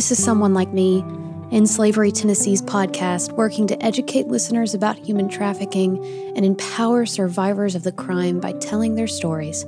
This 0.00 0.12
is 0.12 0.24
Someone 0.24 0.54
Like 0.54 0.72
Me, 0.72 1.04
End 1.52 1.68
Slavery 1.68 2.10
Tennessee's 2.10 2.62
podcast, 2.62 3.32
working 3.32 3.66
to 3.66 3.84
educate 3.84 4.28
listeners 4.28 4.72
about 4.72 4.96
human 4.96 5.28
trafficking 5.28 6.02
and 6.34 6.42
empower 6.42 7.04
survivors 7.04 7.74
of 7.74 7.82
the 7.82 7.92
crime 7.92 8.40
by 8.40 8.52
telling 8.52 8.94
their 8.94 9.06
stories. 9.06 9.66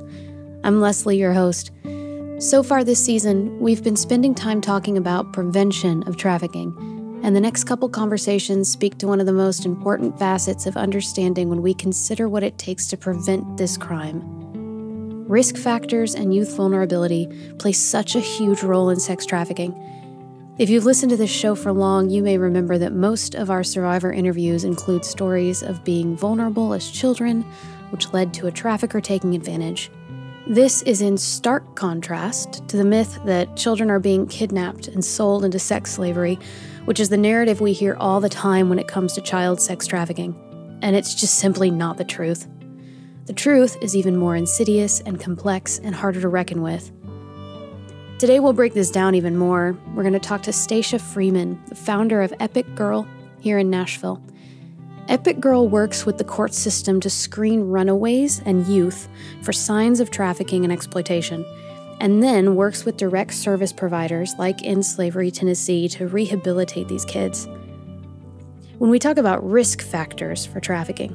I'm 0.64 0.81
Leslie, 0.81 1.18
your 1.18 1.35
host. 1.35 1.71
So 2.39 2.63
far 2.63 2.82
this 2.82 3.05
season, 3.05 3.61
we've 3.61 3.85
been 3.85 3.95
spending 3.95 4.35
time 4.35 4.63
talking 4.63 4.96
about 4.96 5.35
prevention 5.35 6.03
of 6.05 6.17
trafficking, 6.17 7.21
and 7.23 7.37
the 7.37 7.41
next 7.41 7.64
couple 7.64 7.91
conversations 7.91 8.71
speak 8.71 8.96
to 9.01 9.07
one 9.07 9.21
of 9.21 9.27
the 9.27 9.35
most 9.35 9.67
important 9.67 10.19
facets 10.19 10.64
of 10.64 10.79
understanding 10.79 11.50
when 11.50 11.61
we 11.61 11.75
consider 11.75 12.27
what 12.27 12.43
it 12.43 12.57
takes 12.57 12.86
to 12.86 12.96
prevent 12.96 13.58
this 13.58 13.77
crime. 13.77 14.22
Risk 15.29 15.58
factors 15.58 16.14
and 16.14 16.35
youth 16.35 16.57
vulnerability 16.57 17.29
play 17.58 17.72
such 17.72 18.14
a 18.17 18.21
huge 18.21 18.63
role 18.63 18.89
in 18.89 18.99
sex 18.99 19.27
trafficking. 19.27 19.79
If 20.59 20.69
you've 20.69 20.85
listened 20.85 21.09
to 21.11 21.17
this 21.17 21.31
show 21.31 21.55
for 21.55 21.73
long, 21.73 22.11
you 22.11 22.23
may 22.23 22.37
remember 22.37 22.77
that 22.77 22.93
most 22.93 23.35
of 23.35 23.49
our 23.49 23.65
survivor 23.65 24.13
interviews 24.13 24.65
include 24.65 25.03
stories 25.03 25.63
of 25.63 25.83
being 25.83 26.15
vulnerable 26.15 26.75
as 26.75 26.91
children, 26.91 27.41
which 27.89 28.13
led 28.13 28.35
to 28.35 28.49
a 28.49 28.53
trafficker 28.53 29.01
taking 29.01 29.35
advantage. 29.35 29.91
This 30.47 30.83
is 30.83 31.01
in 31.01 31.17
stark 31.17 31.75
contrast 31.75 32.69
to 32.69 32.77
the 32.77 32.84
myth 32.84 33.19
that 33.25 33.56
children 33.56 33.91
are 33.91 33.98
being 33.98 34.27
kidnapped 34.27 34.89
and 34.89 35.03
sold 35.03 35.42
into 35.42 35.59
sex 35.59 35.91
slavery, 35.91 36.39
which 36.84 37.00
is 37.00 37.09
the 37.09 37.17
narrative 37.17 37.62
we 37.62 37.73
hear 37.73 37.97
all 37.98 38.20
the 38.20 38.28
time 38.28 38.69
when 38.69 38.78
it 38.78 38.89
comes 38.89 39.14
to 39.14 39.23
child 39.23 39.59
sex 39.59 39.87
trafficking. 39.87 40.37
And 40.83 40.95
it's 40.95 41.14
just 41.14 41.37
simply 41.37 41.70
not 41.70 41.97
the 41.97 42.05
truth. 42.05 42.47
The 43.25 43.33
truth 43.33 43.78
is 43.81 43.97
even 43.97 44.19
more 44.19 44.37
insidious 44.37 45.00
and 45.00 45.19
complex 45.19 45.78
and 45.78 45.94
harder 45.94 46.20
to 46.20 46.28
reckon 46.28 46.61
with. 46.61 46.92
Today, 48.23 48.39
we'll 48.39 48.53
break 48.53 48.73
this 48.73 48.92
down 48.92 49.17
even 49.17 49.37
more. 49.37 49.77
We're 49.97 50.05
going 50.05 50.12
to 50.12 50.20
talk 50.20 50.42
to 50.42 50.53
Stacia 50.53 51.01
Freeman, 51.01 51.61
the 51.67 51.75
founder 51.75 52.23
of 52.23 52.33
Epic 52.39 52.73
Girl 52.77 53.05
here 53.41 53.59
in 53.59 53.69
Nashville. 53.69 54.23
Epic 55.09 55.41
Girl 55.41 55.67
works 55.67 56.06
with 56.06 56.19
the 56.19 56.25
court 56.25 56.55
system 56.55 57.00
to 57.00 57.11
screen 57.11 57.62
runaways 57.62 58.39
and 58.47 58.65
youth 58.69 59.09
for 59.41 59.53
signs 59.53 59.98
of 59.98 60.12
trafficking 60.12 60.62
and 60.62 60.73
exploitation, 60.73 61.45
and 61.98 62.23
then 62.23 62.55
works 62.55 62.84
with 62.84 62.97
direct 62.97 63.34
service 63.34 63.73
providers 63.73 64.37
like 64.39 64.65
End 64.65 64.87
Slavery 64.87 65.33
Tennessee 65.33 65.89
to 65.89 66.06
rehabilitate 66.06 66.87
these 66.87 67.05
kids. 67.05 67.48
When 68.78 68.89
we 68.93 69.00
talk 69.00 69.17
about 69.17 69.45
risk 69.45 69.83
factors 69.83 70.47
for 70.47 70.61
trafficking, 70.61 71.12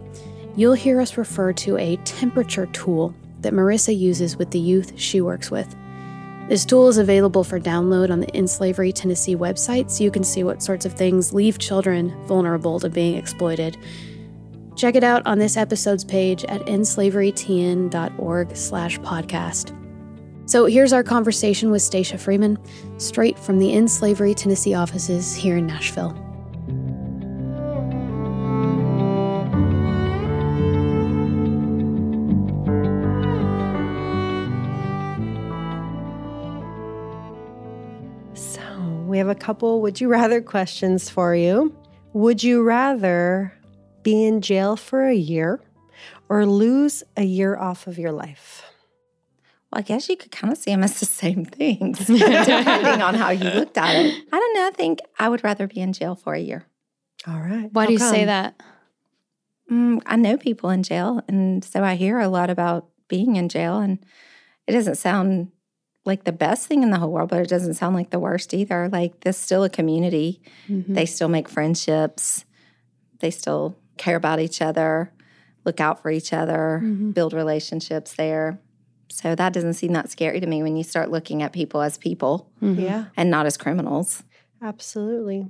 you'll 0.57 0.73
hear 0.73 0.99
us 0.99 1.15
refer 1.15 1.53
to 1.53 1.77
a 1.77 1.95
temperature 2.03 2.65
tool 2.65 3.15
that 3.39 3.53
Marissa 3.53 3.97
uses 3.97 4.35
with 4.35 4.51
the 4.51 4.59
youth 4.59 4.99
she 4.99 5.21
works 5.21 5.49
with. 5.49 5.73
This 6.47 6.63
tool 6.63 6.87
is 6.87 6.97
available 6.97 7.43
for 7.43 7.59
download 7.59 8.09
on 8.09 8.21
the 8.21 8.33
End 8.33 8.49
Slavery 8.49 8.93
Tennessee 8.93 9.35
website 9.35 9.91
so 9.91 10.05
you 10.05 10.11
can 10.11 10.23
see 10.23 10.43
what 10.43 10.63
sorts 10.63 10.85
of 10.85 10.93
things 10.93 11.33
leave 11.33 11.59
children 11.59 12.15
vulnerable 12.25 12.79
to 12.79 12.89
being 12.89 13.17
exploited. 13.17 13.77
Check 14.77 14.95
it 14.95 15.03
out 15.03 15.25
on 15.25 15.39
this 15.39 15.57
episode's 15.57 16.05
page 16.05 16.45
at 16.45 16.61
endslaverytn.org 16.61 18.55
slash 18.55 18.99
podcast. 18.99 19.73
So 20.49 20.65
here's 20.65 20.93
our 20.93 21.03
conversation 21.03 21.69
with 21.69 21.81
Stacia 21.81 22.17
Freeman, 22.17 22.57
straight 22.97 23.37
from 23.37 23.59
the 23.59 23.73
End 23.73 23.91
Slavery 23.91 24.33
Tennessee 24.33 24.73
offices 24.73 25.35
here 25.35 25.57
in 25.57 25.67
Nashville. 25.67 26.26
We 39.17 39.19
have 39.19 39.29
a 39.29 39.33
couple 39.33 39.81
would 39.81 39.99
you 39.99 40.09
rather 40.09 40.41
questions 40.41 41.09
for 41.09 41.33
you. 41.33 41.75
Would 42.13 42.43
you 42.43 42.61
rather 42.61 43.51
be 44.03 44.23
in 44.23 44.41
jail 44.41 44.75
for 44.75 45.07
a 45.07 45.15
year 45.15 45.59
or 46.29 46.45
lose 46.45 47.01
a 47.15 47.23
year 47.23 47.57
off 47.57 47.87
of 47.87 47.97
your 47.97 48.11
life? 48.11 48.63
Well, 49.71 49.79
I 49.79 49.81
guess 49.81 50.07
you 50.07 50.17
could 50.17 50.29
kind 50.31 50.53
of 50.53 50.59
see 50.59 50.69
them 50.69 50.83
as 50.83 50.99
the 50.99 51.07
same 51.07 51.45
things, 51.45 51.97
depending 52.05 53.01
on 53.01 53.15
how 53.15 53.31
you 53.31 53.49
looked 53.49 53.75
at 53.79 53.95
it. 53.95 54.23
I 54.31 54.37
don't 54.37 54.53
know. 54.53 54.67
I 54.67 54.71
think 54.75 54.99
I 55.17 55.29
would 55.29 55.43
rather 55.43 55.65
be 55.65 55.79
in 55.79 55.93
jail 55.93 56.13
for 56.13 56.35
a 56.35 56.39
year. 56.39 56.67
All 57.25 57.39
right. 57.39 57.73
Why 57.73 57.85
How 57.85 57.87
do 57.87 57.93
you 57.93 57.97
come? 57.97 58.13
say 58.13 58.25
that? 58.25 58.61
Mm, 59.71 60.03
I 60.05 60.15
know 60.15 60.37
people 60.37 60.69
in 60.69 60.83
jail, 60.83 61.23
and 61.27 61.65
so 61.65 61.83
I 61.83 61.95
hear 61.95 62.19
a 62.19 62.27
lot 62.27 62.51
about 62.51 62.85
being 63.07 63.35
in 63.35 63.49
jail, 63.49 63.79
and 63.79 63.97
it 64.67 64.73
doesn't 64.73 64.99
sound 64.99 65.51
like 66.07 66.23
the 66.23 66.31
best 66.31 66.67
thing 66.67 66.81
in 66.83 66.89
the 66.89 66.97
whole 66.97 67.11
world, 67.11 67.29
but 67.29 67.39
it 67.41 67.49
doesn't 67.49 67.75
sound 67.75 67.95
like 67.95 68.09
the 68.09 68.19
worst 68.19 68.53
either. 68.53 68.89
Like 68.89 69.19
there's 69.21 69.37
still 69.37 69.63
a 69.63 69.69
community. 69.69 70.41
Mm-hmm. 70.67 70.93
They 70.95 71.05
still 71.05 71.27
make 71.27 71.47
friendships. 71.49 72.45
They 73.19 73.29
still 73.29 73.77
care 73.97 74.15
about 74.15 74.39
each 74.39 74.61
other, 74.61 75.11
look 75.65 75.79
out 75.79 76.01
for 76.01 76.09
each 76.09 76.31
other, 76.33 76.81
Mhm. 76.83 77.13
build 77.13 77.33
relationships 77.33 78.13
there. 78.15 78.59
So 79.09 79.35
that 79.35 79.53
doesn't 79.53 79.73
seem 79.73 79.93
that 79.93 80.09
scary 80.09 80.39
to 80.39 80.47
me 80.47 80.61
when 80.63 80.75
you 80.77 80.83
start 80.83 81.11
looking 81.11 81.41
at 81.43 81.51
people 81.53 81.81
as 81.81 81.97
people 81.97 82.49
Mhm. 82.61 82.79
Yeah, 82.81 83.05
and 83.17 83.29
not 83.29 83.45
as 83.45 83.57
criminals. 83.57 84.23
absolutely. 84.61 85.47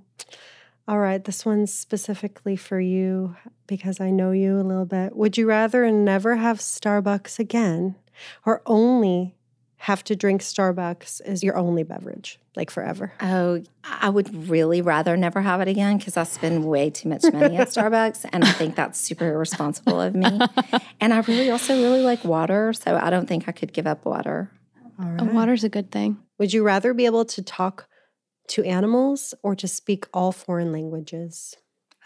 All 0.87 0.99
right. 0.99 1.23
This 1.23 1.45
one's 1.45 1.73
specifically 1.73 2.55
for 2.55 2.79
you 2.79 3.35
because 3.67 3.99
I 3.99 4.09
know 4.09 4.31
you 4.31 4.59
a 4.59 4.63
little 4.63 4.85
bit. 4.85 5.15
Would 5.15 5.37
you 5.37 5.45
rather 5.47 5.89
never 5.91 6.37
have 6.37 6.59
Starbucks 6.59 7.39
again 7.39 7.95
or 8.45 8.61
only 8.65 9.35
have 9.77 10.03
to 10.05 10.15
drink 10.15 10.41
Starbucks 10.41 11.21
as 11.21 11.43
your 11.43 11.55
only 11.55 11.83
beverage, 11.83 12.39
like 12.55 12.69
forever? 12.71 13.13
Oh, 13.21 13.61
I 13.83 14.09
would 14.09 14.49
really 14.49 14.81
rather 14.81 15.15
never 15.15 15.41
have 15.41 15.61
it 15.61 15.67
again 15.67 15.97
because 15.97 16.17
I 16.17 16.23
spend 16.23 16.65
way 16.65 16.89
too 16.89 17.09
much 17.09 17.23
money 17.31 17.57
at 17.57 17.67
Starbucks, 17.69 18.25
and 18.33 18.43
I 18.43 18.51
think 18.53 18.75
that's 18.75 18.99
super 18.99 19.31
irresponsible 19.31 20.01
of 20.01 20.15
me. 20.15 20.39
And 20.99 21.13
I 21.13 21.19
really 21.19 21.51
also 21.51 21.75
really 21.75 22.01
like 22.01 22.23
water, 22.25 22.73
so 22.73 22.97
I 22.97 23.11
don't 23.11 23.27
think 23.27 23.47
I 23.47 23.51
could 23.51 23.71
give 23.71 23.85
up 23.85 24.03
water. 24.03 24.51
All 24.99 25.05
right. 25.05 25.31
Water's 25.31 25.63
a 25.63 25.69
good 25.69 25.91
thing. 25.91 26.17
Would 26.39 26.53
you 26.53 26.63
rather 26.63 26.93
be 26.93 27.05
able 27.05 27.25
to 27.25 27.41
talk 27.43 27.87
to 28.49 28.63
animals 28.63 29.35
or 29.43 29.55
to 29.55 29.67
speak 29.67 30.07
all 30.11 30.31
foreign 30.31 30.71
languages? 30.71 31.55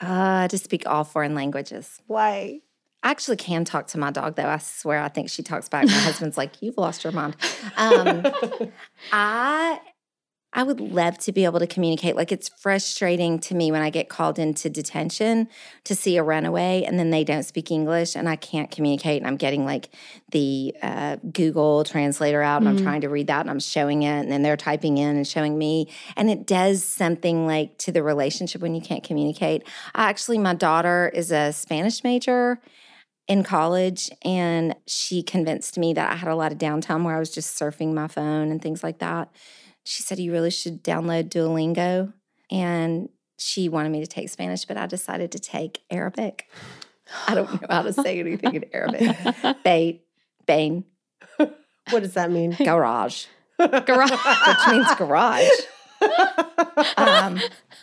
Uh, 0.01 0.47
to 0.49 0.57
speak 0.57 0.85
all 0.85 1.03
foreign 1.05 1.35
languages. 1.35 2.01
Why? 2.07 2.61
I 3.03 3.09
actually 3.09 3.37
can 3.37 3.65
talk 3.65 3.87
to 3.87 3.97
my 3.97 4.11
dog, 4.11 4.35
though. 4.35 4.47
I 4.47 4.57
swear, 4.59 4.99
I 5.01 5.07
think 5.09 5.29
she 5.29 5.41
talks 5.43 5.67
back. 5.69 5.85
My 5.85 5.91
husband's 6.09 6.37
like, 6.37 6.61
"You've 6.61 6.77
lost 6.77 7.03
your 7.03 7.13
mind." 7.13 7.35
Um, 7.77 8.25
I 9.11 9.79
I 10.53 10.63
would 10.63 10.81
love 10.81 11.17
to 11.19 11.31
be 11.31 11.45
able 11.45 11.59
to 11.59 11.67
communicate. 11.67 12.17
Like 12.17 12.29
it's 12.33 12.49
frustrating 12.59 13.39
to 13.39 13.55
me 13.55 13.71
when 13.71 13.81
I 13.81 13.89
get 13.89 14.09
called 14.09 14.37
into 14.37 14.69
detention 14.69 15.47
to 15.85 15.95
see 15.95 16.17
a 16.17 16.23
runaway 16.23 16.83
and 16.85 16.99
then 16.99 17.09
they 17.09 17.23
don't 17.23 17.43
speak 17.43 17.71
English 17.71 18.17
and 18.17 18.27
I 18.27 18.35
can't 18.35 18.69
communicate 18.69 19.21
and 19.21 19.27
I'm 19.27 19.37
getting 19.37 19.63
like 19.63 19.91
the 20.33 20.75
uh, 20.81 21.15
Google 21.31 21.85
translator 21.85 22.41
out 22.41 22.61
and 22.61 22.67
Mhm. 22.67 22.79
I'm 22.79 22.83
trying 22.83 23.01
to 23.01 23.07
read 23.07 23.27
that 23.27 23.39
and 23.39 23.49
I'm 23.49 23.61
showing 23.61 24.03
it 24.03 24.19
and 24.19 24.29
then 24.29 24.41
they're 24.41 24.57
typing 24.57 24.97
in 24.97 25.15
and 25.15 25.25
showing 25.25 25.57
me 25.57 25.87
and 26.17 26.29
it 26.29 26.45
does 26.45 26.83
something 26.83 27.47
like 27.47 27.77
to 27.79 27.93
the 27.93 28.03
relationship 28.03 28.61
when 28.61 28.75
you 28.75 28.81
can't 28.81 29.05
communicate. 29.05 29.63
I 29.95 30.09
actually 30.09 30.37
my 30.37 30.53
daughter 30.53 31.09
is 31.15 31.31
a 31.31 31.53
Spanish 31.53 32.03
major 32.03 32.59
in 33.27 33.43
college 33.43 34.09
and 34.25 34.75
she 34.87 35.23
convinced 35.23 35.77
me 35.77 35.93
that 35.93 36.11
I 36.11 36.15
had 36.15 36.29
a 36.29 36.35
lot 36.35 36.51
of 36.51 36.57
downtime 36.57 37.03
where 37.03 37.15
I 37.15 37.19
was 37.19 37.31
just 37.31 37.57
surfing 37.59 37.93
my 37.93 38.07
phone 38.07 38.51
and 38.51 38.61
things 38.61 38.83
like 38.83 38.99
that. 38.99 39.29
She 39.85 40.03
said, 40.03 40.19
You 40.19 40.31
really 40.31 40.51
should 40.51 40.83
download 40.83 41.29
Duolingo. 41.29 42.13
And 42.51 43.09
she 43.37 43.69
wanted 43.69 43.89
me 43.89 44.01
to 44.01 44.07
take 44.07 44.29
Spanish, 44.29 44.65
but 44.65 44.77
I 44.77 44.85
decided 44.85 45.31
to 45.31 45.39
take 45.39 45.79
Arabic. 45.89 46.49
I 47.27 47.35
don't 47.35 47.51
know 47.61 47.67
how 47.69 47.81
to 47.83 47.93
say 47.93 48.19
anything 48.19 48.55
in 48.55 48.65
Arabic. 48.73 49.15
Bait, 49.63 50.03
Bane, 50.45 50.85
What 51.37 52.03
does 52.03 52.13
that 52.13 52.31
mean? 52.31 52.51
garage, 52.63 53.25
Garage. 53.57 54.11
which 54.47 54.67
means 54.67 54.87
garage. 54.95 55.47
Um, 56.97 57.39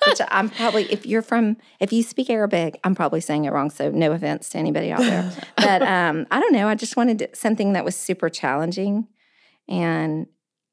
which 0.07 0.21
I'm 0.29 0.49
probably, 0.49 0.85
if 0.93 1.07
you're 1.07 1.23
from, 1.23 1.57
if 1.81 1.93
you 1.93 2.03
speak 2.03 2.31
Arabic, 2.31 2.79
I'm 2.85 2.95
probably 2.95 3.21
saying 3.21 3.45
it 3.45 3.53
wrong. 3.53 3.71
So 3.71 3.91
no 3.91 4.13
offense 4.13 4.49
to 4.51 4.59
anybody 4.59 4.91
out 4.93 5.01
there. 5.01 5.31
But 5.57 5.83
um, 5.83 6.27
I 6.31 6.41
don't 6.41 6.53
know. 6.53 6.69
I 6.69 6.75
just 6.75 6.97
wanted 6.97 7.29
something 7.35 7.73
that 7.75 7.85
was 7.85 7.97
super 7.97 8.29
challenging. 8.29 9.09
And 9.69 10.27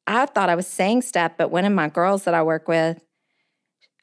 I 0.07 0.25
thought 0.27 0.49
I 0.49 0.55
was 0.55 0.67
saying 0.67 1.01
stuff, 1.01 1.33
but 1.37 1.51
one 1.51 1.65
of 1.65 1.73
my 1.73 1.89
girls 1.89 2.23
that 2.23 2.33
I 2.33 2.43
work 2.43 2.67
with, 2.67 3.03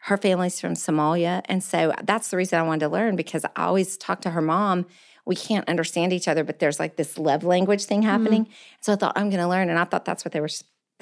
her 0.02 0.16
family's 0.16 0.60
from 0.60 0.74
Somalia. 0.74 1.42
And 1.46 1.62
so 1.62 1.92
that's 2.02 2.30
the 2.30 2.36
reason 2.36 2.58
I 2.58 2.62
wanted 2.62 2.80
to 2.80 2.88
learn 2.88 3.14
because 3.14 3.44
I 3.44 3.50
always 3.56 3.96
talk 3.96 4.20
to 4.22 4.30
her 4.30 4.42
mom. 4.42 4.86
We 5.24 5.36
can't 5.36 5.68
understand 5.68 6.12
each 6.12 6.26
other, 6.26 6.42
but 6.42 6.58
there's 6.58 6.80
like 6.80 6.96
this 6.96 7.16
love 7.16 7.44
language 7.44 7.84
thing 7.84 8.02
happening. 8.02 8.48
So 8.80 8.92
I 8.92 8.96
thought 8.96 9.12
I'm 9.14 9.30
going 9.30 9.40
to 9.40 9.46
learn, 9.46 9.70
and 9.70 9.78
I 9.78 9.84
thought 9.84 10.04
that's 10.04 10.24
what 10.24 10.32
they 10.32 10.40
were. 10.40 10.48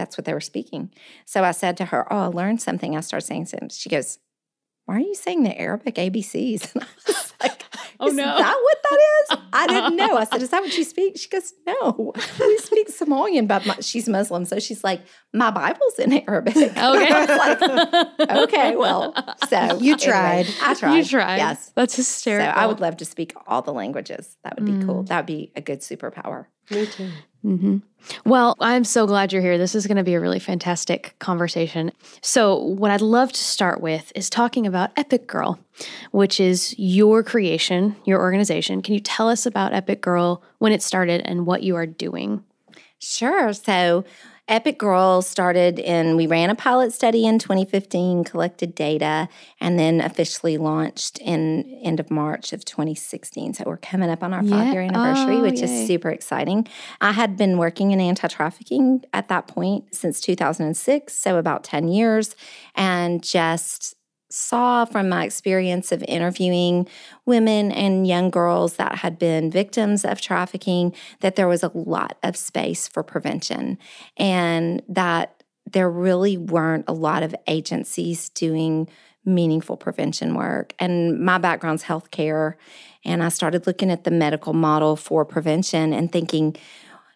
That's 0.00 0.16
what 0.16 0.24
they 0.24 0.32
were 0.34 0.40
speaking. 0.40 0.90
So 1.26 1.44
I 1.44 1.52
said 1.52 1.76
to 1.76 1.84
her, 1.86 2.00
"Oh, 2.12 2.24
I 2.24 2.26
learned 2.26 2.60
something." 2.62 2.96
I 2.96 3.00
started 3.00 3.26
saying 3.26 3.46
something. 3.46 3.68
She 3.68 3.88
goes, 3.90 4.18
"Why 4.86 4.96
are 4.96 5.00
you 5.10 5.14
saying 5.14 5.42
the 5.44 5.54
Arabic 5.60 5.94
ABCs?" 5.96 6.74
And 6.74 6.84
I 6.84 6.86
was 7.06 7.32
like, 7.42 7.62
Oh, 8.02 8.08
is 8.08 8.14
no. 8.14 8.24
that 8.24 8.56
what 8.66 8.78
that 8.88 8.98
is? 9.20 9.38
I 9.52 9.66
didn't 9.66 9.96
know. 9.96 10.16
I 10.16 10.24
said, 10.24 10.40
Is 10.40 10.48
that 10.50 10.62
what 10.62 10.76
you 10.78 10.84
speak? 10.84 11.18
She 11.18 11.28
goes, 11.28 11.52
No, 11.66 12.12
we 12.40 12.56
speak 12.58 12.88
Somalian, 13.00 13.46
but 13.46 13.66
my, 13.66 13.76
she's 13.80 14.08
Muslim. 14.08 14.46
So 14.46 14.58
she's 14.58 14.82
like, 14.82 15.02
My 15.34 15.50
Bible's 15.50 15.98
in 15.98 16.12
Arabic. 16.26 16.56
Okay. 16.56 16.72
Like, 17.36 17.60
Okay, 18.30 18.76
well, 18.76 19.12
so 19.50 19.78
You 19.80 19.94
anyway, 19.94 19.96
tried. 19.98 20.46
I 20.62 20.74
tried. 20.74 20.96
You 20.96 21.04
tried. 21.04 21.36
Yes. 21.36 21.72
That's 21.74 21.94
So 21.94 21.98
hysterical. 22.00 22.52
I 22.58 22.64
would 22.66 22.80
love 22.80 22.96
to 22.98 23.04
speak 23.04 23.34
all 23.46 23.60
the 23.62 23.72
languages. 23.74 24.36
That 24.44 24.56
would 24.56 24.64
be 24.64 24.72
Mm. 24.72 24.86
cool. 24.86 25.02
That 25.04 25.18
would 25.20 25.26
be 25.26 25.52
a 25.54 25.60
good 25.60 25.80
superpower. 25.80 26.46
Me 26.70 26.86
too. 26.86 27.10
hmm 27.42 27.78
Well, 28.24 28.56
I'm 28.60 28.84
so 28.84 29.06
glad 29.06 29.32
you're 29.32 29.42
here. 29.42 29.58
This 29.58 29.74
is 29.74 29.86
going 29.86 29.96
to 29.96 30.04
be 30.04 30.14
a 30.14 30.20
really 30.20 30.38
fantastic 30.38 31.14
conversation. 31.18 31.92
So, 32.22 32.56
what 32.56 32.90
I'd 32.90 33.00
love 33.00 33.32
to 33.32 33.40
start 33.42 33.80
with 33.80 34.12
is 34.14 34.30
talking 34.30 34.66
about 34.66 34.90
Epic 34.96 35.26
Girl, 35.26 35.58
which 36.12 36.38
is 36.40 36.74
your 36.78 37.22
creation, 37.22 37.96
your 38.04 38.20
organization. 38.20 38.82
Can 38.82 38.94
you 38.94 39.00
tell 39.00 39.28
us 39.28 39.46
about 39.46 39.72
Epic 39.74 40.00
Girl, 40.00 40.42
when 40.58 40.72
it 40.72 40.82
started, 40.82 41.22
and 41.24 41.46
what 41.46 41.62
you 41.62 41.76
are 41.76 41.86
doing? 41.86 42.44
Sure. 42.98 43.52
So 43.52 44.04
Epic 44.50 44.78
Girl 44.78 45.22
started 45.22 45.78
in, 45.78 46.16
we 46.16 46.26
ran 46.26 46.50
a 46.50 46.56
pilot 46.56 46.92
study 46.92 47.24
in 47.24 47.38
2015, 47.38 48.24
collected 48.24 48.74
data, 48.74 49.28
and 49.60 49.78
then 49.78 50.00
officially 50.00 50.58
launched 50.58 51.18
in 51.18 51.62
end 51.84 52.00
of 52.00 52.10
March 52.10 52.52
of 52.52 52.64
2016. 52.64 53.54
So 53.54 53.64
we're 53.64 53.76
coming 53.76 54.10
up 54.10 54.24
on 54.24 54.34
our 54.34 54.42
Yeah. 54.42 54.50
five 54.64 54.72
year 54.72 54.82
anniversary, 54.82 55.36
Oh, 55.36 55.42
which 55.42 55.60
yay. 55.60 55.66
is 55.66 55.86
super 55.86 56.10
exciting. 56.10 56.66
I 57.00 57.12
had 57.12 57.36
been 57.36 57.58
working 57.58 57.92
in 57.92 58.00
anti 58.00 58.26
trafficking 58.26 59.04
at 59.12 59.28
that 59.28 59.46
point 59.46 59.94
since 59.94 60.20
2006, 60.20 61.14
so 61.16 61.38
about 61.38 61.62
10 61.62 61.86
years, 61.86 62.34
and 62.74 63.22
just 63.22 63.94
saw 64.30 64.84
from 64.84 65.08
my 65.08 65.24
experience 65.24 65.92
of 65.92 66.04
interviewing 66.06 66.88
women 67.26 67.72
and 67.72 68.06
young 68.06 68.30
girls 68.30 68.76
that 68.76 68.96
had 68.96 69.18
been 69.18 69.50
victims 69.50 70.04
of 70.04 70.20
trafficking 70.20 70.94
that 71.20 71.36
there 71.36 71.48
was 71.48 71.62
a 71.62 71.72
lot 71.74 72.16
of 72.22 72.36
space 72.36 72.86
for 72.86 73.02
prevention 73.02 73.76
and 74.16 74.82
that 74.88 75.42
there 75.70 75.90
really 75.90 76.36
weren't 76.36 76.84
a 76.88 76.92
lot 76.92 77.22
of 77.22 77.34
agencies 77.46 78.28
doing 78.30 78.88
meaningful 79.24 79.76
prevention 79.76 80.34
work. 80.34 80.74
And 80.78 81.20
my 81.20 81.38
background's 81.38 81.84
healthcare. 81.84 82.54
And 83.04 83.22
I 83.22 83.28
started 83.28 83.66
looking 83.66 83.90
at 83.90 84.04
the 84.04 84.10
medical 84.10 84.52
model 84.52 84.96
for 84.96 85.24
prevention 85.24 85.92
and 85.92 86.10
thinking, 86.10 86.56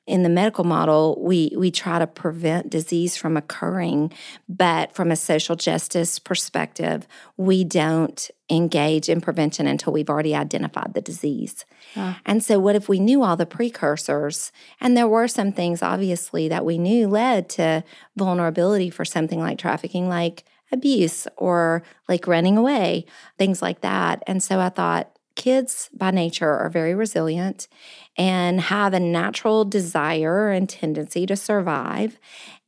in 0.06 0.22
the 0.22 0.28
medical 0.28 0.64
model, 0.64 1.18
we 1.20 1.52
we 1.56 1.70
try 1.70 1.98
to 1.98 2.06
prevent 2.06 2.68
disease 2.68 3.16
from 3.16 3.36
occurring, 3.36 4.12
but 4.48 4.94
from 4.94 5.10
a 5.10 5.16
social 5.16 5.56
justice 5.56 6.18
perspective, 6.18 7.06
we 7.38 7.64
don't 7.64 8.30
engage 8.50 9.08
in 9.08 9.22
prevention 9.22 9.66
until 9.66 9.94
we've 9.94 10.10
already 10.10 10.34
identified 10.34 10.92
the 10.92 11.00
disease. 11.00 11.64
Ah. 11.96 12.20
And 12.26 12.44
so, 12.44 12.58
what 12.58 12.76
if 12.76 12.86
we 12.86 13.00
knew 13.00 13.22
all 13.22 13.36
the 13.36 13.46
precursors? 13.46 14.52
And 14.78 14.94
there 14.94 15.08
were 15.08 15.28
some 15.28 15.52
things, 15.52 15.82
obviously, 15.82 16.48
that 16.48 16.66
we 16.66 16.76
knew 16.76 17.08
led 17.08 17.48
to 17.50 17.82
vulnerability 18.14 18.90
for 18.90 19.06
something 19.06 19.40
like 19.40 19.58
trafficking, 19.58 20.10
like 20.10 20.44
abuse 20.70 21.26
or 21.38 21.82
like 22.08 22.26
running 22.26 22.58
away, 22.58 23.06
things 23.38 23.62
like 23.62 23.80
that. 23.80 24.22
And 24.26 24.42
so, 24.42 24.60
I 24.60 24.68
thought 24.68 25.14
kids 25.34 25.88
by 25.92 26.10
nature 26.10 26.50
are 26.50 26.68
very 26.68 26.94
resilient 26.94 27.68
and 28.16 28.60
have 28.60 28.94
a 28.94 29.00
natural 29.00 29.64
desire 29.64 30.50
and 30.50 30.68
tendency 30.68 31.26
to 31.26 31.36
survive. 31.36 32.18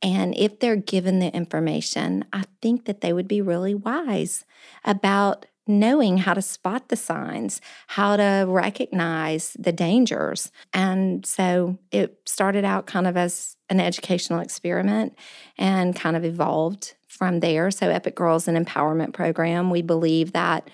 And 0.01 0.35
if 0.37 0.59
they're 0.59 0.75
given 0.75 1.19
the 1.19 1.33
information, 1.33 2.25
I 2.33 2.43
think 2.61 2.85
that 2.85 3.01
they 3.01 3.13
would 3.13 3.27
be 3.27 3.41
really 3.41 3.73
wise 3.73 4.45
about 4.83 5.45
knowing 5.67 6.17
how 6.17 6.33
to 6.33 6.41
spot 6.41 6.87
the 6.87 6.95
signs, 6.95 7.59
how 7.87 8.15
to 8.15 8.45
recognize 8.47 9.55
the 9.59 9.71
dangers. 9.71 10.51
And 10.73 11.25
so 11.25 11.77
it 11.91 12.21
started 12.25 12.63
out 12.63 12.87
kind 12.87 13.05
of 13.05 13.17
as 13.17 13.57
an 13.69 13.79
educational 13.79 14.39
experiment 14.39 15.17
and 15.57 15.95
kind 15.95 16.15
of 16.15 16.23
evolved 16.23 16.93
from 17.07 17.41
there. 17.41 17.69
So 17.71 17.89
Epic 17.89 18.15
Girls 18.15 18.47
an 18.47 18.63
empowerment 18.63 19.13
program. 19.13 19.69
We 19.69 19.81
believe 19.81 20.31
that 20.33 20.69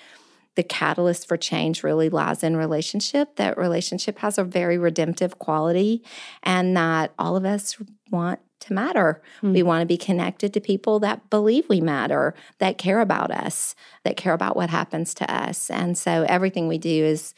the 0.55 0.63
catalyst 0.63 1.27
for 1.27 1.37
change 1.37 1.83
really 1.83 2.09
lies 2.09 2.43
in 2.43 2.55
relationship, 2.55 3.35
that 3.37 3.57
relationship 3.57 4.19
has 4.19 4.37
a 4.37 4.43
very 4.43 4.77
redemptive 4.77 5.39
quality, 5.39 6.03
and 6.43 6.75
that 6.77 7.13
all 7.17 7.35
of 7.35 7.45
us 7.45 7.77
want 8.11 8.39
to 8.59 8.73
matter. 8.73 9.21
Hmm. 9.41 9.53
We 9.53 9.63
want 9.63 9.81
to 9.81 9.85
be 9.85 9.97
connected 9.97 10.53
to 10.53 10.61
people 10.61 10.99
that 10.99 11.29
believe 11.29 11.67
we 11.69 11.81
matter, 11.81 12.33
that 12.59 12.77
care 12.77 13.01
about 13.01 13.31
us, 13.31 13.75
that 14.03 14.17
care 14.17 14.33
about 14.33 14.55
what 14.55 14.69
happens 14.69 15.13
to 15.15 15.33
us. 15.33 15.69
And 15.69 15.97
so 15.97 16.25
everything 16.27 16.67
we 16.67 16.77
do 16.77 16.89
is 16.89 17.33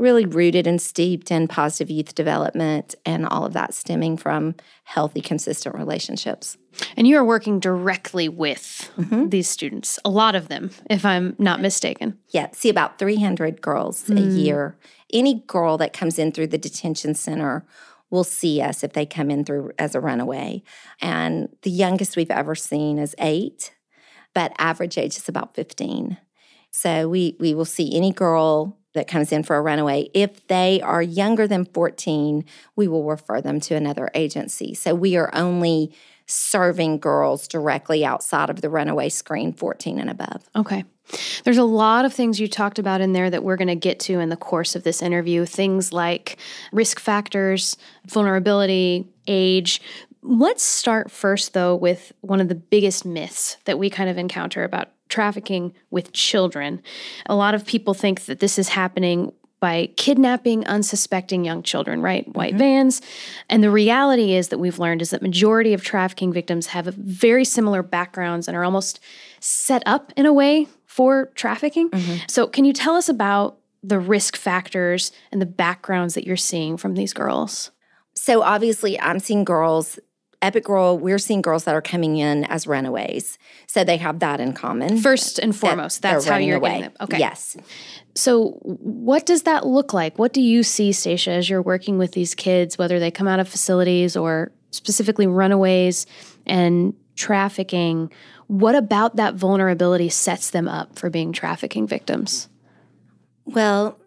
really 0.00 0.24
rooted 0.24 0.66
and 0.66 0.80
steeped 0.80 1.30
in 1.30 1.46
positive 1.46 1.90
youth 1.90 2.14
development 2.14 2.94
and 3.04 3.26
all 3.26 3.44
of 3.44 3.52
that 3.52 3.74
stemming 3.74 4.16
from 4.16 4.54
healthy, 4.84 5.20
consistent 5.20 5.74
relationships. 5.74 6.56
And 6.96 7.06
you 7.06 7.16
are 7.16 7.24
working 7.24 7.60
directly 7.60 8.28
with 8.28 8.90
Mm-hmm. 8.96 9.28
these 9.28 9.48
students, 9.48 9.98
a 10.04 10.10
lot 10.10 10.34
of 10.34 10.48
them, 10.48 10.70
if 10.88 11.04
I'm 11.04 11.34
not 11.38 11.60
mistaken. 11.60 12.18
Yeah, 12.28 12.48
see 12.52 12.68
about 12.68 12.98
300 12.98 13.62
girls 13.62 14.08
a 14.10 14.20
year. 14.20 14.76
Any 15.12 15.42
girl 15.46 15.78
that 15.78 15.92
comes 15.92 16.18
in 16.18 16.32
through 16.32 16.48
the 16.48 16.58
detention 16.58 17.14
center 17.14 17.64
will 18.10 18.24
see 18.24 18.60
us 18.60 18.82
if 18.82 18.92
they 18.92 19.06
come 19.06 19.30
in 19.30 19.44
through 19.44 19.70
as 19.78 19.94
a 19.94 20.00
runaway. 20.00 20.62
And 21.00 21.48
the 21.62 21.70
youngest 21.70 22.16
we've 22.16 22.30
ever 22.30 22.54
seen 22.54 22.98
is 22.98 23.14
eight, 23.18 23.72
but 24.34 24.52
average 24.58 24.98
age 24.98 25.16
is 25.16 25.28
about 25.28 25.54
15. 25.54 26.18
So 26.70 27.08
we 27.08 27.36
we 27.40 27.54
will 27.54 27.64
see 27.64 27.96
any 27.96 28.12
girl 28.12 28.76
that 28.94 29.08
comes 29.08 29.32
in 29.32 29.42
for 29.42 29.56
a 29.56 29.62
runaway. 29.62 30.08
If 30.14 30.46
they 30.48 30.80
are 30.80 31.02
younger 31.02 31.46
than 31.46 31.64
14, 31.64 32.44
we 32.76 32.88
will 32.88 33.04
refer 33.04 33.40
them 33.40 33.60
to 33.60 33.74
another 33.74 34.10
agency. 34.14 34.74
So 34.74 34.94
we 34.94 35.16
are 35.16 35.30
only 35.34 35.92
serving 36.26 36.98
girls 36.98 37.48
directly 37.48 38.04
outside 38.04 38.50
of 38.50 38.60
the 38.60 38.70
runaway 38.70 39.08
screen 39.08 39.52
14 39.52 39.98
and 39.98 40.10
above. 40.10 40.48
Okay. 40.54 40.84
There's 41.42 41.58
a 41.58 41.64
lot 41.64 42.04
of 42.04 42.12
things 42.14 42.38
you 42.38 42.46
talked 42.46 42.78
about 42.78 43.00
in 43.00 43.12
there 43.12 43.30
that 43.30 43.42
we're 43.42 43.56
going 43.56 43.68
to 43.68 43.74
get 43.74 43.98
to 44.00 44.20
in 44.20 44.28
the 44.28 44.36
course 44.36 44.76
of 44.76 44.84
this 44.84 45.02
interview. 45.02 45.44
Things 45.44 45.92
like 45.92 46.38
risk 46.72 47.00
factors, 47.00 47.76
vulnerability, 48.06 49.08
age. 49.26 49.80
Let's 50.22 50.62
start 50.62 51.10
first, 51.10 51.52
though, 51.52 51.74
with 51.74 52.12
one 52.20 52.40
of 52.40 52.48
the 52.48 52.54
biggest 52.54 53.04
myths 53.04 53.56
that 53.64 53.78
we 53.78 53.90
kind 53.90 54.08
of 54.08 54.18
encounter 54.18 54.62
about 54.62 54.90
trafficking 55.10 55.74
with 55.90 56.12
children. 56.12 56.82
A 57.26 57.34
lot 57.34 57.54
of 57.54 57.66
people 57.66 57.92
think 57.92 58.24
that 58.24 58.40
this 58.40 58.58
is 58.58 58.70
happening 58.70 59.32
by 59.60 59.90
kidnapping 59.96 60.66
unsuspecting 60.66 61.44
young 61.44 61.62
children, 61.62 62.00
right? 62.00 62.24
Mm-hmm. 62.24 62.38
White 62.38 62.54
vans. 62.54 63.02
And 63.50 63.62
the 63.62 63.70
reality 63.70 64.32
is 64.32 64.48
that 64.48 64.58
we've 64.58 64.78
learned 64.78 65.02
is 65.02 65.10
that 65.10 65.20
majority 65.20 65.74
of 65.74 65.84
trafficking 65.84 66.32
victims 66.32 66.68
have 66.68 66.86
very 66.86 67.44
similar 67.44 67.82
backgrounds 67.82 68.48
and 68.48 68.56
are 68.56 68.64
almost 68.64 69.00
set 69.38 69.82
up 69.84 70.12
in 70.16 70.24
a 70.24 70.32
way 70.32 70.66
for 70.86 71.26
trafficking. 71.34 71.90
Mm-hmm. 71.90 72.24
So 72.26 72.46
can 72.46 72.64
you 72.64 72.72
tell 72.72 72.94
us 72.94 73.08
about 73.08 73.58
the 73.82 73.98
risk 73.98 74.36
factors 74.36 75.12
and 75.30 75.40
the 75.40 75.46
backgrounds 75.46 76.14
that 76.14 76.26
you're 76.26 76.36
seeing 76.36 76.76
from 76.76 76.94
these 76.94 77.12
girls? 77.12 77.70
So 78.14 78.42
obviously, 78.42 78.98
I'm 78.98 79.20
seeing 79.20 79.44
girls. 79.44 79.98
Epic 80.42 80.64
Girl, 80.64 80.98
we're 80.98 81.18
seeing 81.18 81.42
girls 81.42 81.64
that 81.64 81.74
are 81.74 81.82
coming 81.82 82.16
in 82.16 82.44
as 82.44 82.66
runaways. 82.66 83.38
So 83.66 83.84
they 83.84 83.98
have 83.98 84.20
that 84.20 84.40
in 84.40 84.54
common. 84.54 84.98
First 84.98 85.38
and 85.38 85.54
foremost, 85.54 86.00
they're 86.00 86.14
that's 86.14 86.26
how 86.26 86.38
you're 86.38 86.56
away. 86.56 86.70
getting 86.70 86.82
them. 86.84 86.92
Okay. 87.02 87.18
Yes. 87.18 87.56
So, 88.14 88.58
what 88.62 89.26
does 89.26 89.42
that 89.42 89.66
look 89.66 89.92
like? 89.92 90.18
What 90.18 90.32
do 90.32 90.40
you 90.40 90.62
see, 90.62 90.92
Stacia, 90.92 91.32
as 91.32 91.50
you're 91.50 91.62
working 91.62 91.98
with 91.98 92.12
these 92.12 92.34
kids, 92.34 92.78
whether 92.78 92.98
they 92.98 93.10
come 93.10 93.28
out 93.28 93.38
of 93.38 93.48
facilities 93.48 94.16
or 94.16 94.50
specifically 94.70 95.26
runaways 95.26 96.06
and 96.46 96.94
trafficking? 97.16 98.10
What 98.46 98.74
about 98.74 99.16
that 99.16 99.34
vulnerability 99.34 100.08
sets 100.08 100.50
them 100.50 100.66
up 100.66 100.98
for 100.98 101.10
being 101.10 101.32
trafficking 101.32 101.86
victims? 101.86 102.48
Well, 103.44 103.99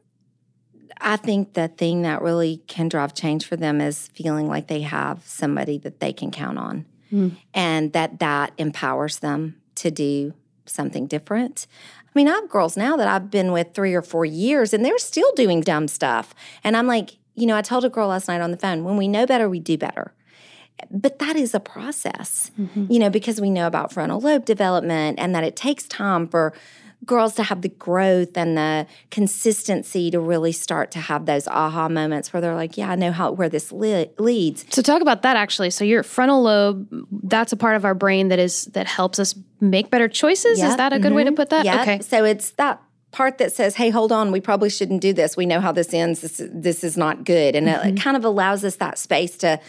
I 1.03 1.17
think 1.17 1.53
the 1.53 1.67
thing 1.67 2.01
that 2.03 2.21
really 2.21 2.61
can 2.67 2.87
drive 2.87 3.13
change 3.13 3.45
for 3.45 3.55
them 3.57 3.81
is 3.81 4.07
feeling 4.15 4.47
like 4.47 4.67
they 4.67 4.81
have 4.81 5.21
somebody 5.25 5.77
that 5.79 5.99
they 5.99 6.13
can 6.13 6.31
count 6.31 6.57
on 6.57 6.85
Mm. 7.11 7.35
and 7.53 7.93
that 7.93 8.17
that 8.19 8.53
empowers 8.57 9.19
them 9.19 9.57
to 9.75 9.91
do 9.91 10.33
something 10.65 11.05
different. 11.05 11.67
I 12.07 12.09
mean, 12.15 12.27
I 12.27 12.31
have 12.31 12.49
girls 12.49 12.75
now 12.75 12.95
that 12.97 13.07
I've 13.07 13.29
been 13.29 13.51
with 13.51 13.73
three 13.75 13.93
or 13.93 14.01
four 14.01 14.25
years 14.25 14.73
and 14.73 14.83
they're 14.83 14.97
still 14.97 15.31
doing 15.33 15.61
dumb 15.61 15.87
stuff. 15.87 16.33
And 16.63 16.75
I'm 16.75 16.87
like, 16.87 17.17
you 17.35 17.45
know, 17.45 17.55
I 17.55 17.61
told 17.61 17.85
a 17.85 17.89
girl 17.89 18.07
last 18.07 18.27
night 18.27 18.41
on 18.41 18.49
the 18.49 18.57
phone, 18.57 18.83
when 18.83 18.97
we 18.97 19.07
know 19.07 19.27
better, 19.27 19.47
we 19.47 19.59
do 19.59 19.77
better. 19.77 20.13
But 20.89 21.19
that 21.19 21.35
is 21.35 21.53
a 21.53 21.59
process, 21.59 22.49
you 22.89 22.97
know, 22.97 23.11
because 23.11 23.39
we 23.39 23.51
know 23.51 23.67
about 23.67 23.93
frontal 23.93 24.19
lobe 24.19 24.45
development 24.45 25.19
and 25.19 25.35
that 25.35 25.43
it 25.43 25.55
takes 25.55 25.83
time 25.87 26.27
for 26.27 26.51
girls 27.05 27.35
to 27.35 27.43
have 27.43 27.61
the 27.61 27.69
growth 27.69 28.37
and 28.37 28.57
the 28.57 28.87
consistency 29.11 30.11
to 30.11 30.19
really 30.19 30.51
start 30.51 30.91
to 30.91 30.99
have 30.99 31.25
those 31.25 31.47
aha 31.47 31.89
moments 31.89 32.31
where 32.31 32.41
they're 32.41 32.55
like, 32.55 32.77
yeah, 32.77 32.91
I 32.91 32.95
know 32.95 33.11
how 33.11 33.31
where 33.31 33.49
this 33.49 33.71
li- 33.71 34.09
leads. 34.17 34.65
So, 34.69 34.81
talk 34.81 35.01
about 35.01 35.21
that 35.23 35.35
actually. 35.35 35.69
So, 35.69 35.83
your 35.83 36.03
frontal 36.03 36.43
lobe, 36.43 36.87
that's 37.23 37.51
a 37.51 37.57
part 37.57 37.75
of 37.75 37.85
our 37.85 37.95
brain 37.95 38.29
that 38.29 38.39
is 38.39 38.65
that 38.65 38.87
helps 38.87 39.19
us 39.19 39.35
make 39.59 39.89
better 39.89 40.07
choices. 40.07 40.61
Is 40.61 40.75
that 40.77 40.93
a 40.93 40.99
good 40.99 41.13
way 41.13 41.23
to 41.23 41.31
put 41.31 41.49
that? 41.49 41.65
Yeah. 41.65 41.81
Okay. 41.81 41.99
So 42.01 42.23
it's 42.25 42.51
that 42.51 42.81
part 43.11 43.37
that 43.37 43.53
says, 43.53 43.75
"Hey, 43.75 43.89
hold 43.89 44.11
on, 44.11 44.31
we 44.31 44.41
probably 44.41 44.69
shouldn't 44.69 45.01
do 45.01 45.13
this. 45.13 45.37
We 45.37 45.45
know 45.45 45.59
how 45.59 45.71
this 45.71 45.93
ends. 45.93 46.21
This 46.21 46.41
this 46.51 46.83
is 46.83 46.97
not 46.97 47.23
good," 47.23 47.55
and 47.55 47.67
mm-hmm. 47.67 47.87
it, 47.87 47.97
it 47.97 48.01
kind 48.01 48.17
of 48.17 48.25
allows 48.25 48.63
us 48.63 48.75
that 48.77 48.97
space 48.97 49.37
to 49.37 49.59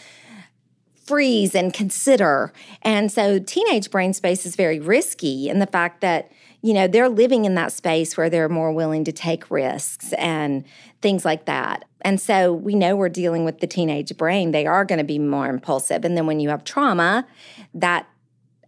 freeze 1.04 1.54
and 1.54 1.72
consider. 1.72 2.52
And 2.82 3.12
so, 3.12 3.38
teenage 3.38 3.90
brain 3.90 4.12
space 4.12 4.44
is 4.44 4.56
very 4.56 4.80
risky 4.80 5.48
in 5.48 5.58
the 5.58 5.66
fact 5.66 6.00
that 6.00 6.30
you 6.64 6.72
know 6.72 6.88
they're 6.88 7.10
living 7.10 7.44
in 7.44 7.56
that 7.56 7.72
space 7.72 8.16
where 8.16 8.30
they're 8.30 8.48
more 8.48 8.72
willing 8.72 9.04
to 9.04 9.12
take 9.12 9.50
risks 9.50 10.14
and 10.14 10.64
things 11.02 11.22
like 11.22 11.44
that. 11.44 11.84
And 12.00 12.18
so 12.18 12.54
we 12.54 12.74
know 12.74 12.96
we're 12.96 13.10
dealing 13.10 13.44
with 13.44 13.60
the 13.60 13.66
teenage 13.66 14.16
brain. 14.16 14.52
They 14.52 14.64
are 14.64 14.86
going 14.86 14.98
to 14.98 15.04
be 15.04 15.18
more 15.18 15.46
impulsive. 15.46 16.06
And 16.06 16.16
then 16.16 16.26
when 16.26 16.40
you 16.40 16.48
have 16.48 16.64
trauma, 16.64 17.26
that 17.74 18.08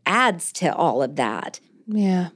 adds 0.04 0.52
to 0.54 0.74
all 0.74 1.02
of 1.02 1.16
that. 1.16 1.58
Yeah. 1.86 2.28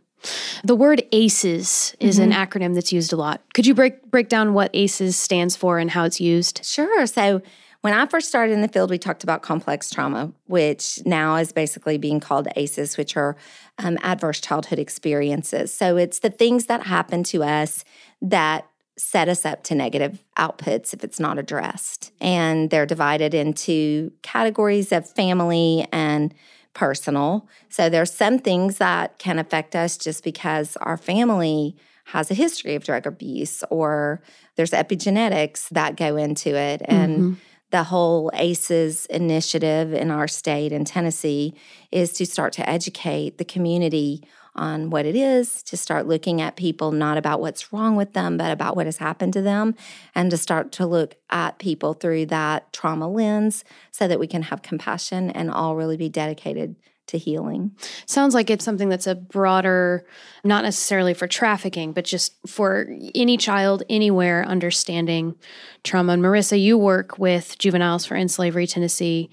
The 0.65 0.75
word 0.75 1.03
ACEs 1.13 1.95
is 2.01 2.19
mm-hmm. 2.19 2.33
an 2.33 2.33
acronym 2.33 2.75
that's 2.75 2.91
used 2.91 3.13
a 3.13 3.17
lot. 3.17 3.43
Could 3.53 3.67
you 3.67 3.75
break 3.75 4.11
break 4.11 4.31
down 4.31 4.55
what 4.55 4.71
ACEs 4.73 5.15
stands 5.15 5.57
for 5.57 5.79
and 5.79 5.91
how 5.91 6.05
it's 6.05 6.23
used? 6.23 6.65
Sure. 6.65 7.07
So 7.07 7.43
when 7.83 7.95
I 7.95 8.07
first 8.07 8.29
started 8.29 8.53
in 8.53 8.61
the 8.61 8.69
field, 8.69 8.91
we 8.91 8.99
talked 8.99 9.25
about 9.25 9.43
complex 9.43 9.91
trauma, 9.91 10.33
which 10.47 10.99
now 11.07 11.37
is 11.37 11.53
basically 11.53 11.97
being 11.97 12.21
called 12.21 12.47
ACEs, 12.57 12.99
which 12.99 13.17
are 13.17 13.37
um, 13.79 13.97
adverse 14.03 14.41
childhood 14.41 14.79
experiences. 14.79 15.73
So 15.73 15.97
it's 15.97 16.19
the 16.19 16.31
things 16.31 16.67
that 16.67 16.85
happen 16.87 17.23
to 17.25 17.43
us 17.43 17.85
that 18.21 18.67
set 18.99 19.31
us 19.31 19.47
up 19.47 19.63
to 19.65 19.75
negative 19.75 20.23
outputs 20.37 20.93
if 20.93 21.03
it's 21.03 21.19
not 21.19 21.39
addressed. 21.39 22.13
And 22.21 22.69
they're 22.69 22.85
divided 22.85 23.33
into 23.33 24.13
categories 24.21 24.93
of 24.93 25.09
family 25.09 25.87
and 25.91 26.35
personal. 26.75 27.49
So 27.71 27.89
there's 27.89 28.13
some 28.13 28.39
things 28.39 28.77
that 28.77 29.19
can 29.19 29.39
affect 29.39 29.75
us 29.75 29.97
just 29.97 30.23
because 30.23 30.77
our 30.83 30.99
family 30.99 31.77
has 32.05 32.31
a 32.31 32.35
history 32.35 32.75
of 32.75 32.85
drug 32.85 33.07
abuse 33.07 33.65
or 33.71 34.21
there's 34.57 34.73
epigenetics 34.73 35.69
that 35.71 35.97
go 35.97 36.17
into 36.17 36.55
it 36.57 36.83
and 36.85 37.19
mm-hmm. 37.19 37.35
The 37.71 37.85
whole 37.85 38.31
ACEs 38.35 39.07
initiative 39.07 39.93
in 39.93 40.11
our 40.11 40.29
state 40.29 40.73
in 40.73 40.85
Tennessee 40.85 41.55
is 41.91 42.13
to 42.15 42.27
start 42.27 42.53
to 42.55 42.69
educate 42.69 43.39
the 43.39 43.45
community 43.45 44.23
on 44.57 44.91
what 44.91 45.07
it 45.07 45.15
is, 45.15 45.63
to 45.63 45.77
start 45.77 46.07
looking 46.07 46.41
at 46.41 46.57
people 46.57 46.91
not 46.91 47.17
about 47.17 47.41
what's 47.41 47.73
wrong 47.73 47.95
with 47.95 48.13
them, 48.15 48.37
but 48.37 48.51
about 48.51 48.75
what 48.75 48.87
has 48.87 48.97
happened 48.97 49.33
to 49.33 49.41
them, 49.41 49.75
and 50.15 50.31
to 50.31 50.37
start 50.37 50.73
to 50.73 50.87
look 50.87 51.15
at 51.31 51.59
people 51.59 51.95
through 51.95 52.27
that 52.27 52.73
trauma 52.73 53.09
lens 53.09 53.65
so 53.93 54.09
that 54.09 54.19
we 54.19 54.27
can 54.27 54.43
have 54.43 54.63
compassion 54.63 55.31
and 55.31 55.51
all 55.51 55.77
really 55.77 55.97
be 55.97 56.09
dedicated 56.09 56.75
to 57.11 57.19
healing. 57.19 57.73
Sounds 58.07 58.35
like 58.35 58.51
it's 58.51 58.65
something 58.65 58.89
that's 58.89 59.07
a 59.07 59.15
broader, 59.15 60.05
not 60.45 60.65
necessarily 60.65 61.15
for 61.15 61.27
trafficking, 61.27 61.93
but 61.93 62.05
just 62.05 62.35
for 62.47 62.87
any 63.15 63.37
child 63.37 63.83
anywhere 63.89 64.45
understanding 64.45 65.35
trauma. 65.85 66.15
And 66.15 66.23
Marissa, 66.23 66.61
you 66.61 66.79
work 66.79 67.19
with 67.19 67.59
Juveniles 67.59 68.07
for 68.07 68.15
End 68.15 68.31
Slavery 68.31 68.67
Tennessee. 68.67 69.31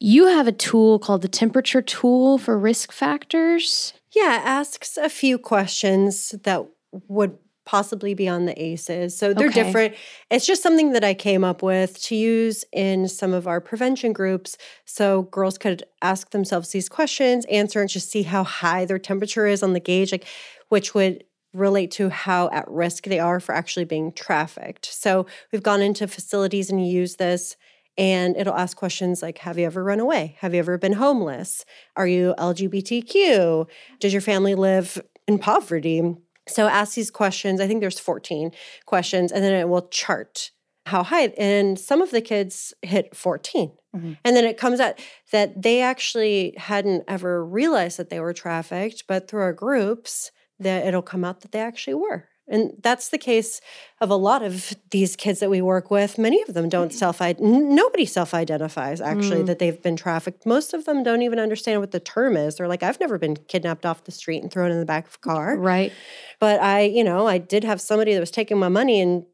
You 0.00 0.26
have 0.26 0.48
a 0.48 0.52
tool 0.52 0.98
called 0.98 1.22
the 1.22 1.28
temperature 1.28 1.82
tool 1.82 2.38
for 2.38 2.58
risk 2.58 2.90
factors. 2.90 3.92
Yeah, 4.14 4.40
it 4.40 4.46
asks 4.46 4.96
a 4.96 5.08
few 5.08 5.38
questions 5.38 6.34
that 6.42 6.66
would 7.08 7.38
possibly 7.64 8.14
beyond 8.14 8.48
the 8.48 8.60
ACEs. 8.60 9.16
So 9.16 9.32
they're 9.32 9.48
okay. 9.48 9.64
different. 9.64 9.94
It's 10.30 10.46
just 10.46 10.62
something 10.62 10.92
that 10.92 11.04
I 11.04 11.14
came 11.14 11.44
up 11.44 11.62
with 11.62 12.02
to 12.04 12.16
use 12.16 12.64
in 12.72 13.08
some 13.08 13.32
of 13.32 13.46
our 13.46 13.60
prevention 13.60 14.12
groups. 14.12 14.56
So 14.84 15.22
girls 15.22 15.58
could 15.58 15.84
ask 16.02 16.30
themselves 16.30 16.70
these 16.70 16.88
questions, 16.88 17.44
answer, 17.46 17.80
and 17.80 17.88
just 17.88 18.10
see 18.10 18.22
how 18.22 18.44
high 18.44 18.84
their 18.84 18.98
temperature 18.98 19.46
is 19.46 19.62
on 19.62 19.72
the 19.72 19.80
gauge, 19.80 20.12
like 20.12 20.26
which 20.68 20.94
would 20.94 21.24
relate 21.54 21.90
to 21.92 22.08
how 22.08 22.48
at 22.50 22.68
risk 22.68 23.04
they 23.04 23.18
are 23.18 23.38
for 23.38 23.54
actually 23.54 23.84
being 23.84 24.12
trafficked. 24.12 24.86
So 24.86 25.26
we've 25.52 25.62
gone 25.62 25.82
into 25.82 26.08
facilities 26.08 26.70
and 26.70 26.86
used 26.86 27.18
this 27.18 27.56
and 27.98 28.36
it'll 28.36 28.54
ask 28.54 28.76
questions 28.76 29.22
like 29.22 29.38
Have 29.38 29.58
you 29.58 29.66
ever 29.66 29.84
run 29.84 30.00
away? 30.00 30.36
Have 30.40 30.54
you 30.54 30.60
ever 30.60 30.78
been 30.78 30.94
homeless? 30.94 31.64
Are 31.96 32.06
you 32.06 32.34
LGBTQ? 32.38 33.68
Does 34.00 34.12
your 34.12 34.22
family 34.22 34.54
live 34.54 35.00
in 35.28 35.38
poverty? 35.38 36.16
So 36.48 36.66
ask 36.66 36.94
these 36.94 37.10
questions. 37.10 37.60
I 37.60 37.66
think 37.66 37.80
there's 37.80 37.98
14 37.98 38.50
questions, 38.86 39.32
and 39.32 39.44
then 39.44 39.54
it 39.54 39.68
will 39.68 39.88
chart 39.88 40.50
how 40.86 41.02
high. 41.02 41.28
And 41.38 41.78
some 41.78 42.02
of 42.02 42.10
the 42.10 42.20
kids 42.20 42.74
hit 42.82 43.14
14. 43.16 43.72
Mm-hmm. 43.94 44.12
And 44.24 44.36
then 44.36 44.44
it 44.44 44.56
comes 44.56 44.80
out 44.80 44.98
that 45.30 45.62
they 45.62 45.82
actually 45.82 46.54
hadn't 46.56 47.04
ever 47.06 47.44
realized 47.44 47.98
that 47.98 48.10
they 48.10 48.20
were 48.20 48.32
trafficked, 48.32 49.04
but 49.06 49.28
through 49.28 49.42
our 49.42 49.52
groups, 49.52 50.32
that 50.58 50.86
it'll 50.86 51.02
come 51.02 51.24
out 51.24 51.40
that 51.40 51.52
they 51.52 51.60
actually 51.60 51.94
were. 51.94 52.28
And 52.48 52.72
that's 52.82 53.08
the 53.08 53.18
case 53.18 53.60
of 54.00 54.10
a 54.10 54.16
lot 54.16 54.42
of 54.42 54.74
these 54.90 55.14
kids 55.14 55.40
that 55.40 55.48
we 55.48 55.62
work 55.62 55.90
with. 55.90 56.18
Many 56.18 56.42
of 56.42 56.54
them 56.54 56.68
don't 56.68 56.90
mm. 56.90 56.94
self 56.94 57.20
nobody 57.40 58.04
self 58.04 58.34
identifies 58.34 59.00
actually 59.00 59.42
mm. 59.42 59.46
that 59.46 59.58
they've 59.58 59.80
been 59.80 59.96
trafficked. 59.96 60.44
Most 60.44 60.74
of 60.74 60.84
them 60.84 61.02
don't 61.02 61.22
even 61.22 61.38
understand 61.38 61.80
what 61.80 61.92
the 61.92 62.00
term 62.00 62.36
is. 62.36 62.56
They're 62.56 62.68
like, 62.68 62.82
I've 62.82 63.00
never 63.00 63.16
been 63.16 63.36
kidnapped 63.36 63.86
off 63.86 64.04
the 64.04 64.12
street 64.12 64.42
and 64.42 64.50
thrown 64.50 64.70
in 64.70 64.80
the 64.80 64.84
back 64.84 65.06
of 65.06 65.14
a 65.14 65.18
car. 65.18 65.56
Right. 65.56 65.92
But 66.40 66.60
I, 66.60 66.82
you 66.82 67.04
know, 67.04 67.26
I 67.26 67.38
did 67.38 67.64
have 67.64 67.80
somebody 67.80 68.12
that 68.14 68.20
was 68.20 68.30
taking 68.30 68.58
my 68.58 68.68
money 68.68 69.00
and 69.00 69.24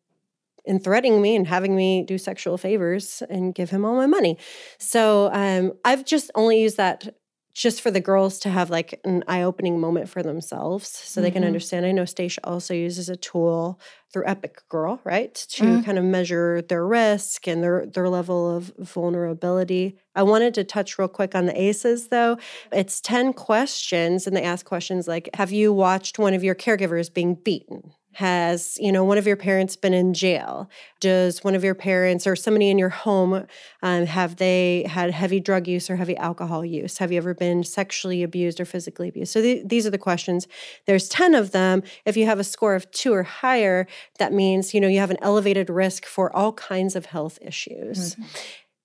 and 0.66 0.84
threatening 0.84 1.20
me 1.22 1.34
and 1.34 1.46
having 1.46 1.74
me 1.74 2.02
do 2.02 2.18
sexual 2.18 2.58
favors 2.58 3.22
and 3.30 3.54
give 3.54 3.70
him 3.70 3.84
all 3.84 3.96
my 3.96 4.06
money. 4.06 4.36
So 4.78 5.30
um, 5.32 5.72
I've 5.84 6.04
just 6.04 6.30
only 6.34 6.60
used 6.60 6.76
that 6.76 7.14
just 7.58 7.80
for 7.80 7.90
the 7.90 8.00
girls 8.00 8.38
to 8.38 8.48
have 8.48 8.70
like 8.70 9.00
an 9.04 9.24
eye-opening 9.26 9.80
moment 9.80 10.08
for 10.08 10.22
themselves 10.22 10.88
so 10.88 11.18
mm-hmm. 11.18 11.24
they 11.24 11.30
can 11.32 11.42
mm-hmm. 11.42 11.48
understand. 11.48 11.84
I 11.84 11.90
know 11.90 12.04
Stacia 12.04 12.40
also 12.44 12.72
uses 12.72 13.08
a 13.08 13.16
tool 13.16 13.80
through 14.12 14.28
Epic 14.28 14.62
Girl, 14.68 15.00
right? 15.02 15.34
To 15.34 15.64
mm-hmm. 15.64 15.80
kind 15.82 15.98
of 15.98 16.04
measure 16.04 16.62
their 16.62 16.86
risk 16.86 17.48
and 17.48 17.60
their 17.60 17.84
their 17.84 18.08
level 18.08 18.56
of 18.56 18.72
vulnerability. 18.78 19.98
I 20.14 20.22
wanted 20.22 20.54
to 20.54 20.62
touch 20.62 21.00
real 21.00 21.08
quick 21.08 21.34
on 21.34 21.46
the 21.46 21.60
ACEs 21.60 22.08
though. 22.08 22.38
It's 22.70 23.00
10 23.00 23.32
questions 23.32 24.28
and 24.28 24.36
they 24.36 24.44
ask 24.44 24.64
questions 24.64 25.08
like 25.08 25.28
have 25.34 25.50
you 25.50 25.72
watched 25.72 26.16
one 26.16 26.34
of 26.34 26.44
your 26.44 26.54
caregivers 26.54 27.12
being 27.12 27.34
beaten? 27.34 27.92
Has 28.12 28.76
you 28.80 28.90
know 28.90 29.04
one 29.04 29.18
of 29.18 29.26
your 29.26 29.36
parents 29.36 29.76
been 29.76 29.94
in 29.94 30.14
jail? 30.14 30.68
Does 31.00 31.44
one 31.44 31.54
of 31.54 31.62
your 31.62 31.74
parents 31.74 32.26
or 32.26 32.34
somebody 32.34 32.68
in 32.70 32.78
your 32.78 32.88
home 32.88 33.46
um, 33.82 34.06
have 34.06 34.36
they 34.36 34.86
had 34.88 35.10
heavy 35.10 35.40
drug 35.40 35.68
use 35.68 35.88
or 35.88 35.96
heavy 35.96 36.16
alcohol 36.16 36.64
use? 36.64 36.98
Have 36.98 37.12
you 37.12 37.18
ever 37.18 37.34
been 37.34 37.62
sexually 37.64 38.22
abused 38.22 38.60
or 38.60 38.64
physically 38.64 39.08
abused? 39.08 39.32
So 39.32 39.40
th- 39.42 39.66
these 39.66 39.86
are 39.86 39.90
the 39.90 39.98
questions. 39.98 40.48
There's 40.86 41.08
10 41.08 41.34
of 41.34 41.52
them. 41.52 41.82
If 42.04 42.16
you 42.16 42.26
have 42.26 42.38
a 42.38 42.44
score 42.44 42.74
of 42.74 42.90
two 42.90 43.12
or 43.12 43.22
higher 43.22 43.86
that 44.18 44.32
means 44.32 44.74
you 44.74 44.80
know 44.80 44.88
you 44.88 45.00
have 45.00 45.10
an 45.10 45.18
elevated 45.22 45.70
risk 45.70 46.04
for 46.04 46.34
all 46.34 46.52
kinds 46.52 46.96
of 46.96 47.06
health 47.06 47.38
issues. 47.42 48.14
Mm-hmm. 48.14 48.24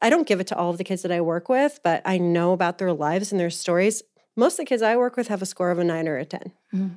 i 0.02 0.10
don't 0.10 0.28
give 0.28 0.40
it 0.40 0.48
to 0.48 0.56
all 0.56 0.70
of 0.70 0.78
the 0.78 0.84
kids 0.84 1.02
that 1.02 1.12
i 1.12 1.22
work 1.22 1.50
with 1.50 1.80
but 1.84 2.02
i 2.06 2.18
know 2.18 2.52
about 2.54 2.78
their 2.78 2.94
lives 2.94 3.32
and 3.32 3.40
their 3.40 3.50
stories. 3.50 4.04
Most 4.36 4.54
of 4.54 4.58
the 4.58 4.66
kids 4.66 4.82
i 4.82 4.96
work 4.96 5.16
with 5.16 5.28
have 5.28 5.42
a 5.42 5.46
score 5.46 5.72
of 5.72 5.80
a 5.80 5.84
9 5.84 6.08
or 6.08 6.18
a 6.18 6.26
10 6.26 6.52
mm-hmm. 6.74 6.88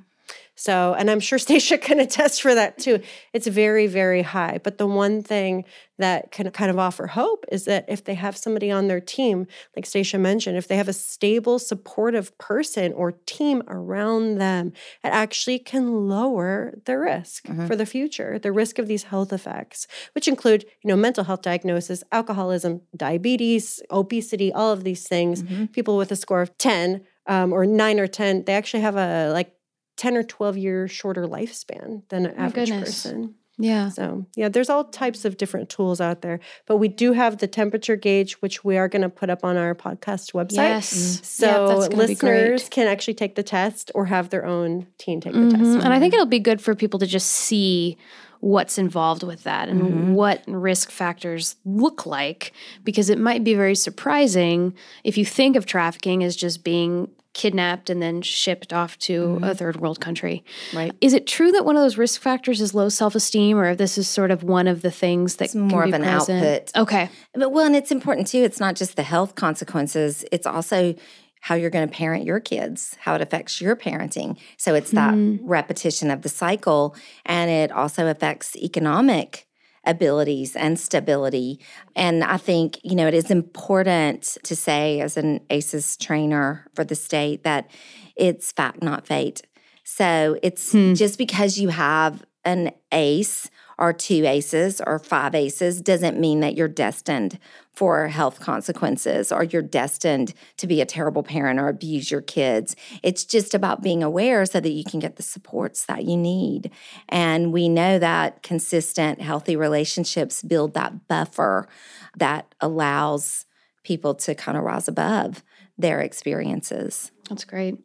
So, 0.57 0.95
and 0.99 1.11
I'm 1.11 1.21
sure 1.21 1.39
Stacia 1.47 1.79
can 1.79 2.01
attest 2.01 2.43
for 2.43 2.55
that 2.55 2.79
too. 2.79 3.01
It's 3.33 3.47
very, 3.47 3.87
very 3.87 4.23
high. 4.23 4.59
But 4.63 4.79
the 4.79 4.87
one 4.87 5.23
thing 5.23 5.65
that 5.99 6.31
can 6.31 6.51
kind 6.51 6.71
of 6.71 6.79
offer 6.79 7.07
hope 7.07 7.45
is 7.51 7.65
that 7.65 7.85
if 7.89 8.05
they 8.05 8.15
have 8.15 8.37
somebody 8.37 8.71
on 8.71 8.89
their 8.89 9.01
team, 9.01 9.47
like 9.75 9.87
Stacia 9.87 10.19
mentioned, 10.19 10.57
if 10.57 10.69
they 10.69 10.77
have 10.77 10.89
a 10.89 10.93
stable, 10.93 11.59
supportive 11.59 12.37
person 12.39 12.93
or 12.93 13.13
team 13.13 13.63
around 13.69 14.39
them, 14.39 14.73
it 15.05 15.09
actually 15.09 15.59
can 15.59 16.09
lower 16.09 16.79
the 16.85 16.99
risk 16.99 17.45
mm-hmm. 17.47 17.67
for 17.67 17.77
the 17.77 17.87
future, 17.87 18.39
the 18.39 18.53
risk 18.53 18.79
of 18.79 18.89
these 18.89 19.05
health 19.05 19.33
effects, 19.33 19.87
which 20.15 20.29
include, 20.29 20.65
you 20.83 20.89
know, 20.89 20.97
mental 20.97 21.25
health 21.25 21.43
diagnosis, 21.43 22.03
alcoholism, 22.13 22.83
diabetes, 22.95 23.81
obesity, 23.91 24.53
all 24.53 24.73
of 24.73 24.85
these 24.85 25.07
things. 25.07 25.43
Mm-hmm. 25.43 25.67
People 25.67 25.97
with 25.97 26.13
a 26.13 26.17
score 26.17 26.43
of 26.43 26.57
10 26.59 27.03
um, 27.27 27.53
or 27.53 27.67
nine 27.67 27.99
or 27.99 28.07
10, 28.07 28.45
they 28.45 28.55
actually 28.55 28.83
have 28.83 28.97
a 28.97 29.31
like 29.33 29.56
10 29.97 30.17
or 30.17 30.23
12 30.23 30.57
year 30.57 30.89
shorter 30.89 31.27
lifespan 31.27 32.03
than 32.09 32.27
an 32.27 32.35
oh 32.39 32.43
average 32.43 32.69
goodness. 32.69 33.03
person. 33.03 33.35
Yeah. 33.59 33.89
So, 33.89 34.27
yeah, 34.37 34.51
there's 34.51 34.69
all 34.69 34.85
types 34.85 35.25
of 35.25 35.39
different 35.39 35.71
tools 35.71 36.01
out 36.01 36.21
there, 36.21 36.41
but 36.67 36.77
we 36.77 36.89
do 36.89 37.15
have 37.15 37.39
the 37.39 37.47
temperature 37.47 37.97
gauge, 37.97 38.35
which 38.35 38.65
we 38.65 38.77
are 38.77 38.87
going 38.87 39.03
to 39.03 39.09
put 39.09 39.31
up 39.31 39.45
on 39.45 39.57
our 39.57 39.75
podcast 39.75 40.35
website. 40.35 40.57
Yes. 40.57 40.93
Mm-hmm. 40.93 41.25
So, 41.25 41.81
yep, 41.83 41.93
listeners 41.95 42.69
can 42.69 42.87
actually 42.87 43.15
take 43.15 43.35
the 43.35 43.43
test 43.43 43.91
or 43.95 44.07
have 44.07 44.29
their 44.29 44.45
own 44.45 44.87
teen 44.99 45.21
take 45.21 45.33
the 45.33 45.39
mm-hmm. 45.39 45.73
test. 45.73 45.85
And 45.85 45.95
I 45.95 45.99
think 45.99 46.13
it'll 46.13 46.27
be 46.27 46.39
good 46.39 46.61
for 46.61 46.75
people 46.75 47.01
to 47.01 47.07
just 47.07 47.31
see 47.31 47.97
what's 48.41 48.77
involved 48.77 49.23
with 49.23 49.45
that 49.45 49.69
and 49.69 49.81
mm-hmm. 49.81 50.13
what 50.13 50.45
risk 50.47 50.91
factors 50.91 51.57
look 51.65 52.05
like 52.05 52.53
because 52.85 53.09
it 53.09 53.19
might 53.19 53.43
be 53.43 53.55
very 53.55 53.75
surprising 53.75 54.75
if 55.05 55.17
you 55.17 55.25
think 55.25 55.57
of 55.57 55.65
trafficking 55.65 56.23
as 56.23 56.37
just 56.37 56.63
being 56.63 57.09
kidnapped 57.37 57.91
and 57.91 58.01
then 58.01 58.23
shipped 58.23 58.73
off 58.73 58.99
to 58.99 59.27
mm-hmm. 59.27 59.45
a 59.45 59.55
third 59.55 59.77
world 59.77 60.01
country. 60.01 60.43
Right. 60.75 60.93
Is 61.03 61.13
it 61.13 61.27
true 61.27 61.53
that 61.53 61.67
one 61.67 61.77
of 61.77 61.83
those 61.83 61.99
risk 61.99 62.21
factors 62.21 62.63
is 62.63 62.75
low 62.75 62.89
self 62.89 63.15
esteem, 63.15 63.59
or 63.59 63.71
if 63.71 63.79
this 63.79 63.99
is 63.99 64.09
sort 64.09 64.31
of 64.31 64.43
one 64.43 64.67
of 64.67 64.81
the 64.81 64.91
things 64.91 65.37
that's 65.37 65.55
more 65.55 65.85
of 65.85 65.93
an 65.93 66.03
present? 66.03 66.43
output? 66.43 66.77
Okay. 66.77 67.11
But 67.35 67.53
well, 67.53 67.67
and 67.67 67.77
it's 67.77 67.93
important 67.93 68.27
too. 68.27 68.43
It's 68.43 68.59
not 68.59 68.75
just 68.75 68.97
the 68.97 69.03
health 69.03 69.35
consequences. 69.35 70.25
It's 70.33 70.47
also 70.47 70.95
how 71.41 71.55
you're 71.55 71.71
going 71.71 71.87
to 71.87 71.95
parent 71.95 72.25
your 72.25 72.41
kids, 72.41 72.97
how 72.99 73.15
it 73.15 73.21
affects 73.21 73.61
your 73.61 73.77
parenting. 73.77 74.37
So 74.57 74.75
it's 74.75 74.91
that 74.93 75.15
mm. 75.15 75.39
repetition 75.43 76.11
of 76.11 76.23
the 76.23 76.29
cycle. 76.29 76.97
And 77.25 77.51
it 77.51 77.71
also 77.71 78.09
affects 78.09 78.57
economic 78.57 79.46
abilities 79.87 80.57
and 80.57 80.79
stability. 80.79 81.61
And 81.95 82.23
I 82.25 82.37
think, 82.37 82.81
you 82.83 82.95
know, 82.95 83.07
it 83.07 83.15
is 83.15 83.31
important 83.31 84.37
to 84.43 84.57
say, 84.57 85.01
as 85.01 85.17
an 85.17 85.41
ACEs 85.49 85.97
trainer 85.97 86.67
for 86.75 86.85
the 86.85 86.95
state, 86.95 87.45
that 87.45 87.71
it's 88.17 88.53
fact, 88.53 88.83
not 88.83 89.07
fate. 89.07 89.43
So 89.85 90.37
it's 90.43 90.73
hmm. 90.73 90.95
just 90.95 91.17
because 91.17 91.59
you 91.59 91.69
have 91.69 92.25
an 92.45 92.73
ACE 92.93 93.51
or 93.79 93.93
two 93.93 94.25
aces 94.25 94.81
or 94.87 94.99
five 94.99 95.35
aces 95.35 95.81
doesn't 95.81 96.19
mean 96.19 96.41
that 96.41 96.57
you're 96.57 96.69
destined 96.69 97.39
for 97.73 98.09
health 98.09 98.41
consequences 98.41 99.31
or 99.31 99.45
you're 99.45 99.61
destined 99.61 100.33
to 100.57 100.67
be 100.67 100.81
a 100.81 100.87
terrible 100.87 101.23
parent 101.23 101.61
or 101.61 101.69
abuse 101.69 102.11
your 102.11 102.23
kids. 102.23 102.75
It's 103.03 103.25
just 103.25 103.55
about 103.55 103.83
being 103.83 104.03
aware 104.03 104.47
so 104.47 104.61
that 104.61 104.71
you 104.71 104.83
can 104.83 104.99
get 104.99 105.17
the 105.17 105.23
supports 105.23 105.85
that 105.87 106.05
you 106.05 106.17
need. 106.17 106.71
And 107.09 107.53
we 107.53 107.69
know 107.69 107.99
that 107.99 108.43
consistent, 108.43 109.21
healthy 109.21 109.57
relationships 109.57 110.43
build 110.43 110.73
that 110.75 111.07
buffer 111.07 111.69
that 112.17 112.55
allows 112.61 113.45
people 113.85 114.15
to 114.15 114.35
kind 114.35 114.57
of 114.57 114.65
rise 114.65 114.89
above 114.89 115.43
their 115.77 116.01
experiences. 116.01 117.13
That's 117.29 117.45
great. 117.45 117.77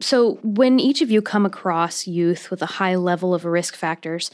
So, 0.00 0.34
when 0.42 0.78
each 0.78 1.02
of 1.02 1.10
you 1.10 1.20
come 1.20 1.44
across 1.44 2.06
youth 2.06 2.52
with 2.52 2.62
a 2.62 2.66
high 2.66 2.94
level 2.94 3.34
of 3.34 3.44
risk 3.44 3.74
factors, 3.74 4.30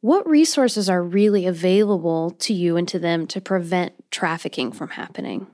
what 0.00 0.28
resources 0.28 0.88
are 0.88 1.02
really 1.02 1.46
available 1.46 2.30
to 2.32 2.54
you 2.54 2.76
and 2.76 2.88
to 2.88 2.98
them 2.98 3.26
to 3.28 3.40
prevent 3.40 3.92
trafficking 4.10 4.72
from 4.72 4.90
happening? 4.90 5.46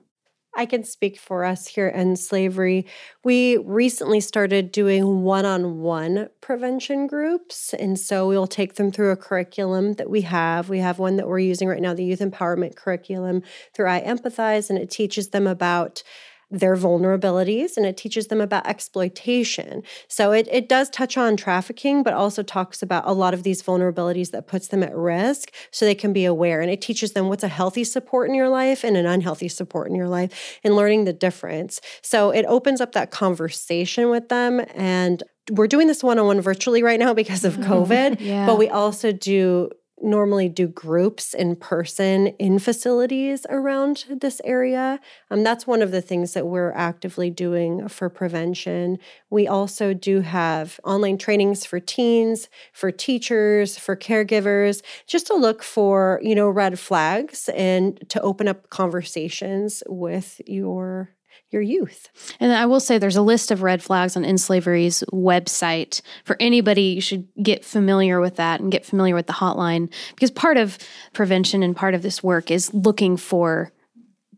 I 0.58 0.64
can 0.64 0.84
speak 0.84 1.18
for 1.18 1.44
us 1.44 1.66
here 1.66 1.92
End 1.94 2.18
Slavery. 2.18 2.86
We 3.22 3.58
recently 3.58 4.20
started 4.20 4.72
doing 4.72 5.22
one 5.22 5.44
on 5.44 5.80
one 5.80 6.30
prevention 6.40 7.06
groups. 7.06 7.74
And 7.74 7.98
so 7.98 8.26
we'll 8.26 8.46
take 8.46 8.76
them 8.76 8.90
through 8.90 9.10
a 9.10 9.16
curriculum 9.16 9.94
that 9.94 10.08
we 10.08 10.22
have. 10.22 10.70
We 10.70 10.78
have 10.78 10.98
one 10.98 11.16
that 11.16 11.28
we're 11.28 11.40
using 11.40 11.68
right 11.68 11.82
now, 11.82 11.92
the 11.92 12.04
Youth 12.04 12.20
Empowerment 12.20 12.74
Curriculum 12.74 13.42
through 13.74 13.86
iEmpathize, 13.86 14.70
and 14.70 14.78
it 14.78 14.90
teaches 14.90 15.28
them 15.28 15.46
about 15.46 16.02
their 16.50 16.76
vulnerabilities 16.76 17.76
and 17.76 17.84
it 17.84 17.96
teaches 17.96 18.28
them 18.28 18.40
about 18.40 18.66
exploitation. 18.66 19.82
So 20.08 20.32
it, 20.32 20.48
it 20.50 20.68
does 20.68 20.88
touch 20.90 21.16
on 21.16 21.36
trafficking, 21.36 22.02
but 22.02 22.14
also 22.14 22.42
talks 22.42 22.82
about 22.82 23.04
a 23.06 23.12
lot 23.12 23.34
of 23.34 23.42
these 23.42 23.62
vulnerabilities 23.62 24.30
that 24.30 24.46
puts 24.46 24.68
them 24.68 24.82
at 24.82 24.94
risk 24.94 25.52
so 25.72 25.84
they 25.84 25.94
can 25.94 26.12
be 26.12 26.24
aware. 26.24 26.60
And 26.60 26.70
it 26.70 26.80
teaches 26.80 27.12
them 27.12 27.28
what's 27.28 27.42
a 27.42 27.48
healthy 27.48 27.82
support 27.82 28.28
in 28.28 28.34
your 28.34 28.48
life 28.48 28.84
and 28.84 28.96
an 28.96 29.06
unhealthy 29.06 29.48
support 29.48 29.88
in 29.88 29.96
your 29.96 30.08
life 30.08 30.60
and 30.62 30.76
learning 30.76 31.04
the 31.04 31.12
difference. 31.12 31.80
So 32.02 32.30
it 32.30 32.44
opens 32.46 32.80
up 32.80 32.92
that 32.92 33.10
conversation 33.10 34.10
with 34.10 34.28
them 34.28 34.64
and 34.74 35.22
we're 35.50 35.68
doing 35.68 35.86
this 35.86 36.02
one 36.02 36.18
on 36.18 36.26
one 36.26 36.40
virtually 36.40 36.82
right 36.82 36.98
now 36.98 37.14
because 37.14 37.44
of 37.44 37.56
COVID, 37.58 38.20
yeah. 38.20 38.46
but 38.46 38.58
we 38.58 38.68
also 38.68 39.12
do 39.12 39.70
normally 40.02 40.48
do 40.48 40.68
groups 40.68 41.32
in 41.32 41.56
person 41.56 42.28
in 42.38 42.58
facilities 42.58 43.46
around 43.48 44.04
this 44.10 44.40
area. 44.44 45.00
Um, 45.30 45.42
that's 45.42 45.66
one 45.66 45.82
of 45.82 45.90
the 45.90 46.02
things 46.02 46.34
that 46.34 46.46
we're 46.46 46.72
actively 46.72 47.30
doing 47.30 47.88
for 47.88 48.08
prevention. 48.08 48.98
We 49.30 49.48
also 49.48 49.94
do 49.94 50.20
have 50.20 50.78
online 50.84 51.18
trainings 51.18 51.64
for 51.64 51.80
teens, 51.80 52.48
for 52.72 52.90
teachers, 52.90 53.78
for 53.78 53.96
caregivers, 53.96 54.82
just 55.06 55.26
to 55.28 55.34
look 55.34 55.62
for, 55.62 56.20
you 56.22 56.34
know, 56.34 56.48
red 56.48 56.78
flags 56.78 57.48
and 57.54 57.98
to 58.10 58.20
open 58.20 58.48
up 58.48 58.68
conversations 58.70 59.82
with 59.88 60.40
your 60.46 61.15
your 61.50 61.62
youth. 61.62 62.08
And 62.40 62.52
I 62.52 62.66
will 62.66 62.80
say 62.80 62.98
there's 62.98 63.16
a 63.16 63.22
list 63.22 63.50
of 63.50 63.62
red 63.62 63.82
flags 63.82 64.16
on 64.16 64.24
End 64.24 64.40
Slavery's 64.40 65.04
website. 65.12 66.02
For 66.24 66.36
anybody, 66.40 66.82
you 66.82 67.00
should 67.00 67.28
get 67.42 67.64
familiar 67.64 68.20
with 68.20 68.36
that 68.36 68.60
and 68.60 68.72
get 68.72 68.84
familiar 68.84 69.14
with 69.14 69.26
the 69.26 69.32
hotline 69.32 69.92
because 70.14 70.30
part 70.30 70.56
of 70.56 70.78
prevention 71.12 71.62
and 71.62 71.76
part 71.76 71.94
of 71.94 72.02
this 72.02 72.22
work 72.22 72.50
is 72.50 72.72
looking 72.74 73.16
for 73.16 73.72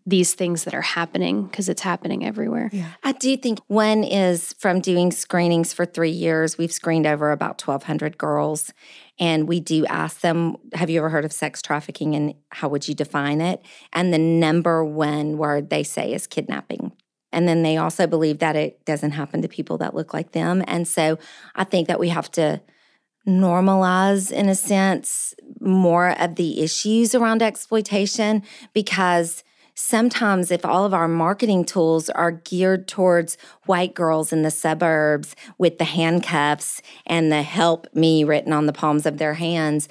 these 0.09 0.33
things 0.33 0.65
that 0.65 0.75
are 0.75 0.81
happening 0.81 1.47
because 1.47 1.69
it's 1.69 1.83
happening 1.83 2.25
everywhere. 2.25 2.71
Yeah. 2.73 2.93
I 3.05 3.13
do 3.13 3.37
think 3.37 3.61
one 3.67 4.05
is 4.05 4.55
from 4.59 4.81
doing 4.81 5.13
screenings 5.13 5.75
for 5.75 5.85
three 5.85 6.11
years, 6.11 6.57
we've 6.57 6.73
screened 6.73 7.07
over 7.07 7.31
about 7.31 7.61
1,200 7.61 8.17
girls. 8.17 8.73
And 9.21 9.49
we 9.49 9.61
do 9.61 9.85
ask 9.87 10.21
them, 10.21 10.57
Have 10.75 10.91
you 10.91 10.99
ever 10.99 11.09
heard 11.09 11.25
of 11.25 11.33
sex 11.33 11.61
trafficking 11.63 12.15
and 12.15 12.35
how 12.51 12.69
would 12.69 12.87
you 12.89 12.95
define 12.95 13.41
it? 13.41 13.63
And 13.93 14.13
the 14.13 14.19
number 14.19 14.85
one 14.85 15.39
word 15.39 15.71
they 15.71 15.83
say 15.83 16.13
is 16.13 16.27
kidnapping. 16.27 16.93
And 17.33 17.47
then 17.47 17.63
they 17.63 17.77
also 17.77 18.07
believe 18.07 18.39
that 18.39 18.57
it 18.57 18.85
doesn't 18.85 19.11
happen 19.13 19.43
to 19.43 19.49
people 19.49 19.79
that 19.79 19.95
look 19.95 20.15
like 20.15 20.33
them. 20.33 20.65
And 20.67 20.89
so 20.89 21.19
I 21.55 21.65
think 21.65 21.89
that 21.89 22.01
we 22.01 22.09
have 22.09 22.31
to 22.33 22.61
normalize, 23.27 24.33
in 24.33 24.49
a 24.49 24.55
sense, 24.55 25.35
more 25.61 26.19
of 26.19 26.37
the 26.37 26.63
issues 26.63 27.15
around 27.15 27.43
exploitation 27.43 28.43
because 28.73 29.45
sometimes 29.79 30.51
if 30.51 30.65
all 30.65 30.85
of 30.85 30.93
our 30.93 31.07
marketing 31.07 31.65
tools 31.65 32.11
are 32.11 32.33
geared 32.33 32.89
towards 32.89 33.39
white 33.67 33.95
girls 33.95 34.33
in 34.33 34.43
the 34.43 34.51
suburbs 34.51 35.37
with 35.57 35.79
the 35.79 35.85
handcuffs 35.85 36.83
and 37.07 37.31
the 37.31 37.43
help 37.43 37.87
me 37.95 38.25
written 38.25 38.53
on 38.53 38.67
the 38.67 38.73
palms 38.73 39.07
of 39.07 39.19
their 39.19 39.35
hands, 39.35 39.89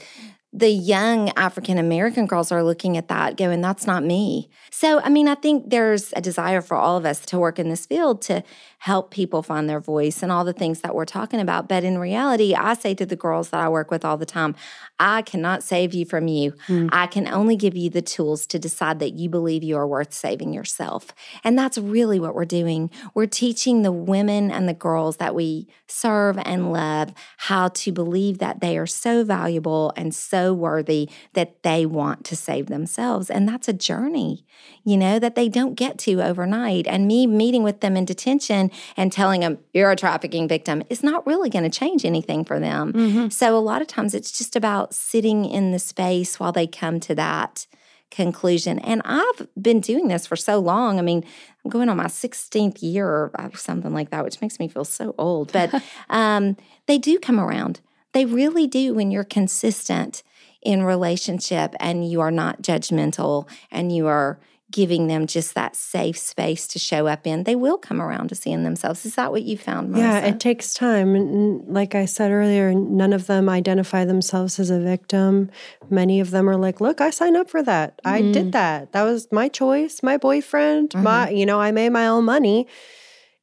the 0.54 0.70
young 0.70 1.30
African 1.38 1.78
American 1.78 2.26
girls 2.26 2.52
are 2.52 2.64
looking 2.64 2.96
at 2.96 3.10
that 3.10 3.36
going, 3.36 3.60
that's 3.60 3.86
not 3.86 4.04
me. 4.04 4.50
So, 4.72 5.02
I 5.02 5.10
mean, 5.10 5.28
I 5.28 5.36
think 5.36 5.70
there's 5.70 6.14
a 6.16 6.22
desire 6.22 6.62
for 6.62 6.78
all 6.78 6.96
of 6.96 7.06
us 7.06 7.20
to 7.28 7.38
work 7.38 7.60
in 7.60 7.70
this 7.70 7.86
field 7.86 8.22
to 8.24 8.44
help 8.80 9.12
people 9.12 9.44
find 9.44 9.70
their 9.70 9.80
voice 9.82 10.24
and 10.24 10.32
all 10.32 10.46
the 10.46 10.54
things 10.54 10.82
that 10.82 10.96
we're 10.96 11.06
talking 11.06 11.42
about. 11.42 11.68
But 11.68 11.84
in 11.84 11.98
reality, 11.98 12.56
I 12.56 12.76
say 12.76 12.94
to 12.96 13.06
the 13.06 13.16
girls 13.16 13.50
that 13.50 13.60
I 13.60 13.68
work 13.68 13.92
with 13.92 14.06
all 14.06 14.18
the 14.18 14.26
time, 14.26 14.56
I 15.00 15.22
cannot 15.22 15.64
save 15.64 15.94
you 15.94 16.06
from 16.06 16.28
you. 16.28 16.54
Mm. 16.68 16.90
I 16.92 17.08
can 17.08 17.28
only 17.28 17.56
give 17.56 17.76
you 17.76 17.90
the 17.90 18.02
tools 18.02 18.48
to 18.48 18.58
decide 18.58 19.00
that 19.00 19.14
you 19.14 19.30
believe 19.30 19.64
you 19.64 19.76
are 19.78 19.88
worth 19.88 20.14
saving 20.14 20.54
yourself. 20.54 21.14
And 21.44 21.58
that's 21.58 21.78
really 21.78 22.20
what 22.20 22.36
we're 22.36 22.46
doing. 22.46 22.90
We're 23.14 23.26
teaching 23.26 23.82
the 23.82 23.92
women 23.92 24.50
and 24.50 24.70
the 24.70 24.74
girls 24.74 25.18
that 25.18 25.36
we 25.36 25.68
serve 25.88 26.38
and 26.40 26.72
love 26.72 27.14
how 27.38 27.68
to 27.70 27.92
believe 27.92 28.38
that 28.38 28.62
they 28.62 28.78
are 28.78 28.88
so 28.88 29.24
valuable 29.24 29.92
and 29.98 30.16
so 30.16 30.47
worthy 30.54 31.10
that 31.34 31.64
they 31.64 31.86
want 31.86 32.26
to 32.26 32.36
save 32.36 32.68
themselves. 32.68 33.30
And 33.30 33.48
that's 33.48 33.68
a 33.68 33.74
journey, 33.74 34.46
you 34.84 34.98
know, 34.98 35.20
that 35.20 35.36
they 35.36 35.50
don't 35.50 35.76
get 35.76 35.98
to 36.00 36.22
overnight. 36.22 36.88
And 36.88 37.08
me 37.08 37.28
meeting 37.28 37.64
with 37.64 37.82
them 37.82 37.98
in 37.98 38.06
detention 38.06 38.72
and 38.96 39.12
telling 39.12 39.42
them 39.42 39.60
you're 39.74 39.92
a 39.92 39.96
trafficking 39.96 40.48
victim 40.48 40.84
is 40.90 41.04
not 41.04 41.26
really 41.26 41.50
going 41.50 41.70
to 41.70 41.80
change 41.80 42.06
anything 42.06 42.44
for 42.44 42.60
them. 42.60 42.94
Mm-hmm. 42.94 43.30
So 43.30 43.58
a 43.58 43.60
lot 43.60 43.82
of 43.82 43.88
times 43.88 44.14
it's 44.14 44.38
just 44.38 44.56
about 44.56 44.94
sitting 44.94 45.46
in 45.46 45.72
the 45.72 45.80
space 45.80 46.40
while 46.40 46.52
they 46.52 46.68
come 46.68 47.00
to 47.02 47.16
that 47.16 47.68
conclusion. 48.12 48.80
And 48.80 49.02
I've 49.06 49.48
been 49.62 49.80
doing 49.80 50.08
this 50.08 50.26
for 50.26 50.36
so 50.36 50.60
long. 50.60 51.00
I 51.00 51.02
mean, 51.02 51.24
I'm 51.64 51.72
going 51.72 51.90
on 51.90 51.98
my 51.98 52.06
16th 52.06 52.82
year 52.82 53.08
or 53.08 53.52
something 53.56 53.94
like 53.94 54.12
that, 54.12 54.24
which 54.24 54.42
makes 54.42 54.60
me 54.60 54.68
feel 54.68 54.86
so 54.86 55.14
old. 55.18 55.52
But 55.52 55.74
um, 56.10 56.58
they 56.86 56.98
do 56.98 57.20
come 57.20 57.40
around. 57.40 57.82
They 58.14 58.26
really 58.26 58.68
do 58.68 58.94
when 58.94 59.12
you're 59.12 59.24
consistent 59.24 60.24
in 60.62 60.84
relationship 60.84 61.76
and 61.80 62.10
you 62.10 62.22
are 62.22 62.32
not 62.32 62.62
judgmental 62.62 63.48
and 63.72 63.96
you 63.96 64.08
are 64.08 64.40
giving 64.70 65.08
them 65.08 65.28
just 65.28 65.56
that 65.56 65.76
safe 65.76 66.18
space 66.18 66.68
to 66.68 66.78
show 66.78 67.08
up 67.08 67.26
in, 67.26 67.44
they 67.44 67.56
will 67.56 67.78
come 67.78 68.02
around 68.02 68.28
to 68.28 68.36
seeing 68.36 68.64
themselves. 68.64 69.06
Is 69.06 69.16
that 69.16 69.32
what 69.32 69.44
you 69.44 69.58
found, 69.58 69.94
Marissa? 69.94 70.00
Yeah, 70.00 70.20
it 70.20 70.40
takes 70.40 70.74
time. 70.74 71.66
Like 71.72 71.96
I 71.96 72.06
said 72.06 72.32
earlier, 72.32 72.74
none 72.74 73.14
of 73.14 73.28
them 73.28 73.48
identify 73.48 74.04
themselves 74.04 74.60
as 74.60 74.70
a 74.70 74.80
victim. 74.80 75.50
Many 75.90 76.20
of 76.20 76.32
them 76.32 76.50
are 76.50 76.58
like, 76.58 76.82
look, 76.82 77.00
I 77.00 77.12
signed 77.12 77.38
up 77.38 77.50
for 77.50 77.64
that. 77.64 77.98
Mm-hmm. 78.04 78.16
I 78.16 78.22
did 78.34 78.48
mm. 78.48 78.52
that. 78.52 78.92
That 78.92 79.04
was 79.04 79.30
my 79.32 79.48
choice, 79.48 80.04
my 80.04 80.18
boyfriend, 80.18 80.90
mm-hmm. 80.90 81.04
my, 81.04 81.30
you 81.30 81.46
know, 81.46 81.62
I 81.62 81.72
made 81.72 81.90
my 81.90 82.08
own 82.08 82.26
money. 82.26 82.68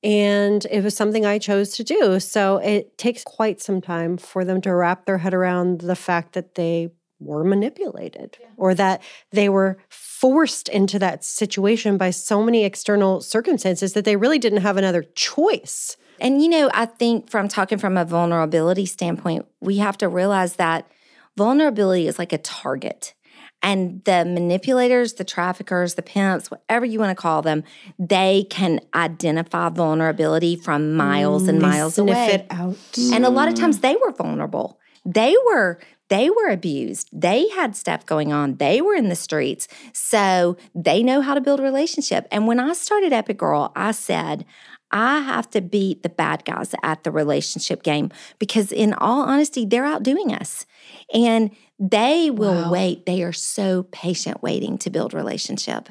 And 0.03 0.66
it 0.70 0.85
was 0.85 0.94
something 0.94 1.24
I 1.24 1.38
chose 1.38 1.74
to 1.77 1.85
do. 1.85 2.20
So 2.20 2.59
it 2.59 2.98
takes 2.98 3.24
quite 3.24 3.62
some 3.62 3.81
time 3.81 4.18
for 4.18 4.44
them 4.44 4.61
to 4.61 4.74
wrap 4.74 5.07
their 5.07 5.16
head 5.16 5.33
around 5.33 5.81
the 5.81 5.96
fact 5.96 6.35
that 6.35 6.57
they 6.57 6.90
were 7.25 7.45
manipulated 7.45 8.37
yeah. 8.41 8.49
or 8.57 8.75
that 8.75 9.03
they 9.31 9.49
were 9.49 9.79
forced 9.89 10.69
into 10.69 10.99
that 10.99 11.25
situation 11.25 11.97
by 11.97 12.11
so 12.11 12.43
many 12.43 12.65
external 12.65 13.21
circumstances 13.21 13.93
that 13.93 14.05
they 14.05 14.17
really 14.17 14.39
didn't 14.39 14.63
have 14.63 14.77
another 14.77 15.03
choice. 15.15 15.97
And 16.21 16.43
you 16.43 16.49
know, 16.49 16.71
I 16.73 16.87
think 16.87 17.31
from 17.31 17.49
talking 17.49 17.79
from 17.79 17.97
a 17.97 18.05
vulnerability 18.05 18.87
standpoint, 18.87 19.47
we 19.61 19.79
have 19.79 19.99
to 19.99 20.09
realize 20.09 20.57
that 20.57 20.89
vulnerability 21.37 22.07
is 22.07 22.19
like 22.19 22.33
a 22.33 22.39
target. 22.39 23.15
And 23.63 24.05
the 24.05 24.27
manipulators, 24.27 25.15
the 25.15 25.25
traffickers, 25.25 25.95
the 25.95 26.03
pimps, 26.03 26.51
whatever 26.51 26.85
you 26.85 26.99
want 26.99 27.17
to 27.17 27.21
call 27.21 27.41
them, 27.41 27.65
they 27.99 28.47
can 28.51 28.81
identify 28.95 29.71
vulnerability 29.71 30.57
from 30.57 30.95
miles 30.95 31.45
mm, 31.45 31.49
and 31.49 31.63
miles 31.63 31.95
sniff 31.95 32.09
away. 32.09 32.27
It 32.27 32.47
out. 32.51 32.77
And 33.15 33.25
a 33.25 33.31
lot 33.31 33.49
of 33.49 33.55
times 33.55 33.79
they 33.81 33.97
were 33.97 34.13
vulnerable. 34.13 34.79
They 35.07 35.35
were 35.47 35.81
they 36.14 36.31
were 36.31 36.48
abused. 36.48 37.09
They 37.12 37.48
had 37.48 37.74
stuff 37.74 38.07
going 38.07 38.33
on. 38.33 38.59
They 38.59 38.81
were 38.81 38.94
in 38.94 39.09
the 39.09 39.16
streets. 39.16 39.66
So 39.92 40.57
they 40.72 41.03
know 41.03 41.20
how 41.22 41.35
to 41.35 41.40
build 41.40 41.59
a 41.59 41.64
relationship. 41.64 42.29
And 42.31 42.46
when 42.46 42.61
I 42.61 42.72
started 42.74 43.12
Epic 43.12 43.37
Girl, 43.37 43.72
I 43.74 43.90
said, 43.90 44.44
I 44.92 45.18
have 45.22 45.50
to 45.50 45.61
beat 45.61 46.05
the 46.05 46.09
bad 46.09 46.44
guys 46.44 46.72
at 46.85 47.03
the 47.03 47.11
relationship 47.11 47.83
game 47.83 48.12
because, 48.38 48.70
in 48.70 48.94
all 48.94 49.22
honesty, 49.22 49.66
they're 49.66 49.85
outdoing 49.85 50.33
us. 50.33 50.66
And 51.12 51.50
they 51.81 52.31
will 52.31 52.62
wow. 52.62 52.70
wait. 52.70 53.07
They 53.07 53.24
are 53.24 53.33
so 53.33 53.83
patient 53.90 54.40
waiting 54.40 54.79
to 54.79 54.90
build 54.90 55.14
relationship. 55.14 55.88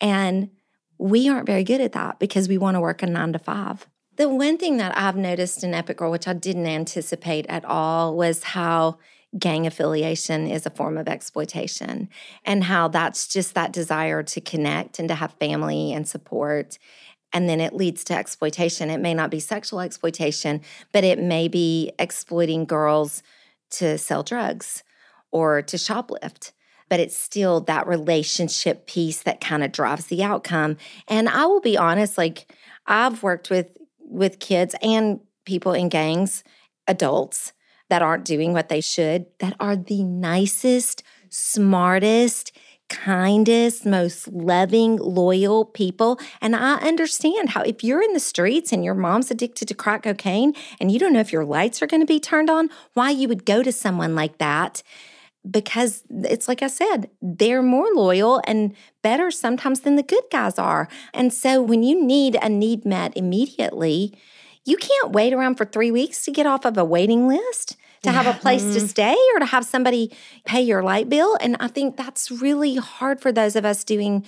And 0.00 0.50
we 0.98 1.28
aren't 1.28 1.46
very 1.46 1.64
good 1.64 1.80
at 1.80 1.94
that 1.94 2.20
because 2.20 2.48
we 2.48 2.58
want 2.58 2.76
to 2.76 2.80
work 2.80 3.02
a 3.02 3.06
nine 3.06 3.32
to 3.32 3.40
five. 3.40 3.88
The 4.14 4.28
one 4.28 4.56
thing 4.56 4.76
that 4.76 4.96
I've 4.96 5.16
noticed 5.16 5.64
in 5.64 5.74
Epic 5.74 5.96
Girl, 5.96 6.12
which 6.12 6.28
I 6.28 6.32
didn't 6.32 6.68
anticipate 6.68 7.46
at 7.48 7.64
all, 7.64 8.16
was 8.16 8.44
how 8.44 8.98
gang 9.38 9.66
affiliation 9.66 10.46
is 10.46 10.66
a 10.66 10.70
form 10.70 10.96
of 10.96 11.08
exploitation 11.08 12.08
and 12.44 12.64
how 12.64 12.88
that's 12.88 13.26
just 13.26 13.54
that 13.54 13.72
desire 13.72 14.22
to 14.22 14.40
connect 14.40 14.98
and 14.98 15.08
to 15.08 15.14
have 15.14 15.32
family 15.34 15.92
and 15.92 16.06
support. 16.06 16.78
And 17.32 17.48
then 17.48 17.60
it 17.60 17.74
leads 17.74 18.04
to 18.04 18.14
exploitation. 18.14 18.90
It 18.90 19.00
may 19.00 19.12
not 19.12 19.30
be 19.30 19.40
sexual 19.40 19.80
exploitation, 19.80 20.60
but 20.92 21.02
it 21.02 21.18
may 21.18 21.48
be 21.48 21.92
exploiting 21.98 22.64
girls 22.64 23.22
to 23.70 23.98
sell 23.98 24.22
drugs 24.22 24.84
or 25.32 25.62
to 25.62 25.76
shoplift 25.76 26.52
but 26.88 27.00
it's 27.00 27.16
still 27.16 27.60
that 27.62 27.86
relationship 27.86 28.86
piece 28.86 29.22
that 29.22 29.40
kind 29.40 29.64
of 29.64 29.72
drives 29.72 30.06
the 30.06 30.22
outcome. 30.22 30.76
And 31.08 31.28
I 31.28 31.46
will 31.46 31.62
be 31.62 31.76
honest, 31.76 32.18
like 32.18 32.46
I've 32.86 33.22
worked 33.22 33.50
with 33.50 33.76
with 33.98 34.38
kids 34.38 34.76
and 34.82 35.20
people 35.44 35.72
in 35.72 35.88
gangs, 35.88 36.44
adults 36.86 37.52
that 37.88 38.02
aren't 38.02 38.24
doing 38.24 38.52
what 38.52 38.68
they 38.68 38.80
should, 38.80 39.26
that 39.38 39.54
are 39.60 39.76
the 39.76 40.02
nicest, 40.02 41.02
smartest, 41.28 42.52
kindest, 42.88 43.86
most 43.86 44.28
loving, 44.28 44.96
loyal 44.96 45.64
people. 45.64 46.20
And 46.40 46.54
I 46.54 46.74
understand 46.76 47.50
how 47.50 47.62
if 47.62 47.82
you're 47.82 48.02
in 48.02 48.12
the 48.12 48.20
streets 48.20 48.72
and 48.72 48.84
your 48.84 48.94
mom's 48.94 49.30
addicted 49.30 49.68
to 49.68 49.74
crack 49.74 50.02
cocaine 50.02 50.54
and 50.80 50.90
you 50.90 50.98
don't 50.98 51.12
know 51.12 51.20
if 51.20 51.32
your 51.32 51.44
lights 51.44 51.82
are 51.82 51.86
going 51.86 52.02
to 52.02 52.06
be 52.06 52.20
turned 52.20 52.50
on, 52.50 52.70
why 52.92 53.10
you 53.10 53.28
would 53.28 53.44
go 53.44 53.62
to 53.62 53.72
someone 53.72 54.14
like 54.14 54.38
that 54.38 54.82
because 55.48 56.02
it's 56.10 56.48
like 56.48 56.62
I 56.62 56.68
said, 56.68 57.10
they're 57.20 57.62
more 57.62 57.88
loyal 57.94 58.40
and 58.46 58.74
better 59.02 59.30
sometimes 59.30 59.80
than 59.80 59.96
the 59.96 60.02
good 60.02 60.24
guys 60.32 60.58
are. 60.58 60.88
And 61.12 61.32
so 61.32 61.60
when 61.60 61.82
you 61.82 62.02
need 62.02 62.38
a 62.40 62.48
need 62.48 62.84
met 62.84 63.16
immediately, 63.16 64.16
you 64.64 64.76
can't 64.76 65.12
wait 65.12 65.32
around 65.32 65.56
for 65.56 65.64
three 65.64 65.90
weeks 65.90 66.24
to 66.24 66.30
get 66.30 66.46
off 66.46 66.64
of 66.64 66.76
a 66.78 66.84
waiting 66.84 67.28
list 67.28 67.76
to 68.04 68.12
have 68.12 68.26
a 68.26 68.38
place 68.38 68.62
to 68.62 68.80
stay 68.80 69.16
or 69.34 69.40
to 69.40 69.46
have 69.46 69.64
somebody 69.64 70.12
pay 70.44 70.60
your 70.60 70.82
light 70.82 71.08
bill. 71.08 71.36
And 71.40 71.56
I 71.58 71.68
think 71.68 71.96
that's 71.96 72.30
really 72.30 72.76
hard 72.76 73.20
for 73.20 73.32
those 73.32 73.56
of 73.56 73.64
us 73.64 73.82
doing 73.82 74.24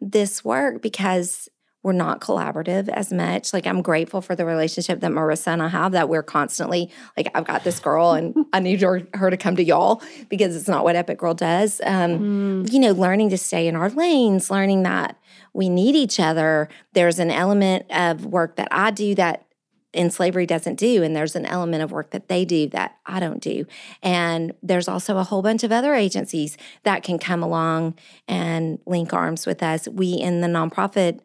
this 0.00 0.44
work 0.44 0.82
because 0.82 1.48
we're 1.82 1.92
not 1.92 2.20
collaborative 2.20 2.88
as 2.88 3.12
much. 3.12 3.52
Like 3.52 3.66
I'm 3.66 3.82
grateful 3.82 4.20
for 4.20 4.34
the 4.34 4.44
relationship 4.44 5.00
that 5.00 5.10
Marissa 5.10 5.48
and 5.48 5.62
I 5.62 5.68
have 5.68 5.92
that 5.92 6.08
we're 6.08 6.24
constantly 6.24 6.90
like 7.16 7.30
I've 7.34 7.44
got 7.44 7.64
this 7.64 7.78
girl 7.78 8.12
and 8.12 8.34
I 8.52 8.60
need 8.60 8.80
her, 8.82 9.02
her 9.14 9.30
to 9.30 9.36
come 9.36 9.56
to 9.56 9.64
y'all 9.64 10.02
because 10.28 10.56
it's 10.56 10.68
not 10.68 10.84
what 10.84 10.96
Epic 10.96 11.18
Girl 11.18 11.34
does. 11.34 11.80
Um, 11.84 12.64
mm. 12.64 12.72
You 12.72 12.80
know, 12.80 12.92
learning 12.92 13.30
to 13.30 13.38
stay 13.38 13.68
in 13.68 13.76
our 13.76 13.90
lanes, 13.90 14.50
learning 14.50 14.82
that 14.82 15.16
we 15.52 15.68
need 15.68 15.94
each 15.94 16.18
other. 16.18 16.68
There's 16.94 17.18
an 17.18 17.30
element 17.30 17.86
of 17.90 18.26
work 18.26 18.56
that 18.56 18.68
I 18.70 18.90
do 18.90 19.14
that 19.14 19.47
End 19.94 20.12
Slavery 20.12 20.46
doesn't 20.46 20.76
do 20.76 21.02
and 21.02 21.16
there's 21.16 21.34
an 21.34 21.46
element 21.46 21.82
of 21.82 21.90
work 21.90 22.10
that 22.10 22.28
they 22.28 22.44
do 22.44 22.68
that 22.68 22.98
I 23.06 23.20
don't 23.20 23.42
do. 23.42 23.66
And 24.02 24.52
there's 24.62 24.88
also 24.88 25.16
a 25.16 25.24
whole 25.24 25.42
bunch 25.42 25.64
of 25.64 25.72
other 25.72 25.94
agencies 25.94 26.58
that 26.82 27.02
can 27.02 27.18
come 27.18 27.42
along 27.42 27.94
and 28.26 28.78
link 28.84 29.14
arms 29.14 29.46
with 29.46 29.62
us. 29.62 29.88
We 29.88 30.12
in 30.12 30.40
the 30.40 30.48
nonprofit 30.48 31.20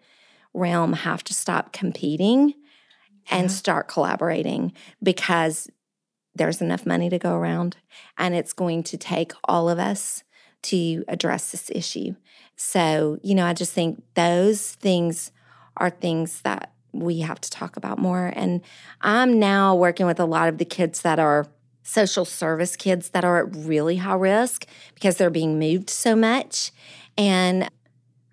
realm 0.54 0.94
have 0.94 1.24
to 1.26 1.34
stop 1.34 1.74
competing 1.74 2.54
and 3.30 3.52
start 3.52 3.88
collaborating 3.88 4.74
because 5.02 5.70
there's 6.36 6.62
enough 6.62 6.86
money 6.86 7.10
to 7.10 7.20
go 7.20 7.36
around 7.36 7.78
and 8.18 8.36
it's 8.36 8.54
going 8.54 8.84
to 8.84 8.98
take 8.98 9.34
all 9.46 9.70
of 9.70 9.80
us 9.80 10.24
to 10.64 11.04
address 11.08 11.52
this 11.52 11.70
issue. 11.72 12.16
So, 12.56 13.20
you 13.24 13.36
know, 13.36 13.46
I 13.46 13.54
just 13.54 13.74
think 13.74 14.04
those 14.16 14.74
things 14.76 15.32
are 15.78 15.90
things 15.90 16.42
that 16.42 16.73
we 16.94 17.20
have 17.20 17.42
to 17.42 17.50
talk 17.50 17.76
about 17.76 17.98
more. 17.98 18.32
And 18.36 18.62
I'm 19.02 19.40
now 19.40 19.76
working 19.76 20.06
with 20.06 20.20
a 20.20 20.26
lot 20.26 20.48
of 20.48 20.58
the 20.60 20.66
kids 20.66 21.02
that 21.02 21.20
are 21.20 21.48
social 21.84 22.24
service 22.24 22.76
kids 22.76 23.10
that 23.10 23.26
are 23.26 23.46
at 23.46 23.56
really 23.56 23.98
high 23.98 24.14
risk 24.14 24.66
because 24.94 25.18
they're 25.18 25.30
being 25.30 25.60
moved 25.60 25.90
so 25.90 26.16
much. 26.16 26.72
And 27.18 27.70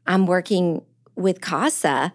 I'm 0.07 0.27
working 0.27 0.83
with 1.17 1.41
CASA 1.41 2.13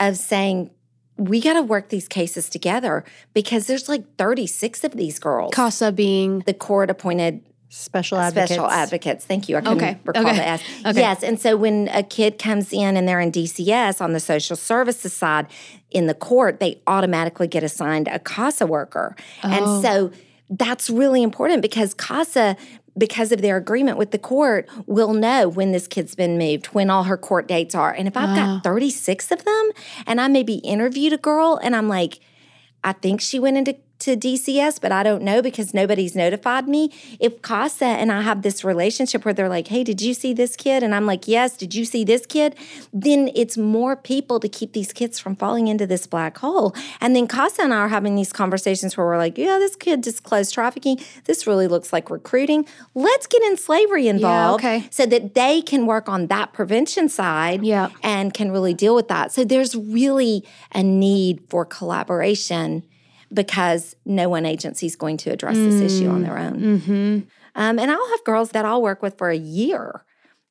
of 0.00 0.16
saying, 0.16 0.70
we 1.16 1.40
got 1.40 1.54
to 1.54 1.62
work 1.62 1.88
these 1.88 2.08
cases 2.08 2.48
together 2.48 3.04
because 3.32 3.66
there's 3.66 3.88
like 3.88 4.16
36 4.16 4.84
of 4.84 4.92
these 4.92 5.18
girls. 5.18 5.54
CASA 5.54 5.92
being 5.92 6.40
the 6.40 6.54
court 6.54 6.90
appointed 6.90 7.44
special 7.74 8.18
advocates. 8.18 8.52
Special 8.52 8.70
advocates. 8.70 9.24
Thank 9.24 9.48
you. 9.48 9.56
I 9.56 9.60
couldn't 9.60 9.78
okay. 9.78 9.98
recall 10.04 10.26
okay. 10.26 10.36
the 10.36 10.46
S. 10.46 10.62
Okay. 10.86 11.00
Yes. 11.00 11.22
And 11.22 11.40
so 11.40 11.56
when 11.56 11.88
a 11.88 12.02
kid 12.02 12.38
comes 12.38 12.72
in 12.72 12.96
and 12.96 13.08
they're 13.08 13.20
in 13.20 13.32
DCS 13.32 14.00
on 14.00 14.12
the 14.12 14.20
social 14.20 14.56
services 14.56 15.12
side 15.12 15.46
in 15.90 16.06
the 16.06 16.14
court, 16.14 16.60
they 16.60 16.80
automatically 16.86 17.48
get 17.48 17.64
assigned 17.64 18.08
a 18.08 18.18
CASA 18.18 18.66
worker. 18.66 19.16
Oh. 19.42 19.48
And 19.48 19.82
so 19.82 20.12
that's 20.50 20.88
really 20.88 21.22
important 21.22 21.62
because 21.62 21.94
CASA 21.94 22.56
because 22.96 23.32
of 23.32 23.42
their 23.42 23.56
agreement 23.56 23.98
with 23.98 24.12
the 24.12 24.18
court, 24.20 24.68
will 24.86 25.14
know 25.14 25.48
when 25.48 25.72
this 25.72 25.88
kid's 25.88 26.14
been 26.14 26.38
moved, 26.38 26.66
when 26.66 26.90
all 26.90 27.02
her 27.02 27.16
court 27.16 27.48
dates 27.48 27.74
are. 27.74 27.92
And 27.92 28.06
if 28.06 28.16
I've 28.16 28.36
got 28.36 28.48
ah. 28.48 28.60
36 28.62 29.32
of 29.32 29.44
them 29.44 29.70
and 30.06 30.20
I 30.20 30.28
maybe 30.28 30.58
interviewed 30.58 31.12
a 31.12 31.18
girl 31.18 31.58
and 31.60 31.74
I'm 31.74 31.88
like, 31.88 32.20
I 32.84 32.92
think 32.92 33.20
she 33.20 33.40
went 33.40 33.56
into 33.56 33.76
to 34.00 34.16
DCS, 34.16 34.80
but 34.80 34.92
I 34.92 35.02
don't 35.02 35.22
know 35.22 35.40
because 35.40 35.72
nobody's 35.72 36.14
notified 36.14 36.68
me. 36.68 36.92
If 37.20 37.42
CASA 37.42 37.84
and 37.84 38.10
I 38.10 38.22
have 38.22 38.42
this 38.42 38.64
relationship 38.64 39.24
where 39.24 39.32
they're 39.32 39.48
like, 39.48 39.68
hey, 39.68 39.84
did 39.84 40.02
you 40.02 40.14
see 40.14 40.32
this 40.32 40.56
kid? 40.56 40.82
And 40.82 40.94
I'm 40.94 41.06
like, 41.06 41.28
yes, 41.28 41.56
did 41.56 41.74
you 41.74 41.84
see 41.84 42.04
this 42.04 42.26
kid? 42.26 42.56
Then 42.92 43.30
it's 43.34 43.56
more 43.56 43.96
people 43.96 44.40
to 44.40 44.48
keep 44.48 44.72
these 44.72 44.92
kids 44.92 45.18
from 45.18 45.36
falling 45.36 45.68
into 45.68 45.86
this 45.86 46.06
black 46.06 46.38
hole. 46.38 46.74
And 47.00 47.14
then 47.14 47.26
CASA 47.26 47.62
and 47.62 47.72
I 47.72 47.78
are 47.78 47.88
having 47.88 48.14
these 48.14 48.32
conversations 48.32 48.96
where 48.96 49.06
we're 49.06 49.18
like, 49.18 49.38
yeah, 49.38 49.58
this 49.58 49.76
kid 49.76 50.00
disclosed 50.00 50.52
trafficking. 50.52 50.98
This 51.24 51.46
really 51.46 51.68
looks 51.68 51.92
like 51.92 52.10
recruiting. 52.10 52.66
Let's 52.94 53.26
get 53.26 53.42
End 53.42 53.58
Slavery 53.58 54.08
involved 54.08 54.62
yeah, 54.64 54.76
okay. 54.76 54.88
so 54.90 55.06
that 55.06 55.34
they 55.34 55.62
can 55.62 55.86
work 55.86 56.08
on 56.08 56.26
that 56.26 56.52
prevention 56.52 57.08
side 57.08 57.62
yeah. 57.64 57.88
and 58.02 58.34
can 58.34 58.50
really 58.50 58.74
deal 58.74 58.94
with 58.94 59.08
that. 59.08 59.32
So 59.32 59.44
there's 59.44 59.74
really 59.74 60.44
a 60.72 60.82
need 60.82 61.42
for 61.48 61.64
collaboration 61.64 62.82
because 63.32 63.96
no 64.04 64.28
one 64.28 64.46
agency 64.46 64.86
is 64.86 64.96
going 64.96 65.16
to 65.18 65.30
address 65.30 65.56
this 65.56 65.74
mm. 65.74 65.84
issue 65.84 66.08
on 66.08 66.22
their 66.22 66.38
own. 66.38 66.60
Mm-hmm. 66.60 67.18
Um, 67.56 67.78
and 67.78 67.90
I'll 67.90 68.10
have 68.10 68.24
girls 68.24 68.50
that 68.50 68.64
I'll 68.64 68.82
work 68.82 69.02
with 69.02 69.16
for 69.16 69.30
a 69.30 69.36
year, 69.36 70.04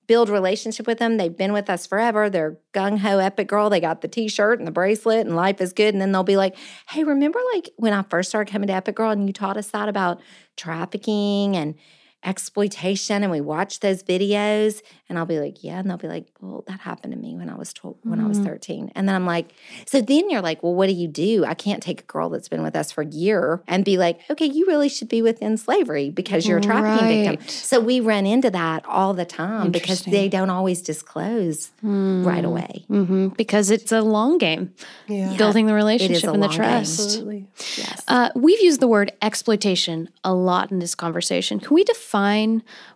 build 0.07 0.29
relationship 0.29 0.87
with 0.87 0.99
them. 0.99 1.17
They've 1.17 1.35
been 1.35 1.53
with 1.53 1.69
us 1.69 1.85
forever. 1.85 2.29
They're 2.29 2.57
gung 2.73 2.99
ho 2.99 3.19
epic 3.19 3.47
girl. 3.47 3.69
They 3.69 3.79
got 3.79 4.01
the 4.01 4.07
t-shirt 4.07 4.59
and 4.59 4.67
the 4.67 4.71
bracelet 4.71 5.25
and 5.25 5.35
life 5.35 5.59
is 5.61 5.73
good. 5.73 5.93
And 5.93 6.01
then 6.01 6.11
they'll 6.11 6.23
be 6.23 6.37
like, 6.37 6.55
hey, 6.89 7.03
remember 7.03 7.39
like 7.53 7.71
when 7.77 7.93
I 7.93 8.03
first 8.03 8.29
started 8.29 8.51
coming 8.51 8.67
to 8.67 8.73
Epic 8.73 8.95
Girl 8.95 9.11
and 9.11 9.27
you 9.27 9.33
taught 9.33 9.57
us 9.57 9.67
that 9.71 9.89
about 9.89 10.21
trafficking 10.55 11.55
and 11.55 11.75
exploitation 12.23 13.23
and 13.23 13.31
we 13.31 13.41
watch 13.41 13.79
those 13.79 14.03
videos 14.03 14.81
and 15.09 15.19
I'll 15.19 15.25
be 15.25 15.39
like, 15.39 15.63
yeah. 15.63 15.79
And 15.79 15.89
they'll 15.89 15.97
be 15.97 16.07
like, 16.07 16.27
well, 16.41 16.63
that 16.67 16.79
happened 16.79 17.13
to 17.13 17.19
me 17.19 17.35
when 17.35 17.49
I 17.49 17.55
was 17.55 17.71
12, 17.73 17.97
when 18.03 18.17
mm-hmm. 18.17 18.25
I 18.25 18.29
was 18.29 18.39
13. 18.39 18.91
And 18.95 19.07
then 19.07 19.15
I'm 19.15 19.25
like, 19.25 19.53
so 19.85 20.01
then 20.01 20.29
you're 20.29 20.41
like, 20.41 20.63
well, 20.63 20.73
what 20.73 20.87
do 20.87 20.93
you 20.93 21.07
do? 21.07 21.45
I 21.45 21.53
can't 21.53 21.83
take 21.83 22.01
a 22.01 22.05
girl 22.05 22.29
that's 22.29 22.47
been 22.47 22.63
with 22.63 22.75
us 22.75 22.91
for 22.91 23.01
a 23.01 23.07
year 23.07 23.61
and 23.67 23.85
be 23.85 23.97
like, 23.97 24.21
okay, 24.29 24.45
you 24.45 24.65
really 24.65 24.89
should 24.89 25.09
be 25.09 25.21
within 25.21 25.57
slavery 25.57 26.09
because 26.09 26.47
you're 26.47 26.57
a 26.57 26.61
trafficking 26.61 27.25
right. 27.25 27.39
victim. 27.39 27.47
So 27.47 27.79
we 27.79 27.99
run 27.99 28.25
into 28.25 28.49
that 28.51 28.85
all 28.85 29.13
the 29.13 29.25
time 29.25 29.71
because 29.71 30.01
they 30.03 30.29
don't 30.29 30.49
always 30.49 30.81
disclose 30.81 31.71
mm. 31.83 32.25
right 32.25 32.45
away. 32.45 32.85
Mm-hmm. 32.89 33.29
Because 33.29 33.69
it's 33.69 33.91
a 33.91 34.01
long 34.01 34.37
game, 34.37 34.73
yeah. 35.07 35.35
building 35.37 35.67
the 35.67 35.73
relationship 35.73 36.29
and 36.29 36.41
the 36.41 36.47
trust. 36.47 36.99
Absolutely. 36.99 37.47
Yes. 37.77 38.03
Uh, 38.07 38.29
we've 38.35 38.61
used 38.61 38.79
the 38.79 38.87
word 38.87 39.11
exploitation 39.21 40.09
a 40.23 40.33
lot 40.33 40.71
in 40.71 40.79
this 40.79 40.95
conversation. 40.95 41.59
Can 41.59 41.75
we 41.75 41.83
define 41.83 42.12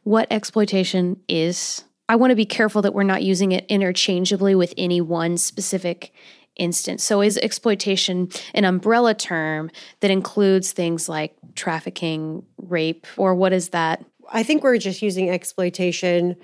what 0.03 0.27
exploitation 0.31 1.19
is? 1.27 1.83
I 2.09 2.15
want 2.15 2.31
to 2.31 2.35
be 2.35 2.45
careful 2.45 2.81
that 2.83 2.93
we're 2.93 3.03
not 3.03 3.23
using 3.23 3.51
it 3.51 3.65
interchangeably 3.67 4.55
with 4.55 4.73
any 4.77 5.01
one 5.01 5.37
specific 5.37 6.13
instance. 6.55 7.03
So, 7.03 7.21
is 7.21 7.37
exploitation 7.37 8.29
an 8.53 8.65
umbrella 8.65 9.13
term 9.13 9.69
that 9.99 10.11
includes 10.11 10.71
things 10.71 11.09
like 11.09 11.35
trafficking, 11.55 12.43
rape, 12.57 13.05
or 13.17 13.35
what 13.35 13.53
is 13.53 13.69
that? 13.69 14.05
I 14.31 14.43
think 14.43 14.63
we're 14.63 14.77
just 14.77 15.01
using 15.01 15.29
exploitation 15.29 16.35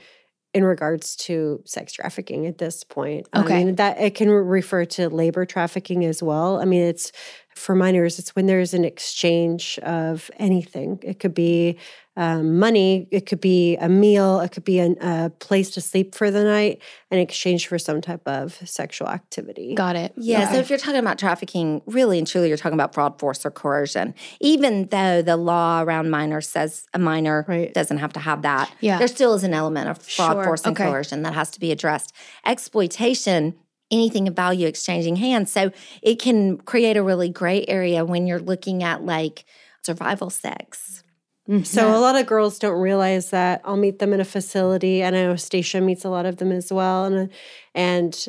in 0.53 0.63
regards 0.63 1.15
to 1.15 1.61
sex 1.65 1.93
trafficking 1.93 2.45
at 2.45 2.59
this 2.59 2.83
point. 2.83 3.27
Okay. 3.35 3.61
I 3.61 3.63
mean, 3.63 3.75
that 3.75 3.99
it 3.99 4.13
can 4.15 4.29
refer 4.29 4.85
to 4.85 5.09
labor 5.09 5.45
trafficking 5.45 6.05
as 6.05 6.21
well. 6.21 6.61
I 6.61 6.65
mean, 6.65 6.83
it's 6.83 7.11
for 7.55 7.75
minors, 7.75 8.19
it's 8.19 8.35
when 8.35 8.45
there's 8.45 8.73
an 8.73 8.85
exchange 8.85 9.79
of 9.79 10.29
anything. 10.37 10.99
It 11.03 11.19
could 11.19 11.33
be 11.33 11.77
um, 12.15 12.59
money, 12.59 13.07
it 13.09 13.25
could 13.25 13.41
be 13.41 13.75
a 13.77 13.89
meal, 13.89 14.39
it 14.41 14.51
could 14.51 14.63
be 14.63 14.77
an, 14.77 14.97
a 15.01 15.31
place 15.31 15.71
to 15.71 15.81
sleep 15.81 16.13
for 16.13 16.29
the 16.29 16.43
night 16.43 16.79
in 17.09 17.17
exchange 17.17 17.65
for 17.67 17.79
some 17.79 18.01
type 18.01 18.21
of 18.27 18.53
sexual 18.69 19.07
activity. 19.09 19.73
Got 19.73 19.95
it. 19.95 20.13
Yeah, 20.15 20.51
so 20.51 20.59
if 20.59 20.69
you're 20.69 20.77
talking 20.77 20.99
about 20.99 21.17
trafficking, 21.17 21.81
really 21.87 22.19
and 22.19 22.27
truly, 22.27 22.49
you're 22.49 22.57
talking 22.57 22.75
about 22.75 22.93
fraud, 22.93 23.17
force, 23.19 23.43
or 23.47 23.49
coercion. 23.51 24.13
Even 24.39 24.87
though 24.89 25.23
the 25.23 25.35
law 25.37 25.81
around 25.81 26.11
minors 26.11 26.47
says 26.47 26.85
a 26.93 26.99
minor 26.99 27.45
Right. 27.47 27.73
doesn't 27.73 27.97
have 27.97 28.13
to 28.13 28.19
have 28.19 28.43
that, 28.43 28.71
Yeah. 28.79 28.99
there 28.99 29.07
still 29.07 29.33
is 29.33 29.43
an 29.43 29.55
element 29.55 29.89
of 29.89 29.97
fraud, 29.97 30.33
Sure, 30.33 30.43
force, 30.43 30.65
and 30.65 30.77
okay. 30.79 30.87
coercion 30.87 31.23
that 31.23 31.33
has 31.33 31.49
to 31.51 31.59
be 31.59 31.71
addressed. 31.71 32.13
Exploitation, 32.45 33.55
anything 33.93 34.27
of 34.27 34.35
value 34.35 34.67
exchanging 34.67 35.15
hands. 35.15 35.51
So 35.51 35.71
it 36.01 36.19
can 36.19 36.57
create 36.57 36.97
a 36.97 37.03
really 37.03 37.29
gray 37.29 37.63
area 37.67 38.03
when 38.03 38.27
you're 38.27 38.39
looking 38.39 38.83
at 38.83 39.05
like 39.05 39.45
survival 39.83 40.29
sex. 40.29 41.03
Mm-hmm. 41.49 41.63
So 41.63 41.95
a 41.95 41.99
lot 41.99 42.15
of 42.15 42.25
girls 42.25 42.57
don't 42.57 42.79
realize 42.79 43.29
that. 43.31 43.61
I'll 43.65 43.77
meet 43.77 43.99
them 43.99 44.13
in 44.13 44.21
a 44.21 44.25
facility, 44.25 45.01
and 45.01 45.15
I 45.15 45.23
know 45.23 45.35
Stacia 45.35 45.81
meets 45.81 46.05
a 46.05 46.09
lot 46.09 46.25
of 46.25 46.37
them 46.37 46.51
as 46.53 46.71
well, 46.71 47.05
and 47.05 47.29
and 47.75 48.27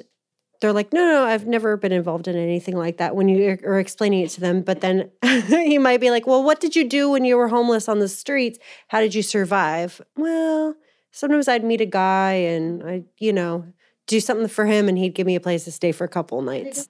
they're 0.60 0.72
like, 0.72 0.92
no, 0.92 1.04
no, 1.04 1.24
I've 1.24 1.46
never 1.46 1.76
been 1.76 1.92
involved 1.92 2.26
in 2.26 2.36
anything 2.36 2.76
like 2.76 2.96
that. 2.96 3.14
When 3.14 3.28
you 3.28 3.58
are 3.64 3.78
explaining 3.78 4.22
it 4.22 4.30
to 4.30 4.40
them, 4.40 4.62
but 4.62 4.80
then 4.80 5.10
you 5.48 5.78
might 5.78 6.00
be 6.00 6.10
like, 6.10 6.26
well, 6.26 6.42
what 6.42 6.58
did 6.58 6.74
you 6.74 6.88
do 6.88 7.10
when 7.10 7.24
you 7.24 7.36
were 7.36 7.48
homeless 7.48 7.88
on 7.88 8.00
the 8.00 8.08
streets? 8.08 8.58
How 8.88 9.00
did 9.00 9.14
you 9.14 9.22
survive? 9.22 10.00
Well, 10.16 10.74
sometimes 11.12 11.46
I'd 11.46 11.64
meet 11.64 11.80
a 11.80 11.86
guy, 11.86 12.32
and 12.32 12.82
I, 12.82 13.02
you 13.18 13.32
know, 13.32 13.66
do 14.06 14.20
something 14.20 14.48
for 14.48 14.66
him, 14.66 14.88
and 14.88 14.98
he'd 14.98 15.14
give 15.14 15.26
me 15.26 15.34
a 15.34 15.40
place 15.40 15.64
to 15.64 15.72
stay 15.72 15.90
for 15.92 16.04
a 16.04 16.08
couple 16.08 16.42
nights. 16.42 16.88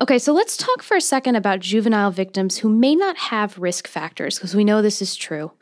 Okay, 0.00 0.18
so 0.18 0.32
let's 0.32 0.56
talk 0.56 0.82
for 0.82 0.96
a 0.96 1.00
second 1.00 1.36
about 1.36 1.60
juvenile 1.60 2.10
victims 2.10 2.58
who 2.58 2.68
may 2.68 2.94
not 2.94 3.16
have 3.16 3.58
risk 3.58 3.86
factors 3.86 4.36
because 4.36 4.56
we 4.56 4.64
know 4.64 4.82
this 4.82 5.00
is 5.00 5.14
true. 5.14 5.52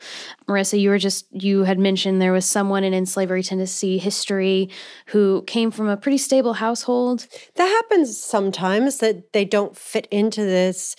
Marissa, 0.47 0.79
you 0.79 0.89
were 0.89 0.97
just 0.97 1.27
you 1.31 1.63
had 1.63 1.77
mentioned 1.77 2.21
there 2.21 2.33
was 2.33 2.45
someone 2.45 2.83
in, 2.83 3.05
slavery 3.05 3.43
Tennessee 3.43 3.97
history 3.99 4.69
who 5.07 5.43
came 5.43 5.71
from 5.71 5.87
a 5.87 5.97
pretty 5.97 6.17
stable 6.17 6.53
household. 6.53 7.27
That 7.55 7.67
happens 7.67 8.17
sometimes 8.17 8.97
that 8.97 9.33
they 9.33 9.45
don't 9.45 9.77
fit 9.77 10.07
into 10.11 10.41
this 10.41 10.95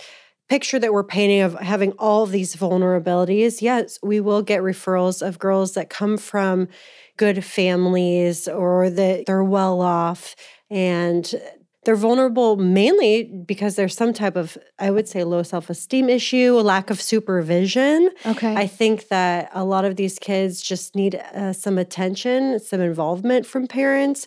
picture 0.49 0.79
that 0.79 0.93
we're 0.93 1.05
painting 1.05 1.43
of 1.43 1.55
having 1.55 1.93
all 1.93 2.25
these 2.25 2.57
vulnerabilities. 2.57 3.61
Yes, 3.61 3.99
we 4.03 4.21
will 4.21 4.43
get 4.43 4.63
referrals 4.63 5.27
of 5.27 5.39
girls 5.39 5.75
that 5.75 5.91
come 5.91 6.17
from 6.17 6.69
good 7.19 7.45
families 7.45 8.49
or 8.49 8.89
that 8.89 9.27
they're 9.27 9.45
well 9.45 9.83
off 9.83 10.35
and 10.71 11.35
they're 11.85 11.97
vulnerable 11.97 12.57
mainly 12.57 13.25
because 13.25 13.77
there's 13.77 13.95
some 13.95 14.13
type 14.13 14.37
of 14.37 14.59
I 14.79 14.91
would 14.91 15.09
say 15.09 15.25
low 15.25 15.43
self-esteem 15.43 16.09
issue, 16.09 16.57
a 16.59 16.61
lack 16.61 16.91
of 16.91 17.01
supervision. 17.01 18.11
Okay. 18.27 18.55
I 18.55 18.67
think 18.67 19.09
that 19.09 19.51
a 19.53 19.65
lot 19.65 19.85
of 19.85 19.97
these 19.97 20.19
kids 20.19 20.61
just 20.61 20.95
need 20.95 21.15
uh, 21.15 21.53
some 21.53 21.79
attention, 21.79 22.59
some 22.61 22.81
involvement 22.81 23.47
from 23.47 23.67
parents. 23.67 24.27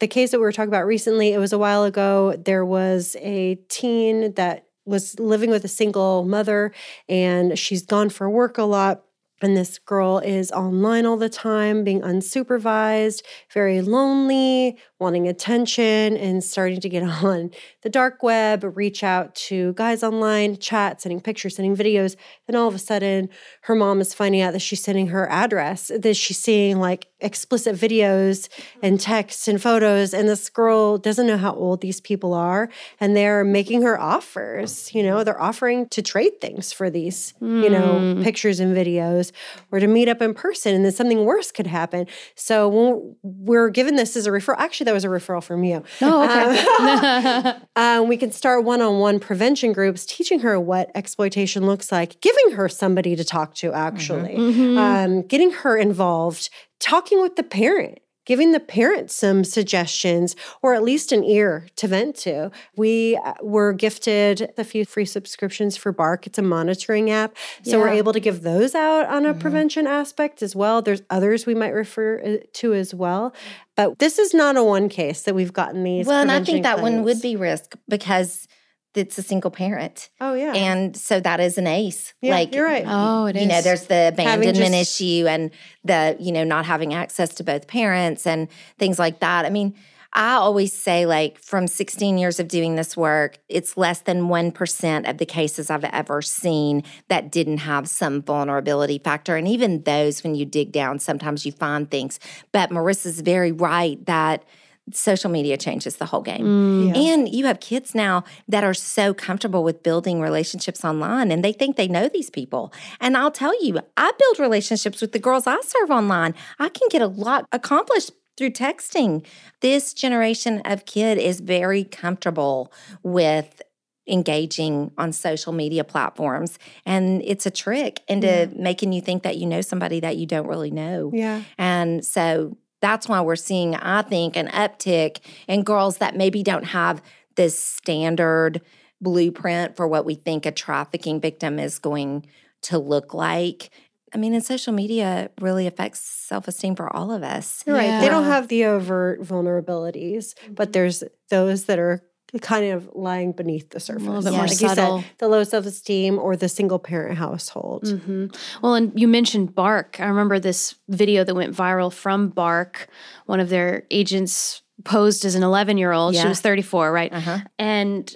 The 0.00 0.08
case 0.08 0.30
that 0.30 0.38
we 0.38 0.44
were 0.44 0.52
talking 0.52 0.70
about 0.70 0.86
recently, 0.86 1.32
it 1.32 1.38
was 1.38 1.52
a 1.52 1.58
while 1.58 1.84
ago. 1.84 2.36
There 2.42 2.64
was 2.64 3.16
a 3.20 3.56
teen 3.68 4.32
that 4.34 4.66
was 4.86 5.18
living 5.20 5.50
with 5.50 5.64
a 5.64 5.68
single 5.68 6.24
mother 6.24 6.72
and 7.08 7.58
she's 7.58 7.84
gone 7.84 8.08
for 8.08 8.28
work 8.28 8.58
a 8.58 8.64
lot. 8.64 9.02
And 9.42 9.56
this 9.56 9.78
girl 9.78 10.18
is 10.20 10.50
online 10.52 11.04
all 11.06 11.16
the 11.16 11.28
time, 11.28 11.84
being 11.84 12.00
unsupervised, 12.00 13.22
very 13.52 13.80
lonely, 13.82 14.78
wanting 14.98 15.26
attention, 15.28 16.16
and 16.16 16.42
starting 16.42 16.80
to 16.80 16.88
get 16.88 17.02
on 17.24 17.50
the 17.82 17.90
dark 17.90 18.22
web, 18.22 18.64
reach 18.76 19.02
out 19.02 19.34
to 19.34 19.72
guys 19.74 20.02
online, 20.02 20.56
chat, 20.56 21.00
sending 21.00 21.20
pictures, 21.20 21.56
sending 21.56 21.76
videos. 21.76 22.16
Then 22.46 22.56
all 22.56 22.68
of 22.68 22.74
a 22.74 22.78
sudden, 22.78 23.28
her 23.62 23.74
mom 23.74 24.00
is 24.00 24.14
finding 24.14 24.40
out 24.40 24.52
that 24.52 24.60
she's 24.60 24.82
sending 24.82 25.08
her 25.08 25.28
address, 25.30 25.90
that 25.94 26.16
she's 26.16 26.38
seeing 26.38 26.78
like 26.78 27.08
explicit 27.20 27.74
videos 27.74 28.48
mm-hmm. 28.48 28.78
and 28.82 29.00
texts 29.00 29.48
and 29.48 29.60
photos. 29.60 30.14
And 30.14 30.28
this 30.28 30.48
girl 30.48 30.98
doesn't 30.98 31.26
know 31.26 31.38
how 31.38 31.54
old 31.54 31.80
these 31.80 32.00
people 32.00 32.34
are. 32.34 32.68
And 33.00 33.16
they're 33.16 33.44
making 33.44 33.82
her 33.82 34.00
offers. 34.00 34.94
You 34.94 35.02
know, 35.02 35.16
mm-hmm. 35.16 35.24
they're 35.24 35.40
offering 35.40 35.88
to 35.88 36.02
trade 36.02 36.40
things 36.40 36.72
for 36.72 36.90
these, 36.90 37.34
you 37.40 37.70
know, 37.70 37.94
mm. 37.94 38.22
pictures 38.22 38.60
and 38.60 38.76
videos 38.76 39.32
or 39.72 39.80
to 39.80 39.86
meet 39.86 40.08
up 40.08 40.22
in 40.22 40.34
person. 40.34 40.74
And 40.74 40.84
then 40.84 40.92
something 40.92 41.24
worse 41.24 41.50
could 41.50 41.66
happen. 41.66 42.06
So 42.34 42.68
when 42.68 43.16
we're 43.22 43.70
given 43.70 43.96
this 43.96 44.16
as 44.16 44.26
a 44.26 44.30
referral, 44.30 44.56
actually, 44.58 44.84
that 44.84 44.93
was 44.94 45.04
a 45.04 45.08
referral 45.08 45.42
from 45.42 45.64
you. 45.64 45.82
oh, 46.00 46.24
okay. 46.24 47.60
Um, 47.76 48.08
we 48.08 48.16
can 48.16 48.30
start 48.32 48.64
one 48.64 48.80
on 48.80 48.98
one 48.98 49.20
prevention 49.20 49.72
groups, 49.72 50.06
teaching 50.06 50.40
her 50.40 50.58
what 50.58 50.90
exploitation 50.94 51.66
looks 51.66 51.92
like, 51.92 52.20
giving 52.20 52.52
her 52.52 52.68
somebody 52.68 53.16
to 53.16 53.24
talk 53.24 53.54
to, 53.56 53.72
actually, 53.72 54.36
um, 54.78 55.22
getting 55.22 55.50
her 55.50 55.76
involved, 55.76 56.48
talking 56.80 57.20
with 57.20 57.36
the 57.36 57.42
parent. 57.42 57.98
Giving 58.24 58.52
the 58.52 58.60
parents 58.60 59.14
some 59.14 59.44
suggestions 59.44 60.34
or 60.62 60.74
at 60.74 60.82
least 60.82 61.12
an 61.12 61.24
ear 61.24 61.66
to 61.76 61.88
vent 61.88 62.16
to. 62.16 62.50
We 62.76 63.16
uh, 63.16 63.34
were 63.42 63.72
gifted 63.72 64.52
a 64.56 64.64
few 64.64 64.84
free 64.84 65.04
subscriptions 65.04 65.76
for 65.76 65.92
Bark. 65.92 66.26
It's 66.26 66.38
a 66.38 66.42
monitoring 66.42 67.10
app. 67.10 67.36
So 67.62 67.78
we're 67.78 67.88
able 67.88 68.12
to 68.12 68.20
give 68.20 68.42
those 68.42 68.74
out 68.74 69.06
on 69.06 69.26
a 69.26 69.34
prevention 69.34 69.86
aspect 69.86 70.42
as 70.42 70.56
well. 70.56 70.82
There's 70.82 71.02
others 71.10 71.46
we 71.46 71.54
might 71.54 71.74
refer 71.74 72.20
uh, 72.20 72.36
to 72.54 72.74
as 72.74 72.94
well. 72.94 73.34
But 73.76 73.98
this 73.98 74.18
is 74.18 74.32
not 74.32 74.56
a 74.56 74.62
one 74.62 74.88
case 74.88 75.22
that 75.22 75.34
we've 75.34 75.52
gotten 75.52 75.82
these. 75.82 76.06
Well, 76.06 76.20
and 76.20 76.30
I 76.30 76.42
think 76.42 76.62
that 76.62 76.80
one 76.80 77.02
would 77.02 77.20
be 77.20 77.36
risk 77.36 77.74
because 77.88 78.46
it's 78.94 79.18
a 79.18 79.22
single 79.22 79.50
parent. 79.50 80.08
Oh, 80.20 80.34
yeah. 80.34 80.54
And 80.54 80.96
so 80.96 81.20
that 81.20 81.40
is 81.40 81.58
an 81.58 81.66
ace. 81.66 82.14
Yeah, 82.20 82.32
like 82.32 82.54
you're 82.54 82.64
right. 82.64 82.84
Oh, 82.86 83.26
it 83.26 83.36
you 83.36 83.46
know, 83.46 83.60
there's 83.60 83.86
the 83.86 84.08
abandonment 84.08 84.56
just- 84.56 85.00
issue 85.00 85.26
and 85.28 85.50
the, 85.84 86.16
you 86.20 86.32
know, 86.32 86.44
not 86.44 86.64
having 86.64 86.94
access 86.94 87.34
to 87.34 87.44
both 87.44 87.66
parents 87.66 88.26
and 88.26 88.48
things 88.78 88.98
like 88.98 89.20
that. 89.20 89.44
I 89.44 89.50
mean, 89.50 89.74
I 90.16 90.34
always 90.34 90.72
say, 90.72 91.06
like, 91.06 91.40
from 91.40 91.66
16 91.66 92.18
years 92.18 92.38
of 92.38 92.46
doing 92.46 92.76
this 92.76 92.96
work, 92.96 93.38
it's 93.48 93.76
less 93.76 93.98
than 93.98 94.28
1% 94.28 95.10
of 95.10 95.18
the 95.18 95.26
cases 95.26 95.70
I've 95.70 95.82
ever 95.82 96.22
seen 96.22 96.84
that 97.08 97.32
didn't 97.32 97.58
have 97.58 97.88
some 97.88 98.22
vulnerability 98.22 99.00
factor. 99.00 99.34
And 99.34 99.48
even 99.48 99.82
those, 99.82 100.22
when 100.22 100.36
you 100.36 100.44
dig 100.44 100.70
down, 100.70 101.00
sometimes 101.00 101.44
you 101.44 101.50
find 101.50 101.90
things. 101.90 102.20
But 102.52 102.70
Marissa's 102.70 103.22
very 103.22 103.50
right 103.50 104.04
that 104.06 104.44
social 104.92 105.30
media 105.30 105.56
changes 105.56 105.96
the 105.96 106.06
whole 106.06 106.20
game. 106.20 106.44
Mm. 106.44 106.94
Yeah. 106.94 107.12
And 107.12 107.28
you 107.28 107.46
have 107.46 107.60
kids 107.60 107.94
now 107.94 108.24
that 108.48 108.64
are 108.64 108.74
so 108.74 109.14
comfortable 109.14 109.64
with 109.64 109.82
building 109.82 110.20
relationships 110.20 110.84
online 110.84 111.30
and 111.30 111.44
they 111.44 111.52
think 111.52 111.76
they 111.76 111.88
know 111.88 112.08
these 112.08 112.30
people. 112.30 112.72
And 113.00 113.16
I'll 113.16 113.30
tell 113.30 113.54
you, 113.64 113.80
I 113.96 114.12
build 114.18 114.38
relationships 114.38 115.00
with 115.00 115.12
the 115.12 115.18
girls 115.18 115.46
I 115.46 115.60
serve 115.62 115.90
online. 115.90 116.34
I 116.58 116.68
can 116.68 116.88
get 116.90 117.00
a 117.00 117.06
lot 117.06 117.46
accomplished 117.52 118.12
through 118.36 118.50
texting. 118.50 119.24
This 119.60 119.94
generation 119.94 120.60
of 120.64 120.84
kid 120.84 121.18
is 121.18 121.40
very 121.40 121.84
comfortable 121.84 122.72
with 123.02 123.62
engaging 124.06 124.90
on 124.98 125.12
social 125.12 125.50
media 125.50 125.82
platforms 125.82 126.58
and 126.84 127.22
it's 127.24 127.46
a 127.46 127.50
trick 127.50 128.02
into 128.06 128.50
making 128.54 128.92
you 128.92 129.00
think 129.00 129.22
that 129.22 129.38
you 129.38 129.46
know 129.46 129.62
somebody 129.62 129.98
that 130.00 130.18
you 130.18 130.26
don't 130.26 130.46
really 130.46 130.70
know. 130.70 131.10
Yeah. 131.14 131.42
And 131.56 132.04
so 132.04 132.54
that's 132.84 133.08
why 133.08 133.22
we're 133.22 133.34
seeing, 133.34 133.74
I 133.74 134.02
think, 134.02 134.36
an 134.36 134.48
uptick 134.48 135.20
in 135.48 135.62
girls 135.62 135.98
that 135.98 136.16
maybe 136.16 136.42
don't 136.42 136.66
have 136.66 137.02
this 137.34 137.58
standard 137.58 138.60
blueprint 139.00 139.74
for 139.74 139.88
what 139.88 140.04
we 140.04 140.14
think 140.14 140.44
a 140.44 140.52
trafficking 140.52 141.18
victim 141.18 141.58
is 141.58 141.78
going 141.78 142.26
to 142.62 142.78
look 142.78 143.14
like. 143.14 143.70
I 144.12 144.18
mean, 144.18 144.34
and 144.34 144.44
social 144.44 144.72
media 144.72 145.30
really 145.40 145.66
affects 145.66 146.00
self 146.00 146.46
esteem 146.46 146.76
for 146.76 146.94
all 146.94 147.10
of 147.10 147.22
us. 147.22 147.64
You're 147.66 147.74
right. 147.74 148.00
They 148.00 148.08
don't 148.08 148.24
have 148.24 148.48
the 148.48 148.66
overt 148.66 149.22
vulnerabilities, 149.22 150.34
but 150.50 150.68
mm-hmm. 150.68 150.72
there's 150.72 151.02
those 151.30 151.64
that 151.64 151.78
are 151.78 152.02
kind 152.40 152.72
of 152.72 152.88
lying 152.94 153.32
beneath 153.32 153.70
the 153.70 153.80
surface. 153.80 154.06
little 154.06 154.22
bit 154.22 154.32
more 154.32 154.46
like 154.46 154.60
you 154.60 154.68
said, 154.68 155.04
the 155.18 155.28
low 155.28 155.44
self 155.44 155.66
esteem 155.66 156.18
or 156.18 156.36
the 156.36 156.48
single 156.48 156.78
parent 156.78 157.18
household. 157.18 157.88
hmm 157.88 158.26
Well, 158.62 158.74
and 158.74 158.92
you 158.98 159.08
mentioned 159.08 159.54
Bark. 159.54 160.00
I 160.00 160.06
remember 160.06 160.38
this 160.38 160.74
video 160.88 161.24
that 161.24 161.34
went 161.34 161.54
viral 161.54 161.92
from 161.92 162.28
Bark. 162.28 162.88
One 163.26 163.40
of 163.40 163.48
their 163.48 163.84
agents 163.90 164.62
posed 164.84 165.24
as 165.24 165.34
an 165.34 165.42
11 165.42 165.78
year 165.78 165.92
old. 165.92 166.14
She 166.16 166.26
was 166.28 166.40
34, 166.40 166.92
right? 166.92 167.12
Uh-huh. 167.12 167.38
And, 167.58 168.14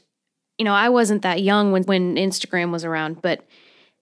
you 0.59 0.65
know, 0.65 0.75
I 0.75 0.89
wasn't 0.89 1.23
that 1.23 1.41
young 1.43 1.71
when, 1.73 1.85
when 1.85 2.17
Instagram 2.17 2.73
was 2.73 2.85
around, 2.85 3.23
but 3.23 3.45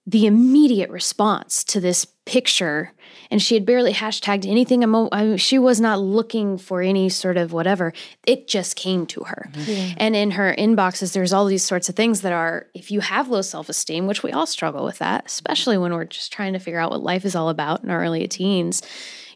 the 0.07 0.25
immediate 0.25 0.89
response 0.89 1.63
to 1.65 1.79
this 1.81 2.05
picture 2.25 2.93
and 3.29 3.41
she 3.41 3.55
had 3.55 3.65
barely 3.65 3.93
hashtagged 3.93 4.47
anything. 4.47 4.83
Emo- 4.83 5.09
I 5.11 5.23
mean, 5.23 5.37
she 5.37 5.59
was 5.59 5.79
not 5.81 5.99
looking 5.99 6.57
for 6.57 6.81
any 6.81 7.09
sort 7.09 7.37
of 7.37 7.53
whatever. 7.53 7.93
It 8.25 8.47
just 8.47 8.75
came 8.75 9.05
to 9.07 9.23
her. 9.25 9.49
Mm-hmm. 9.53 9.93
And 9.97 10.15
in 10.15 10.31
her 10.31 10.55
inboxes, 10.57 11.13
there's 11.13 11.33
all 11.33 11.45
these 11.45 11.63
sorts 11.63 11.89
of 11.89 11.95
things 11.95 12.21
that 12.21 12.33
are, 12.33 12.67
if 12.73 12.91
you 12.91 13.01
have 13.01 13.29
low 13.29 13.41
self 13.41 13.69
esteem, 13.69 14.07
which 14.07 14.23
we 14.23 14.31
all 14.31 14.45
struggle 14.45 14.83
with 14.85 14.99
that, 14.99 15.25
especially 15.25 15.77
when 15.77 15.93
we're 15.93 16.05
just 16.05 16.31
trying 16.31 16.53
to 16.53 16.59
figure 16.59 16.79
out 16.79 16.91
what 16.91 17.03
life 17.03 17.25
is 17.25 17.35
all 17.35 17.49
about 17.49 17.83
in 17.83 17.89
our 17.89 18.01
early 18.01 18.27
teens, 18.27 18.81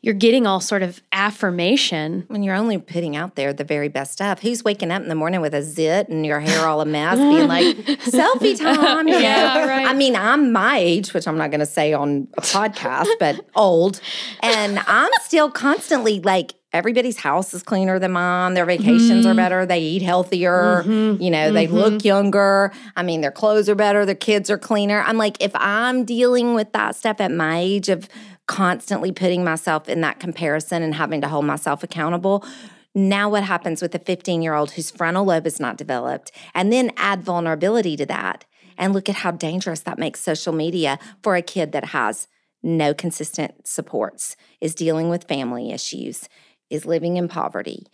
you're 0.01 0.15
getting 0.15 0.47
all 0.47 0.59
sort 0.59 0.81
of 0.81 1.01
affirmation. 1.11 2.25
When 2.27 2.41
you're 2.41 2.55
only 2.55 2.79
putting 2.79 3.15
out 3.15 3.35
there 3.35 3.53
the 3.53 3.63
very 3.63 3.87
best 3.87 4.13
stuff, 4.13 4.41
who's 4.41 4.63
waking 4.63 4.89
up 4.89 5.03
in 5.03 5.09
the 5.09 5.15
morning 5.15 5.41
with 5.41 5.53
a 5.53 5.61
zit 5.61 6.09
and 6.09 6.25
your 6.25 6.39
hair 6.39 6.67
all 6.67 6.81
a 6.81 6.85
mess, 6.85 7.17
being 7.17 7.47
like, 7.47 7.75
selfie 8.05 8.57
time? 8.57 9.07
Yeah, 9.07 9.67
right. 9.67 9.85
I 9.85 9.93
mean, 9.93 10.15
I'm 10.15 10.51
my 10.51 10.77
age, 10.77 11.13
which 11.13 11.27
I'm 11.27 11.37
not 11.37 11.51
going 11.51 11.59
to 11.59 11.67
say 11.67 11.93
on 11.93 12.27
a 12.35 12.41
podcast, 12.41 13.09
but 13.19 13.45
old. 13.55 14.01
And 14.41 14.79
I'm 14.87 15.11
still 15.21 15.51
constantly 15.51 16.19
like, 16.19 16.55
everybody's 16.73 17.17
house 17.17 17.53
is 17.53 17.63
cleaner 17.63 17.99
than 17.99 18.13
mine. 18.13 18.53
Their 18.53 18.65
vacations 18.65 19.25
are 19.25 19.29
mm-hmm. 19.29 19.37
better. 19.37 19.65
They 19.65 19.81
eat 19.81 20.01
healthier. 20.01 20.83
Mm-hmm. 20.85 21.21
You 21.21 21.29
know, 21.29 21.51
they 21.51 21.67
mm-hmm. 21.67 21.75
look 21.75 22.05
younger. 22.05 22.71
I 22.95 23.03
mean, 23.03 23.21
their 23.21 23.31
clothes 23.31 23.67
are 23.67 23.75
better. 23.75 24.05
Their 24.05 24.15
kids 24.15 24.49
are 24.49 24.57
cleaner. 24.57 25.01
I'm 25.01 25.17
like, 25.17 25.41
if 25.41 25.51
I'm 25.55 26.05
dealing 26.05 26.53
with 26.53 26.71
that 26.71 26.95
stuff 26.95 27.19
at 27.19 27.31
my 27.31 27.59
age 27.59 27.89
of 27.89 28.07
constantly 28.47 29.11
putting 29.11 29.43
myself 29.43 29.87
in 29.87 30.01
that 30.01 30.19
comparison 30.19 30.83
and 30.83 30.95
having 30.95 31.21
to 31.21 31.27
hold 31.27 31.45
myself 31.45 31.83
accountable. 31.83 32.45
Now, 32.93 33.29
what 33.29 33.43
happens 33.43 33.81
with 33.81 33.95
a 33.95 33.99
15 33.99 34.41
year 34.41 34.53
old 34.53 34.71
whose 34.71 34.91
frontal 34.91 35.25
lobe 35.25 35.47
is 35.47 35.59
not 35.59 35.77
developed? 35.77 36.31
And 36.53 36.71
then 36.71 36.91
add 36.97 37.23
vulnerability 37.23 37.95
to 37.97 38.05
that. 38.07 38.45
And 38.77 38.93
look 38.93 39.07
at 39.09 39.17
how 39.17 39.31
dangerous 39.31 39.81
that 39.81 39.99
makes 39.99 40.19
social 40.19 40.53
media 40.53 40.99
for 41.23 41.35
a 41.35 41.41
kid 41.41 41.71
that 41.71 41.85
has 41.85 42.27
no 42.63 42.93
consistent 42.93 43.67
supports, 43.67 44.35
is 44.59 44.75
dealing 44.75 45.09
with 45.09 45.27
family 45.27 45.71
issues, 45.71 46.27
is 46.69 46.85
living 46.85 47.17
in 47.17 47.27
poverty. 47.27 47.85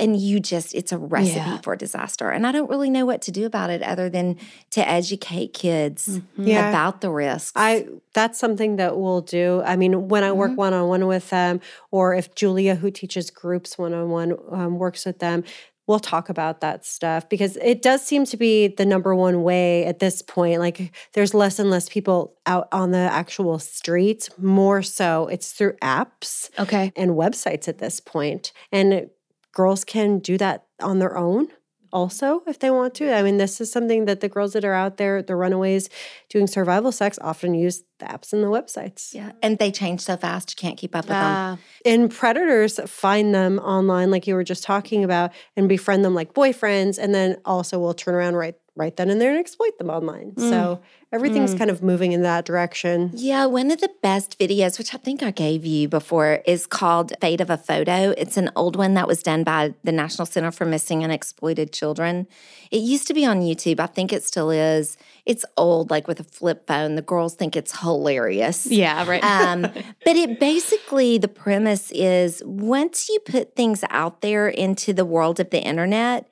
And 0.00 0.16
you 0.18 0.40
just, 0.40 0.74
it's 0.74 0.92
a 0.92 0.98
recipe 0.98 1.36
Yeah. 1.36 1.60
for 1.62 1.76
disaster. 1.76 2.30
And 2.30 2.46
I 2.46 2.52
don't 2.52 2.68
really 2.70 2.90
know 2.90 3.06
what 3.06 3.22
to 3.22 3.30
do 3.30 3.46
about 3.46 3.70
it 3.70 3.82
other 3.82 4.08
than 4.08 4.36
to 4.70 4.88
educate 4.88 5.52
kids 5.52 6.08
mm-hmm. 6.08 6.46
Yeah. 6.46 6.68
about 6.68 7.00
the 7.00 7.10
risks. 7.10 7.52
I 7.54 7.86
that's 8.12 8.38
something 8.38 8.76
that 8.76 8.96
we'll 8.96 9.20
do. 9.20 9.62
I 9.64 9.76
mean, 9.76 10.08
when 10.08 10.24
I 10.24 10.32
work 10.32 10.56
one 10.56 10.72
on 10.72 10.88
one 10.88 11.06
with 11.06 11.30
them, 11.30 11.60
or 11.90 12.14
if 12.14 12.34
Julia, 12.34 12.76
who 12.76 12.90
teaches 12.90 13.30
groups 13.30 13.76
one 13.76 13.92
on 13.92 14.08
one, 14.10 14.78
works 14.78 15.04
with 15.04 15.18
them, 15.18 15.44
we'll 15.86 16.00
talk 16.00 16.28
about 16.30 16.60
that 16.62 16.84
stuff 16.86 17.28
because 17.28 17.56
it 17.58 17.82
does 17.82 18.02
seem 18.02 18.24
to 18.24 18.36
be 18.38 18.68
the 18.68 18.86
number 18.86 19.14
one 19.14 19.42
way 19.42 19.84
at 19.84 19.98
this 19.98 20.22
point. 20.22 20.58
Like, 20.60 20.92
there's 21.12 21.34
less 21.34 21.58
and 21.58 21.70
less 21.70 21.88
people 21.88 22.34
out 22.46 22.68
on 22.72 22.90
the 22.92 22.98
actual 22.98 23.58
streets. 23.58 24.30
More 24.38 24.82
so, 24.82 25.26
it's 25.26 25.52
through 25.52 25.74
apps 25.82 26.48
Okay. 26.58 26.92
and 26.96 27.10
websites 27.12 27.68
at 27.68 27.78
this 27.78 28.00
point. 28.00 28.52
And 28.72 29.10
girls 29.54 29.84
can 29.84 30.18
do 30.18 30.36
that 30.38 30.66
on 30.80 30.98
their 30.98 31.16
own 31.16 31.48
also 31.94 32.42
if 32.48 32.58
they 32.58 32.70
want 32.70 32.92
to. 32.94 33.14
I 33.14 33.22
mean, 33.22 33.38
this 33.38 33.60
is 33.60 33.70
something 33.70 34.04
that 34.06 34.20
the 34.20 34.28
girls 34.28 34.52
that 34.52 34.64
are 34.64 34.74
out 34.74 34.96
there, 34.96 35.22
the 35.22 35.36
runaways 35.36 35.88
doing 36.28 36.48
survival 36.48 36.90
sex, 36.90 37.18
often 37.22 37.54
use 37.54 37.84
the 38.00 38.06
apps 38.06 38.32
and 38.32 38.42
the 38.42 38.48
websites. 38.48 39.14
yeah. 39.14 39.30
And 39.40 39.58
they 39.58 39.70
change 39.70 40.00
so 40.00 40.16
fast, 40.16 40.50
you 40.50 40.56
can't 40.60 40.76
keep 40.76 40.94
up 40.96 41.04
with 41.04 41.10
them. 41.10 41.34
Ah, 41.36 41.58
And 41.86 42.10
predators 42.10 42.80
find 42.86 43.32
them 43.32 43.60
online, 43.60 44.10
like 44.10 44.26
you 44.26 44.34
were 44.34 44.44
just 44.44 44.64
talking 44.64 45.04
about, 45.04 45.30
and 45.56 45.68
befriend 45.68 46.04
them 46.04 46.14
like 46.14 46.34
boyfriends, 46.34 46.98
and 46.98 47.14
then 47.14 47.36
also 47.44 47.78
will 47.78 47.94
turn 47.94 48.14
around 48.14 48.34
right 48.34 48.56
right 48.76 48.96
then 48.96 49.08
and 49.08 49.20
there 49.20 49.30
and 49.30 49.38
exploit 49.38 49.78
them 49.78 49.88
online. 49.88 50.36
So 50.36 50.80
everything's 51.12 51.54
kind 51.54 51.70
of 51.70 51.80
moving 51.80 52.10
in 52.10 52.22
that 52.22 52.44
direction. 52.44 53.12
Yeah, 53.14 53.46
one 53.46 53.70
of 53.70 53.80
the 53.80 53.90
best 54.02 54.36
videos, 54.38 54.78
which 54.78 54.92
I 54.92 54.98
think 54.98 55.22
I 55.22 55.30
gave 55.30 55.64
you 55.64 55.88
before, 55.88 56.42
is 56.44 56.66
called 56.66 57.12
Fate 57.20 57.40
of 57.40 57.50
a 57.50 57.56
Photo. 57.56 58.12
It's 58.18 58.36
an 58.36 58.50
old 58.56 58.74
one 58.74 58.94
that 58.94 59.06
was 59.06 59.22
done 59.22 59.44
by 59.44 59.74
the 59.84 59.92
National 59.92 60.26
Center 60.26 60.50
for 60.50 60.64
Missing 60.64 61.04
and 61.04 61.12
Exploited 61.12 61.72
Children. 61.72 62.26
It 62.72 62.78
used 62.78 63.06
to 63.06 63.14
be 63.14 63.24
on 63.24 63.42
YouTube. 63.42 63.78
I 63.78 63.86
think 63.86 64.12
it 64.12 64.24
still 64.24 64.50
is. 64.50 64.96
It's 65.24 65.44
old, 65.56 65.90
like 65.90 66.08
with 66.08 66.18
a 66.18 66.24
flip 66.24 66.66
phone. 66.66 66.96
The 66.96 67.02
girls 67.02 67.36
think 67.36 67.54
it's 67.54 67.78
hilarious. 67.78 68.66
yeah, 68.66 69.08
right. 69.08 69.22
Um, 69.22 69.62
but 70.04 70.16
it 70.16 70.40
basically, 70.40 71.18
the 71.18 71.28
premise 71.28 71.92
is 71.92 72.42
once 72.44 73.08
you 73.08 73.20
put 73.20 73.54
things 73.54 73.84
out 73.88 74.20
there 74.20 74.48
into 74.48 74.92
the 74.92 75.04
world 75.04 75.38
of 75.38 75.50
the 75.50 75.62
internet, 75.62 76.28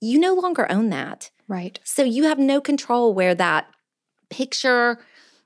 you 0.00 0.18
no 0.18 0.34
longer 0.34 0.70
own 0.70 0.90
that. 0.90 1.30
Right. 1.48 1.78
So 1.84 2.02
you 2.02 2.24
have 2.24 2.38
no 2.38 2.60
control 2.60 3.12
where 3.12 3.34
that 3.34 3.66
picture, 4.30 4.98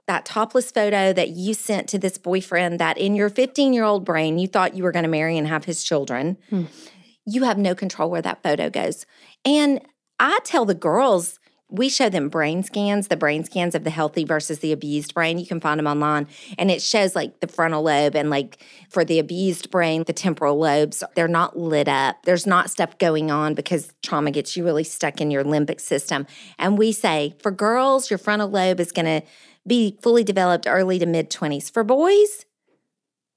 that 0.06 0.24
topless 0.24 0.70
photo 0.70 1.12
that 1.12 1.30
you 1.30 1.54
sent 1.54 1.88
to 1.88 1.98
this 1.98 2.18
boyfriend 2.18 2.78
that 2.78 2.96
in 2.98 3.14
your 3.14 3.28
15 3.28 3.72
year 3.72 3.84
old 3.84 4.04
brain 4.04 4.38
you 4.38 4.46
thought 4.46 4.74
you 4.76 4.82
were 4.82 4.92
going 4.92 5.02
to 5.04 5.08
marry 5.10 5.36
and 5.36 5.46
have 5.46 5.64
his 5.64 5.82
children, 5.82 6.36
Hmm. 6.50 6.64
you 7.26 7.42
have 7.44 7.58
no 7.58 7.74
control 7.74 8.10
where 8.10 8.22
that 8.22 8.42
photo 8.42 8.70
goes. 8.70 9.04
And 9.44 9.80
I 10.18 10.38
tell 10.44 10.64
the 10.64 10.74
girls, 10.74 11.39
we 11.70 11.88
show 11.88 12.08
them 12.08 12.28
brain 12.28 12.62
scans, 12.62 13.08
the 13.08 13.16
brain 13.16 13.44
scans 13.44 13.74
of 13.74 13.84
the 13.84 13.90
healthy 13.90 14.24
versus 14.24 14.58
the 14.58 14.72
abused 14.72 15.14
brain. 15.14 15.38
You 15.38 15.46
can 15.46 15.60
find 15.60 15.78
them 15.78 15.86
online. 15.86 16.26
And 16.58 16.70
it 16.70 16.82
shows 16.82 17.14
like 17.14 17.40
the 17.40 17.46
frontal 17.46 17.82
lobe 17.82 18.16
and 18.16 18.30
like 18.30 18.64
for 18.88 19.04
the 19.04 19.18
abused 19.18 19.70
brain, 19.70 20.04
the 20.04 20.12
temporal 20.12 20.58
lobes, 20.58 21.02
they're 21.14 21.28
not 21.28 21.58
lit 21.58 21.88
up. 21.88 22.24
There's 22.24 22.46
not 22.46 22.70
stuff 22.70 22.98
going 22.98 23.30
on 23.30 23.54
because 23.54 23.92
trauma 24.02 24.30
gets 24.30 24.56
you 24.56 24.64
really 24.64 24.84
stuck 24.84 25.20
in 25.20 25.30
your 25.30 25.44
limbic 25.44 25.80
system. 25.80 26.26
And 26.58 26.76
we 26.76 26.92
say 26.92 27.34
for 27.40 27.50
girls, 27.50 28.10
your 28.10 28.18
frontal 28.18 28.48
lobe 28.48 28.80
is 28.80 28.92
going 28.92 29.06
to 29.06 29.26
be 29.66 29.98
fully 30.02 30.24
developed 30.24 30.66
early 30.66 30.98
to 30.98 31.06
mid 31.06 31.30
20s. 31.30 31.72
For 31.72 31.84
boys, 31.84 32.46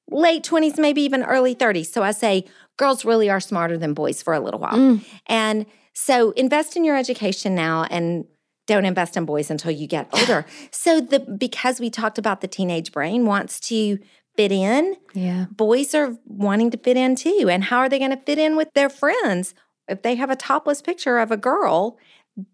late 0.10 0.44
20s, 0.44 0.80
maybe 0.80 1.02
even 1.02 1.24
early 1.24 1.56
30s. 1.56 1.88
So 1.88 2.04
I 2.04 2.12
say 2.12 2.46
girls 2.78 3.06
really 3.06 3.30
are 3.30 3.40
smarter 3.40 3.78
than 3.78 3.94
boys 3.94 4.22
for 4.22 4.34
a 4.34 4.40
little 4.40 4.60
while. 4.60 4.74
Mm. 4.74 5.06
And 5.28 5.66
so 5.94 6.32
invest 6.32 6.76
in 6.76 6.84
your 6.84 6.98
education 6.98 7.56
now 7.56 7.86
and 7.90 8.26
don't 8.68 8.86
invest 8.86 9.18
in 9.18 9.26
boys 9.26 9.52
until 9.52 9.72
you 9.72 9.88
get 9.88 10.08
older. 10.14 10.46
so 10.72 11.02
the 11.02 11.20
because 11.20 11.80
we 11.80 11.90
talked 11.90 12.18
about 12.18 12.42
the 12.42 12.48
teenage 12.48 12.92
brain 12.92 13.26
wants 13.26 13.60
to 13.62 14.00
fit 14.36 14.52
in, 14.52 14.96
Yeah. 15.14 15.46
boys 15.52 15.94
are 15.94 16.18
wanting 16.26 16.72
to 16.72 16.78
fit 16.78 16.98
in 16.98 17.16
too. 17.16 17.48
And 17.52 17.66
how 17.66 17.78
are 17.80 17.90
they 17.90 18.00
going 18.00 18.12
to 18.12 18.18
fit 18.18 18.40
in 18.40 18.56
with 18.56 18.70
their 18.74 18.90
friends? 18.90 19.54
If 19.88 20.02
they 20.02 20.16
have 20.16 20.30
a 20.30 20.36
topless 20.36 20.82
picture 20.82 21.18
of 21.20 21.30
a 21.32 21.38
girl, 21.38 21.98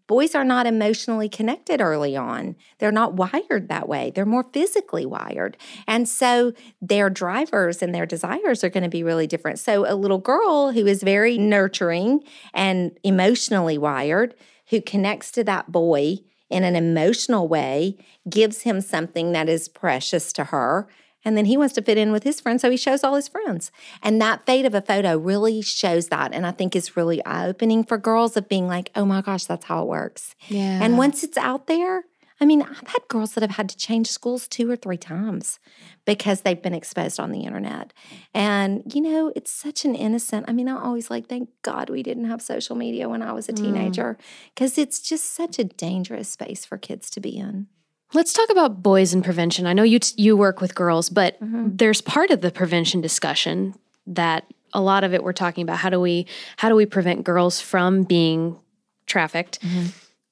boys 0.07 0.35
are 0.35 0.43
not 0.43 0.67
emotionally 0.67 1.29
connected 1.29 1.81
early 1.81 2.15
on. 2.15 2.55
They're 2.79 2.91
not 2.91 3.13
wired 3.13 3.69
that 3.69 3.87
way. 3.87 4.11
They're 4.13 4.25
more 4.25 4.45
physically 4.51 5.05
wired. 5.05 5.57
And 5.87 6.07
so 6.07 6.53
their 6.81 7.09
drivers 7.09 7.81
and 7.81 7.95
their 7.95 8.05
desires 8.05 8.63
are 8.63 8.69
going 8.69 8.83
to 8.83 8.89
be 8.89 9.03
really 9.03 9.27
different. 9.27 9.59
So 9.59 9.89
a 9.89 9.95
little 9.95 10.17
girl 10.17 10.71
who 10.71 10.85
is 10.85 11.03
very 11.03 11.37
nurturing 11.37 12.23
and 12.53 12.97
emotionally 13.03 13.77
wired, 13.77 14.35
who 14.69 14.81
connects 14.81 15.31
to 15.31 15.43
that 15.45 15.71
boy 15.71 16.17
in 16.49 16.63
an 16.63 16.75
emotional 16.75 17.47
way, 17.47 17.97
gives 18.29 18.63
him 18.63 18.81
something 18.81 19.31
that 19.31 19.47
is 19.47 19.69
precious 19.69 20.33
to 20.33 20.45
her. 20.45 20.87
And 21.25 21.35
then 21.35 21.45
he 21.45 21.57
wants 21.57 21.73
to 21.75 21.81
fit 21.81 21.97
in 21.97 22.11
with 22.11 22.23
his 22.23 22.39
friends, 22.39 22.61
so 22.61 22.71
he 22.71 22.77
shows 22.77 23.03
all 23.03 23.15
his 23.15 23.27
friends. 23.27 23.71
And 24.01 24.21
that 24.21 24.45
fate 24.45 24.65
of 24.65 24.73
a 24.73 24.81
photo 24.81 25.17
really 25.17 25.61
shows 25.61 26.07
that. 26.07 26.33
And 26.33 26.45
I 26.45 26.51
think 26.51 26.75
is 26.75 26.95
really 26.95 27.23
eye 27.25 27.47
opening 27.47 27.83
for 27.83 27.97
girls 27.97 28.37
of 28.37 28.47
being 28.47 28.67
like, 28.67 28.91
oh 28.95 29.05
my 29.05 29.21
gosh, 29.21 29.45
that's 29.45 29.65
how 29.65 29.81
it 29.81 29.87
works. 29.87 30.35
Yeah. 30.47 30.79
And 30.81 30.97
once 30.97 31.23
it's 31.23 31.37
out 31.37 31.67
there, 31.67 32.03
I 32.41 32.45
mean, 32.45 32.61
I've 32.61 32.87
had 32.87 33.07
girls 33.09 33.33
that 33.33 33.41
have 33.41 33.51
had 33.51 33.67
to 33.69 33.77
change 33.77 34.07
schools 34.07 34.47
two 34.47 34.69
or 34.71 34.77
three 34.77 34.97
times 34.97 35.59
because 36.05 36.41
they've 36.41 36.61
been 36.61 36.73
exposed 36.73 37.19
on 37.19 37.31
the 37.31 37.41
internet. 37.41 37.91
And, 38.33 38.81
you 38.93 39.01
know, 39.01 39.33
it's 39.35 39.51
such 39.51 39.83
an 39.83 39.93
innocent, 39.93 40.45
I 40.47 40.53
mean, 40.53 40.69
I 40.69 40.81
always 40.81 41.09
like, 41.09 41.27
thank 41.27 41.49
God 41.63 41.89
we 41.89 42.01
didn't 42.01 42.25
have 42.25 42.41
social 42.41 42.77
media 42.77 43.09
when 43.09 43.21
I 43.21 43.33
was 43.33 43.49
a 43.49 43.53
mm. 43.53 43.57
teenager 43.57 44.17
because 44.55 44.77
it's 44.77 45.01
just 45.01 45.33
such 45.33 45.59
a 45.59 45.65
dangerous 45.65 46.29
space 46.29 46.63
for 46.63 46.77
kids 46.77 47.09
to 47.11 47.19
be 47.19 47.37
in. 47.37 47.67
Let's 48.13 48.33
talk 48.33 48.49
about 48.49 48.81
boys 48.81 49.13
and 49.13 49.23
prevention. 49.23 49.67
I 49.67 49.73
know 49.73 49.83
you 49.83 49.99
t- 49.99 50.15
you 50.21 50.35
work 50.35 50.61
with 50.61 50.73
girls, 50.75 51.09
but 51.09 51.39
Mm-hmm. 51.41 51.75
there's 51.75 52.01
part 52.01 52.31
of 52.31 52.41
the 52.41 52.51
prevention 52.51 53.01
discussion 53.01 53.75
that 54.07 54.45
a 54.73 54.81
lot 54.81 55.03
of 55.03 55.13
it 55.13 55.23
we're 55.23 55.33
talking 55.33 55.61
about 55.63 55.77
how 55.77 55.89
do 55.89 55.99
we 55.99 56.25
how 56.57 56.69
do 56.69 56.75
we 56.75 56.85
prevent 56.85 57.23
girls 57.23 57.61
from 57.61 58.03
being 58.03 58.57
trafficked? 59.05 59.59
Mm-hmm. 59.61 59.87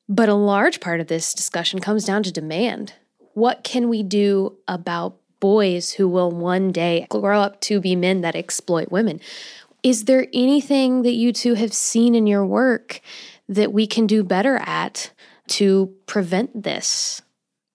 But 0.10 0.30
a 0.30 0.34
large 0.34 0.80
part 0.80 1.00
of 1.02 1.08
this 1.08 1.34
discussion 1.34 1.80
comes 1.80 2.06
down 2.06 2.24
to 2.24 2.32
demand. 2.32 2.94
What 3.34 3.64
can 3.64 3.90
we 3.90 4.02
do 4.04 4.56
about 4.68 5.18
boys 5.40 5.92
who 5.94 6.08
will 6.08 6.32
one 6.32 6.72
day 6.72 7.06
grow 7.10 7.42
up 7.42 7.62
to 7.62 7.80
be 7.80 7.96
men 7.96 8.22
that 8.22 8.36
exploit 8.36 8.92
women? 8.92 9.20
Is 9.84 10.06
there 10.06 10.26
anything 10.34 11.04
that 11.04 11.14
you 11.14 11.32
two 11.32 11.54
have 11.54 11.74
seen 11.74 12.16
in 12.16 12.26
your 12.26 12.46
work 12.46 13.02
that 13.48 13.72
we 13.72 13.86
can 13.86 14.08
do 14.08 14.24
better 14.24 14.58
at 14.58 15.12
to 15.50 15.94
prevent 16.08 16.64
this? 16.64 17.22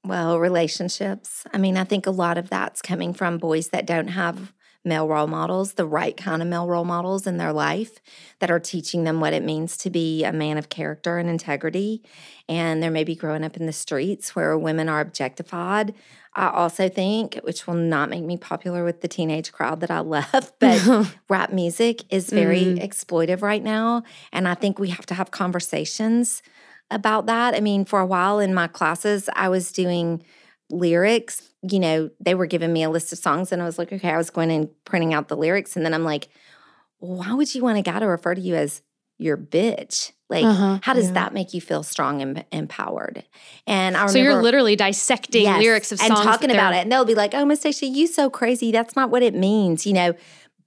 Well, 0.05 0.39
relationships. 0.39 1.45
I 1.53 1.59
mean, 1.59 1.77
I 1.77 1.85
think 1.85 2.07
a 2.07 2.11
lot 2.11 2.37
of 2.37 2.51
that's 2.51 2.83
coming 2.83 3.15
from 3.15 3.39
boys 3.39 3.69
that 3.69 3.87
don't 3.87 4.09
have 4.09 4.53
male 4.85 5.07
role 5.07 5.29
models, 5.29 5.75
the 5.75 5.87
right 5.87 6.17
kind 6.17 6.43
of 6.43 6.49
male 6.49 6.67
role 6.67 6.85
models 6.85 7.27
in 7.27 7.37
their 7.37 7.53
life 7.53 8.01
that 8.41 8.51
are 8.51 8.59
teaching 8.59 9.05
them 9.05 9.21
what 9.21 9.33
it 9.33 9.45
means 9.45 9.77
to 9.77 9.91
be 9.91 10.25
a 10.25 10.33
man 10.33 10.59
of 10.59 10.69
character 10.69 11.19
and 11.19 11.31
integrity. 11.31 12.03
And 12.49 12.83
they're 12.83 12.91
maybe 12.91 13.15
growing 13.15 13.45
up 13.45 13.57
in 13.57 13.67
the 13.67 13.73
streets 13.73 14.35
where 14.35 14.59
women 14.59 14.89
are 14.89 15.01
objectified. 15.01 15.95
I 16.35 16.49
also 16.49 16.89
think, 16.89 17.37
which 17.45 17.67
will 17.67 17.75
not 17.75 18.11
make 18.11 18.25
me 18.25 18.37
popular 18.37 18.85
with 18.85 19.03
the 19.03 19.09
teenage 19.09 19.53
crowd 19.53 19.81
that 19.81 19.91
I 19.91 20.01
love, 20.01 20.53
but 20.59 21.15
rap 21.29 21.53
music 21.53 22.03
is 22.13 22.31
very 22.31 22.65
mm. 22.65 22.85
exploitive 22.85 23.43
right 23.43 23.63
now. 23.63 24.03
And 24.33 24.49
I 24.49 24.55
think 24.55 24.79
we 24.79 24.89
have 24.91 25.07
to 25.07 25.15
have 25.15 25.31
conversations 25.31 26.43
about 26.93 27.27
that. 27.27 27.55
I 27.55 27.61
mean, 27.61 27.85
for 27.85 28.01
a 28.01 28.07
while 28.07 28.39
in 28.39 28.55
my 28.55 28.67
classes, 28.67 29.29
I 29.35 29.49
was 29.49 29.73
doing 29.73 30.23
lyrics. 30.71 31.51
You 31.63 31.79
know, 31.79 32.11
they 32.21 32.35
were 32.35 32.47
giving 32.47 32.73
me 32.73 32.83
a 32.83 32.91
list 32.91 33.13
of 33.13 33.19
songs, 33.19 33.53
and 33.53 33.63
I 33.63 33.65
was 33.65 33.79
like, 33.79 33.93
okay, 33.93 34.11
I 34.11 34.17
was 34.17 34.31
going 34.31 34.51
and 34.51 34.69
printing 34.85 35.15
out 35.15 35.29
the 35.29 35.37
lyrics. 35.37 35.77
And 35.77 35.85
then 35.85 35.95
I'm 35.95 36.05
like, 36.05 36.29
why 36.99 37.33
would 37.35 37.55
you 37.55 37.63
want 37.63 37.79
a 37.79 37.83
guy 37.83 37.99
to 37.99 38.07
refer 38.07 38.35
to 38.35 38.41
you 38.41 38.55
as 38.55 38.83
your 39.19 39.37
bitch? 39.37 40.13
Like, 40.29 40.45
uh-huh, 40.45 40.79
how 40.83 40.95
does 40.95 41.09
yeah. 41.09 41.13
that 41.13 41.35
make 41.35 41.53
you 41.53 41.61
feel 41.61 41.83
strong 41.83 42.23
and 42.23 42.45
empowered? 42.53 43.25
And 43.67 43.97
I 43.97 44.01
remember, 44.01 44.13
so 44.13 44.19
you're 44.19 44.43
literally 44.43 44.77
dissecting 44.77 45.43
yes, 45.43 45.61
lyrics 45.61 45.93
of 45.93 45.99
songs 45.99 46.11
and 46.11 46.23
talking 46.23 46.51
about 46.51 46.75
it, 46.75 46.79
and 46.79 46.91
they'll 46.91 47.05
be 47.05 47.15
like, 47.15 47.35
"Oh, 47.35 47.45
Miss 47.45 47.61
Stacia, 47.61 47.87
you 47.87 48.07
so 48.07 48.31
crazy. 48.31 48.73
That's 48.73 48.97
not 48.97 49.11
what 49.11 49.23
it 49.23 49.35
means." 49.35 49.87
You 49.87 49.93
know. 49.93 50.15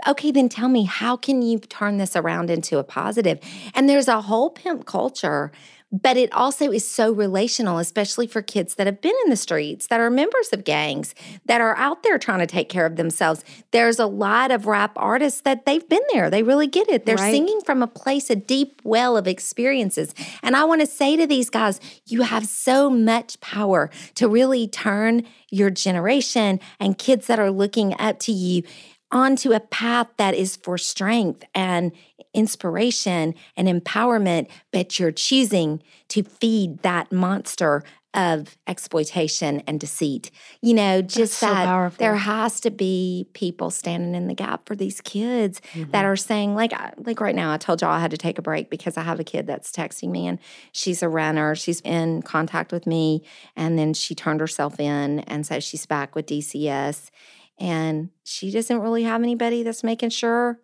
Okay, 0.06 0.30
then 0.30 0.50
tell 0.50 0.68
me, 0.68 0.84
how 0.84 1.16
can 1.16 1.42
you 1.42 1.58
turn 1.58 2.00
this 2.00 2.18
around 2.18 2.50
into 2.50 2.80
a 2.80 2.84
positive? 2.84 3.40
And 3.74 3.88
there's 3.88 4.10
a 4.10 4.20
whole 4.20 4.50
pimp 4.50 4.86
culture 4.86 5.54
but 5.92 6.18
it 6.18 6.32
also 6.34 6.72
is 6.72 6.86
so 6.88 7.12
relational, 7.12 7.78
especially 7.78 8.28
for 8.28 8.42
kids 8.42 8.76
that 8.76 8.88
have 8.88 9.02
been 9.02 9.16
in 9.24 9.30
the 9.30 9.36
streets, 9.38 9.88
that 9.88 10.00
are 10.00 10.10
members 10.10 10.50
of 10.52 10.64
gangs, 10.64 11.16
that 11.46 11.62
are 11.62 11.76
out 11.78 12.04
there 12.04 12.18
trying 12.18 12.40
to 12.40 12.48
take 12.48 12.70
care 12.70 12.86
of 12.86 12.96
themselves. 12.96 13.44
There's 13.72 14.00
a 14.00 14.06
lot 14.06 14.52
of 14.52 14.66
rap 14.66 14.94
artists 14.96 15.42
that 15.42 15.66
they've 15.66 15.88
been 15.88 16.04
there. 16.12 16.30
They 16.30 16.44
really 16.44 16.68
get 16.68 16.90
it. 16.90 17.06
They're 17.06 17.16
right. 17.16 17.32
singing 17.32 17.62
from 17.62 17.82
a 17.82 17.88
place, 17.88 18.30
a 18.30 18.36
deep 18.36 18.82
well 18.84 19.16
of 19.16 19.28
experiences. 19.28 20.14
And 20.44 20.56
I 20.56 20.64
want 20.66 20.82
to 20.82 20.88
say 20.88 21.16
to 21.16 21.28
these 21.28 21.50
guys, 21.50 21.80
you 22.06 22.24
have 22.24 22.46
so 22.46 22.90
much 22.90 23.40
power 23.40 23.90
to 24.16 24.28
really 24.28 24.68
turn 24.68 25.24
your 25.52 25.70
generation 25.70 26.60
and 26.80 26.98
kids 26.98 27.28
that 27.28 27.40
are 27.40 27.52
looking 27.52 27.96
up 28.00 28.20
to 28.20 28.32
you 28.32 28.64
onto 29.12 29.54
a 29.54 29.60
path 29.60 30.10
that 30.18 30.34
is 30.34 30.56
for 30.58 30.78
strength 30.78 31.44
and 31.54 31.92
inspiration 32.36 33.34
and 33.58 33.68
empowerment, 33.68 34.48
but 34.72 35.00
you're 35.00 35.12
choosing 35.12 35.82
to 36.10 36.24
feed 36.24 36.80
that 36.84 37.12
monster 37.12 37.84
of 38.16 38.58
exploitation 38.66 39.62
and 39.68 39.80
deceit. 39.80 40.32
You 40.62 40.74
know, 40.74 41.02
just 41.02 41.38
so 41.38 41.48
that 41.48 41.66
powerful. 41.66 41.98
there 42.00 42.16
has 42.16 42.62
to 42.62 42.72
be 42.72 43.28
people 43.34 43.70
standing 43.70 44.16
in 44.16 44.28
the 44.28 44.34
gap 44.34 44.66
for 44.68 44.76
these 44.76 45.02
kids 45.02 45.62
mm-hmm. 45.74 45.92
that 45.92 46.06
are 46.06 46.16
saying, 46.16 46.56
like, 46.56 46.72
like 47.06 47.20
right 47.20 47.36
now, 47.36 47.52
I 47.52 47.58
told 47.58 47.82
y'all 47.82 47.92
I 47.92 48.00
had 48.00 48.12
to 48.12 48.18
take 48.18 48.38
a 48.38 48.42
break 48.42 48.70
because 48.70 48.96
I 48.98 49.02
have 49.02 49.20
a 49.20 49.24
kid 49.24 49.48
that's 49.48 49.72
texting 49.72 50.12
me 50.12 50.28
and 50.28 50.40
she's 50.72 51.04
a 51.04 51.10
runner. 51.10 51.56
She's 51.56 51.82
in 51.82 52.22
contact 52.22 52.72
with 52.72 52.88
me 52.88 53.24
and 53.56 53.78
then 53.78 53.94
she 53.94 54.16
turned 54.16 54.40
herself 54.40 54.80
in. 54.80 55.20
And 55.22 55.46
so 55.46 55.60
she's 55.60 55.86
back 55.86 56.16
with 56.16 56.26
DCS 56.28 57.12
and 57.60 58.10
she 58.24 58.52
doesn't 58.52 58.80
really 58.80 59.04
have 59.04 59.22
anybody 59.22 59.64
that's 59.64 59.84
making 59.84 60.10
sure 60.10 60.60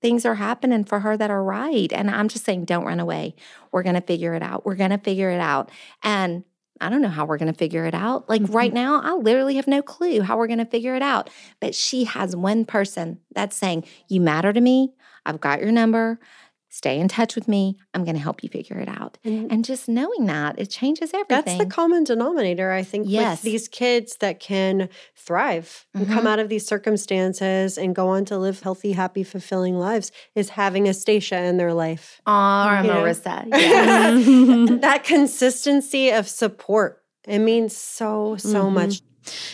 things 0.00 0.24
are 0.24 0.36
happening 0.36 0.84
for 0.84 1.00
her 1.00 1.16
that 1.16 1.30
are 1.30 1.42
right. 1.42 1.92
And 1.92 2.10
I'm 2.10 2.28
just 2.28 2.44
saying, 2.44 2.64
don't 2.64 2.84
run 2.84 3.00
away. 3.00 3.34
We're 3.72 3.82
going 3.82 3.94
to 3.94 4.00
figure 4.00 4.34
it 4.34 4.42
out. 4.42 4.64
We're 4.64 4.76
going 4.76 4.90
to 4.90 4.98
figure 4.98 5.30
it 5.30 5.40
out. 5.40 5.70
And 6.02 6.44
I 6.80 6.88
don't 6.90 7.02
know 7.02 7.08
how 7.08 7.24
we're 7.24 7.38
going 7.38 7.52
to 7.52 7.58
figure 7.58 7.84
it 7.86 7.94
out. 7.94 8.28
Like 8.28 8.42
mm-hmm. 8.42 8.54
right 8.54 8.72
now, 8.72 9.00
I 9.02 9.14
literally 9.14 9.56
have 9.56 9.66
no 9.66 9.82
clue 9.82 10.20
how 10.20 10.36
we're 10.36 10.46
going 10.46 10.60
to 10.60 10.64
figure 10.64 10.94
it 10.94 11.02
out. 11.02 11.30
But 11.60 11.74
she 11.74 12.04
has 12.04 12.36
one 12.36 12.64
person 12.64 13.18
that's 13.34 13.56
saying, 13.56 13.84
You 14.08 14.20
matter 14.20 14.52
to 14.52 14.60
me. 14.60 14.92
I've 15.26 15.40
got 15.40 15.60
your 15.60 15.72
number 15.72 16.20
stay 16.68 16.98
in 16.98 17.08
touch 17.08 17.34
with 17.34 17.48
me. 17.48 17.76
I'm 17.94 18.04
going 18.04 18.16
to 18.16 18.22
help 18.22 18.42
you 18.42 18.48
figure 18.48 18.78
it 18.78 18.88
out. 18.88 19.18
And, 19.24 19.50
and, 19.50 19.64
just 19.64 19.88
knowing 19.88 20.26
that, 20.26 20.58
it 20.58 20.66
changes 20.66 21.12
everything. 21.14 21.58
That's 21.58 21.58
the 21.58 21.66
common 21.66 22.04
denominator, 22.04 22.70
I 22.70 22.82
think, 22.82 23.06
yes. 23.08 23.38
with 23.38 23.42
these 23.42 23.68
kids 23.68 24.16
that 24.20 24.40
can 24.40 24.88
thrive 25.16 25.86
mm-hmm. 25.94 25.98
and 25.98 26.06
come 26.06 26.18
mm-hmm. 26.18 26.26
out 26.26 26.38
of 26.38 26.48
these 26.48 26.66
circumstances 26.66 27.78
and 27.78 27.94
go 27.94 28.08
on 28.08 28.24
to 28.26 28.38
live 28.38 28.60
healthy, 28.60 28.92
happy, 28.92 29.24
fulfilling 29.24 29.78
lives 29.78 30.12
is 30.34 30.50
having 30.50 30.88
a 30.88 30.94
Stacia 30.94 31.42
in 31.42 31.56
their 31.56 31.72
life. 31.72 32.20
Oh, 32.26 32.30
Marissa. 32.30 33.46
Yeah. 33.58 34.78
that 34.80 35.04
consistency 35.04 36.10
of 36.10 36.28
support. 36.28 37.02
It 37.26 37.40
means 37.40 37.76
so, 37.76 38.36
so 38.36 38.64
mm-hmm. 38.64 38.74
much. 38.74 39.02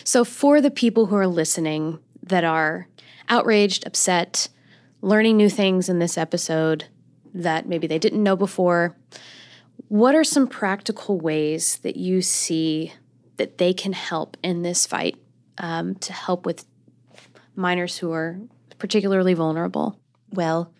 So, 0.03 0.23
for 0.23 0.61
the 0.61 0.71
people 0.71 1.07
who 1.07 1.15
are 1.15 1.27
listening 1.27 1.99
that 2.23 2.43
are 2.43 2.87
outraged, 3.27 3.85
upset, 3.85 4.47
learning 5.01 5.37
new 5.37 5.49
things 5.49 5.89
in 5.89 5.99
this 5.99 6.17
episode, 6.17 6.85
that 7.35 7.67
maybe 7.67 7.85
they 7.85 7.99
didn't 7.99 8.23
know 8.23 8.35
before. 8.35 8.95
What 9.89 10.15
are 10.15 10.23
some 10.23 10.47
practical 10.47 11.19
ways 11.19 11.77
that 11.83 11.97
you 11.97 12.21
see 12.21 12.93
that 13.37 13.57
they 13.57 13.73
can 13.73 13.93
help 13.93 14.37
in 14.41 14.61
this 14.61 14.85
fight 14.85 15.17
um, 15.57 15.95
to 15.95 16.13
help 16.13 16.45
with 16.45 16.65
minors 17.55 17.97
who 17.97 18.11
are 18.11 18.39
particularly 18.79 19.33
vulnerable? 19.33 19.99
Well, 20.31 20.73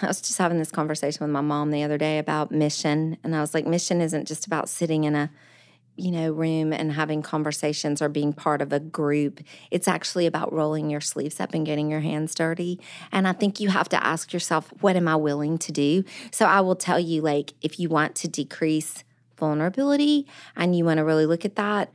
I 0.00 0.06
was 0.06 0.20
just 0.20 0.38
having 0.38 0.58
this 0.58 0.70
conversation 0.70 1.24
with 1.24 1.32
my 1.32 1.40
mom 1.40 1.72
the 1.72 1.82
other 1.82 1.98
day 1.98 2.18
about 2.18 2.52
mission. 2.52 3.16
And 3.24 3.34
I 3.34 3.40
was 3.40 3.52
like, 3.52 3.66
mission 3.66 4.00
isn't 4.00 4.28
just 4.28 4.46
about 4.46 4.68
sitting 4.68 5.02
in 5.04 5.16
a 5.16 5.30
you 6.00 6.10
know, 6.10 6.32
room 6.32 6.72
and 6.72 6.92
having 6.92 7.22
conversations 7.22 8.00
or 8.00 8.08
being 8.08 8.32
part 8.32 8.62
of 8.62 8.72
a 8.72 8.80
group. 8.80 9.40
It's 9.70 9.86
actually 9.86 10.26
about 10.26 10.52
rolling 10.52 10.90
your 10.90 11.00
sleeves 11.00 11.40
up 11.40 11.54
and 11.54 11.66
getting 11.66 11.90
your 11.90 12.00
hands 12.00 12.34
dirty. 12.34 12.80
And 13.12 13.28
I 13.28 13.32
think 13.32 13.60
you 13.60 13.68
have 13.68 13.88
to 13.90 14.04
ask 14.04 14.32
yourself, 14.32 14.72
what 14.80 14.96
am 14.96 15.06
I 15.06 15.16
willing 15.16 15.58
to 15.58 15.72
do? 15.72 16.04
So 16.30 16.46
I 16.46 16.60
will 16.60 16.76
tell 16.76 16.98
you, 16.98 17.20
like, 17.22 17.52
if 17.62 17.78
you 17.78 17.88
want 17.88 18.14
to 18.16 18.28
decrease 18.28 19.04
vulnerability 19.36 20.26
and 20.56 20.76
you 20.76 20.84
want 20.84 20.98
to 20.98 21.04
really 21.04 21.26
look 21.26 21.44
at 21.44 21.56
that, 21.56 21.92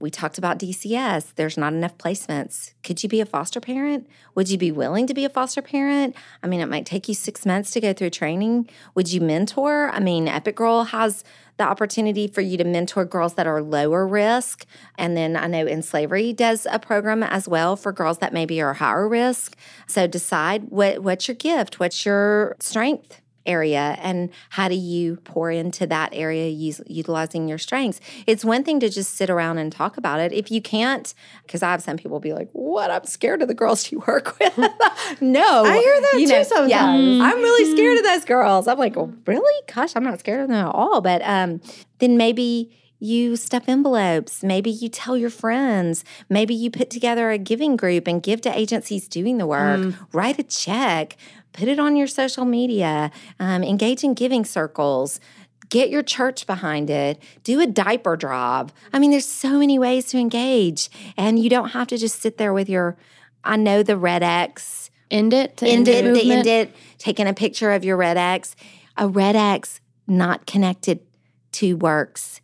we 0.00 0.10
talked 0.10 0.38
about 0.38 0.58
DCS. 0.58 1.34
There's 1.36 1.58
not 1.58 1.74
enough 1.74 1.98
placements. 1.98 2.72
Could 2.82 3.02
you 3.02 3.08
be 3.08 3.20
a 3.20 3.26
foster 3.26 3.60
parent? 3.60 4.08
Would 4.34 4.48
you 4.48 4.56
be 4.56 4.72
willing 4.72 5.06
to 5.06 5.12
be 5.12 5.26
a 5.26 5.28
foster 5.28 5.60
parent? 5.60 6.16
I 6.42 6.46
mean, 6.46 6.60
it 6.60 6.70
might 6.70 6.86
take 6.86 7.06
you 7.06 7.14
six 7.14 7.44
months 7.44 7.70
to 7.72 7.80
go 7.80 7.92
through 7.92 8.10
training. 8.10 8.70
Would 8.94 9.12
you 9.12 9.20
mentor? 9.20 9.90
I 9.90 10.00
mean, 10.00 10.26
Epic 10.26 10.56
Girl 10.56 10.84
has 10.84 11.22
the 11.58 11.64
opportunity 11.64 12.26
for 12.26 12.40
you 12.40 12.56
to 12.56 12.64
mentor 12.64 13.04
girls 13.04 13.34
that 13.34 13.46
are 13.46 13.60
lower 13.60 14.06
risk. 14.06 14.64
And 14.96 15.14
then 15.14 15.36
I 15.36 15.46
know 15.46 15.66
End 15.66 15.84
Slavery 15.84 16.32
does 16.32 16.66
a 16.70 16.78
program 16.78 17.22
as 17.22 17.46
well 17.46 17.76
for 17.76 17.92
girls 17.92 18.18
that 18.18 18.32
maybe 18.32 18.62
are 18.62 18.72
higher 18.72 19.06
risk. 19.06 19.54
So 19.86 20.06
decide 20.06 20.70
what, 20.70 21.00
what's 21.02 21.28
your 21.28 21.34
gift, 21.34 21.78
what's 21.78 22.06
your 22.06 22.56
strength 22.60 23.20
area 23.46 23.96
and 24.00 24.30
how 24.50 24.68
do 24.68 24.74
you 24.74 25.16
pour 25.24 25.50
into 25.50 25.86
that 25.86 26.10
area 26.12 26.48
use, 26.48 26.80
utilizing 26.86 27.48
your 27.48 27.58
strengths? 27.58 28.00
It's 28.26 28.44
one 28.44 28.64
thing 28.64 28.80
to 28.80 28.88
just 28.88 29.14
sit 29.14 29.30
around 29.30 29.58
and 29.58 29.72
talk 29.72 29.96
about 29.96 30.20
it. 30.20 30.32
If 30.32 30.50
you 30.50 30.60
can't 30.60 31.12
because 31.44 31.62
i 31.62 31.70
have 31.70 31.82
some 31.82 31.96
people 31.96 32.20
be 32.20 32.32
like 32.32 32.48
what? 32.52 32.90
I'm 32.90 33.04
scared 33.04 33.42
of 33.42 33.48
the 33.48 33.54
girls 33.54 33.90
you 33.90 34.02
work 34.06 34.38
with. 34.40 34.56
No. 35.20 35.64
I 35.64 35.78
hear 35.78 36.00
that 36.00 36.20
you 36.20 36.26
too 36.26 36.32
know, 36.32 36.42
sometimes. 36.42 36.70
Yeah, 36.70 37.24
i'm 37.24 37.38
really 37.38 37.72
scared 37.72 37.98
of 37.98 38.04
those 38.04 38.24
girls. 38.24 38.68
I'm 38.68 38.78
like 38.78 38.96
really? 39.26 39.62
Gosh 39.72 39.96
i'm 39.96 40.04
not 40.04 40.18
scared 40.20 40.40
of 40.40 40.48
them 40.48 40.56
at 40.56 40.74
all. 40.74 41.00
But 41.00 41.22
um, 41.22 41.60
then 41.98 42.16
maybe 42.16 42.70
you 43.00 43.34
stuff 43.34 43.64
envelopes. 43.66 44.44
Maybe 44.44 44.70
you 44.70 44.88
tell 44.88 45.16
your 45.16 45.30
friends. 45.30 46.04
Maybe 46.28 46.54
you 46.54 46.70
put 46.70 46.90
together 46.90 47.30
a 47.30 47.38
giving 47.38 47.76
group 47.76 48.06
and 48.06 48.22
give 48.22 48.42
to 48.42 48.56
agencies 48.56 49.08
doing 49.08 49.38
the 49.38 49.46
work. 49.46 49.80
Mm. 49.80 49.96
Write 50.12 50.38
a 50.38 50.42
check 50.42 51.16
put 51.52 51.68
it 51.68 51.78
on 51.78 51.96
your 51.96 52.06
social 52.06 52.44
media, 52.44 53.10
um, 53.38 53.62
engage 53.62 54.04
in 54.04 54.14
giving 54.14 54.44
circles. 54.44 55.20
Get 55.68 55.88
your 55.88 56.02
church 56.02 56.46
behind 56.46 56.90
it. 56.90 57.22
Do 57.44 57.60
a 57.60 57.66
diaper 57.66 58.16
drop. 58.16 58.72
I 58.92 58.98
mean, 58.98 59.12
there's 59.12 59.26
so 59.26 59.58
many 59.58 59.78
ways 59.78 60.06
to 60.06 60.18
engage, 60.18 60.90
and 61.16 61.38
you 61.38 61.48
don't 61.48 61.70
have 61.70 61.86
to 61.88 61.98
just 61.98 62.20
sit 62.20 62.38
there 62.38 62.52
with 62.52 62.68
your. 62.68 62.96
I 63.44 63.56
know 63.56 63.82
the 63.82 63.96
red 63.96 64.22
X. 64.22 64.90
End 65.10 65.32
it. 65.32 65.62
End, 65.62 65.88
it. 65.88 66.14
The 66.14 66.32
end 66.32 66.46
it. 66.46 66.74
Taking 66.98 67.26
a 67.26 67.34
picture 67.34 67.72
of 67.72 67.84
your 67.84 67.96
red 67.96 68.16
X. 68.16 68.54
A 68.96 69.08
red 69.08 69.36
X 69.36 69.80
not 70.06 70.44
connected 70.46 71.00
to 71.52 71.74
works 71.74 72.40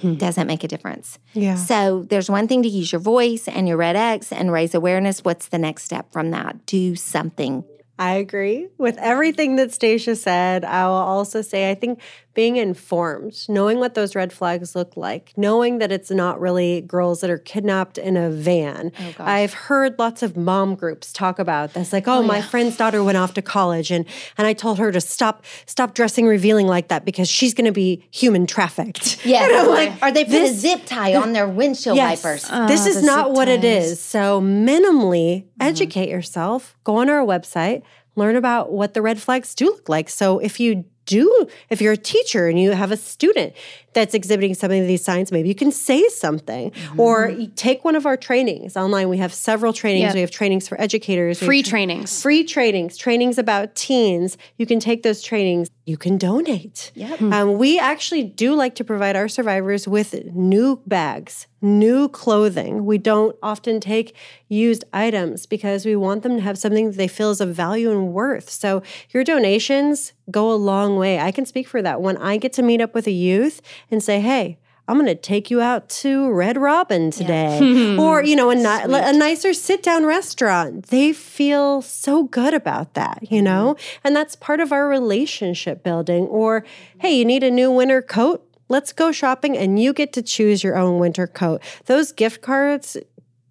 hmm. 0.00 0.14
doesn't 0.14 0.46
make 0.46 0.64
a 0.64 0.68
difference. 0.68 1.18
Yeah. 1.34 1.56
So 1.56 2.06
there's 2.08 2.30
one 2.30 2.48
thing 2.48 2.62
to 2.62 2.68
use 2.68 2.92
your 2.92 3.00
voice 3.00 3.48
and 3.48 3.68
your 3.68 3.76
red 3.76 3.96
X 3.96 4.32
and 4.32 4.52
raise 4.52 4.74
awareness. 4.74 5.24
What's 5.24 5.48
the 5.48 5.58
next 5.58 5.84
step 5.84 6.12
from 6.12 6.30
that? 6.30 6.64
Do 6.66 6.96
something 6.96 7.64
I 7.98 8.14
agree 8.14 8.68
with 8.78 8.96
everything 8.98 9.56
that 9.56 9.72
Stacia 9.72 10.14
said. 10.16 10.64
I 10.64 10.86
will 10.86 10.92
also 10.94 11.42
say 11.42 11.70
I 11.70 11.74
think 11.74 12.00
being 12.34 12.54
informed, 12.56 13.34
knowing 13.48 13.80
what 13.80 13.94
those 13.94 14.14
red 14.14 14.32
flags 14.32 14.76
look 14.76 14.96
like, 14.96 15.32
knowing 15.36 15.78
that 15.78 15.90
it's 15.90 16.08
not 16.08 16.40
really 16.40 16.80
girls 16.82 17.20
that 17.20 17.30
are 17.30 17.38
kidnapped 17.38 17.98
in 17.98 18.16
a 18.16 18.30
van. 18.30 18.92
Oh, 19.00 19.14
I've 19.18 19.52
heard 19.52 19.98
lots 19.98 20.22
of 20.22 20.36
mom 20.36 20.76
groups 20.76 21.12
talk 21.12 21.40
about 21.40 21.74
this, 21.74 21.92
like, 21.92 22.06
oh, 22.06 22.18
Oh, 22.18 22.22
my 22.22 22.36
yeah. 22.36 22.42
friend's 22.44 22.76
daughter 22.76 23.02
went 23.02 23.18
off 23.18 23.34
to 23.34 23.42
college, 23.42 23.90
and 23.90 24.04
and 24.36 24.46
I 24.46 24.52
told 24.52 24.78
her 24.78 24.92
to 24.92 25.00
stop 25.00 25.44
stop 25.66 25.94
dressing 25.94 26.26
revealing 26.28 26.68
like 26.68 26.86
that 26.88 27.04
because 27.04 27.28
she's 27.28 27.54
going 27.54 27.64
to 27.64 27.72
be 27.72 28.06
human 28.12 28.46
trafficked. 28.46 29.16
Yeah, 29.24 29.44
And 29.44 29.52
I'm 29.56 29.66
or, 29.66 29.70
like, 29.74 29.92
or 30.02 30.12
they 30.12 30.24
put 30.24 30.34
a 30.42 30.52
zip 30.54 30.82
tie 30.86 31.16
on 31.16 31.32
their 31.32 31.48
windshield 31.48 31.96
Yes. 31.96 32.22
wipers. 32.22 32.42
this 32.68 32.86
Ah, 32.86 32.88
is 32.88 33.02
not 33.02 33.32
what 33.32 33.48
it 33.48 33.62
ties. 33.62 33.90
is. 33.92 34.00
So, 34.00 34.40
minimally 34.40 35.44
educate 35.60 36.08
yourself, 36.08 36.76
go 36.84 36.96
on 36.96 37.10
our 37.10 37.24
website, 37.26 37.82
learn 38.18 38.36
about 38.36 38.72
what 38.72 38.94
the 38.94 39.02
red 39.02 39.20
flags 39.20 39.54
do 39.54 39.66
look 39.66 39.88
like. 39.88 40.08
So, 40.08 40.38
if 40.38 40.60
you 40.60 40.84
do, 41.06 41.46
if 41.70 41.80
you're 41.80 41.94
a 41.94 41.96
teacher 41.96 42.48
and 42.48 42.60
you 42.60 42.72
have 42.72 42.92
a 42.92 42.96
student 42.96 43.54
that's 43.94 44.12
exhibiting 44.12 44.52
some 44.52 44.70
of 44.70 44.86
these 44.86 45.02
signs, 45.02 45.32
maybe 45.32 45.48
you 45.48 45.54
can 45.54 45.72
say 45.72 46.06
something 46.10 46.70
or 46.98 47.34
take 47.56 47.82
one 47.82 47.96
of 47.96 48.04
our 48.04 48.16
trainings 48.18 48.76
online. 48.76 49.08
We 49.08 49.16
have 49.16 49.32
several 49.32 49.72
trainings. 49.72 50.08
Yeah. 50.10 50.12
We 50.14 50.20
have 50.20 50.30
trainings 50.30 50.68
for 50.68 50.78
educators, 50.78 51.38
Free 51.42 51.62
tra- 51.62 51.70
trainings. 51.70 52.20
free 52.20 52.44
trainings, 52.44 52.98
trainings 52.98 53.38
about 53.38 53.74
teens. 53.74 54.36
You 54.58 54.66
can 54.66 54.80
take 54.80 55.02
those 55.02 55.22
trainings. 55.22 55.68
You 55.86 55.96
can 55.96 56.18
donate. 56.18 56.92
Yep. 56.94 57.22
Um, 57.22 57.56
we 57.56 57.78
actually 57.78 58.24
do 58.24 58.52
like 58.54 58.74
to 58.74 58.84
provide 58.84 59.16
our 59.16 59.28
survivors 59.28 59.88
with 59.88 60.12
new 60.34 60.82
bags, 60.86 61.46
new 61.60 62.08
clothing. 62.08 62.84
We 62.84 62.98
don't 62.98 63.36
often 63.42 63.80
take 63.80 64.14
used 64.48 64.84
items 64.92 65.46
because 65.46 65.84
we 65.84 65.96
want 65.96 66.22
them 66.22 66.36
to 66.36 66.42
have 66.42 66.58
something 66.58 66.86
that 66.86 66.96
they 66.96 67.08
feel 67.08 67.30
is 67.30 67.40
of 67.40 67.54
value 67.54 67.90
and 67.90 68.12
worth. 68.12 68.50
So 68.50 68.82
your 69.10 69.24
donations 69.24 70.12
go 70.30 70.52
a 70.52 70.54
long 70.54 70.96
way. 70.96 71.18
I 71.18 71.30
can 71.30 71.46
speak 71.46 71.68
for 71.68 71.82
that. 71.82 72.00
When 72.00 72.16
I 72.16 72.36
get 72.36 72.52
to 72.54 72.62
meet 72.62 72.80
up 72.80 72.94
with 72.94 73.06
a 73.06 73.12
youth 73.12 73.60
and 73.90 74.02
say, 74.02 74.20
hey, 74.20 74.58
I'm 74.88 74.96
going 74.96 75.06
to 75.06 75.14
take 75.14 75.50
you 75.50 75.60
out 75.60 75.90
to 75.90 76.30
Red 76.32 76.56
Robin 76.56 77.10
today, 77.10 77.96
or 77.98 78.24
you 78.24 78.34
know, 78.34 78.48
a, 78.48 78.54
ni- 78.54 78.94
a 78.94 79.12
nicer 79.12 79.52
sit-down 79.52 80.06
restaurant. 80.06 80.86
They 80.86 81.12
feel 81.12 81.82
so 81.82 82.24
good 82.24 82.54
about 82.54 82.94
that, 82.94 83.18
you 83.30 83.38
mm-hmm. 83.38 83.44
know, 83.44 83.76
and 84.02 84.16
that's 84.16 84.34
part 84.34 84.60
of 84.60 84.72
our 84.72 84.88
relationship 84.88 85.84
building. 85.84 86.24
Or, 86.24 86.64
hey, 87.00 87.18
you 87.18 87.26
need 87.26 87.44
a 87.44 87.50
new 87.50 87.70
winter 87.70 88.00
coat. 88.00 88.47
Let's 88.68 88.92
go 88.92 89.12
shopping, 89.12 89.56
and 89.56 89.80
you 89.80 89.92
get 89.92 90.12
to 90.14 90.22
choose 90.22 90.62
your 90.62 90.76
own 90.76 90.98
winter 90.98 91.26
coat. 91.26 91.62
Those 91.86 92.12
gift 92.12 92.42
cards 92.42 92.96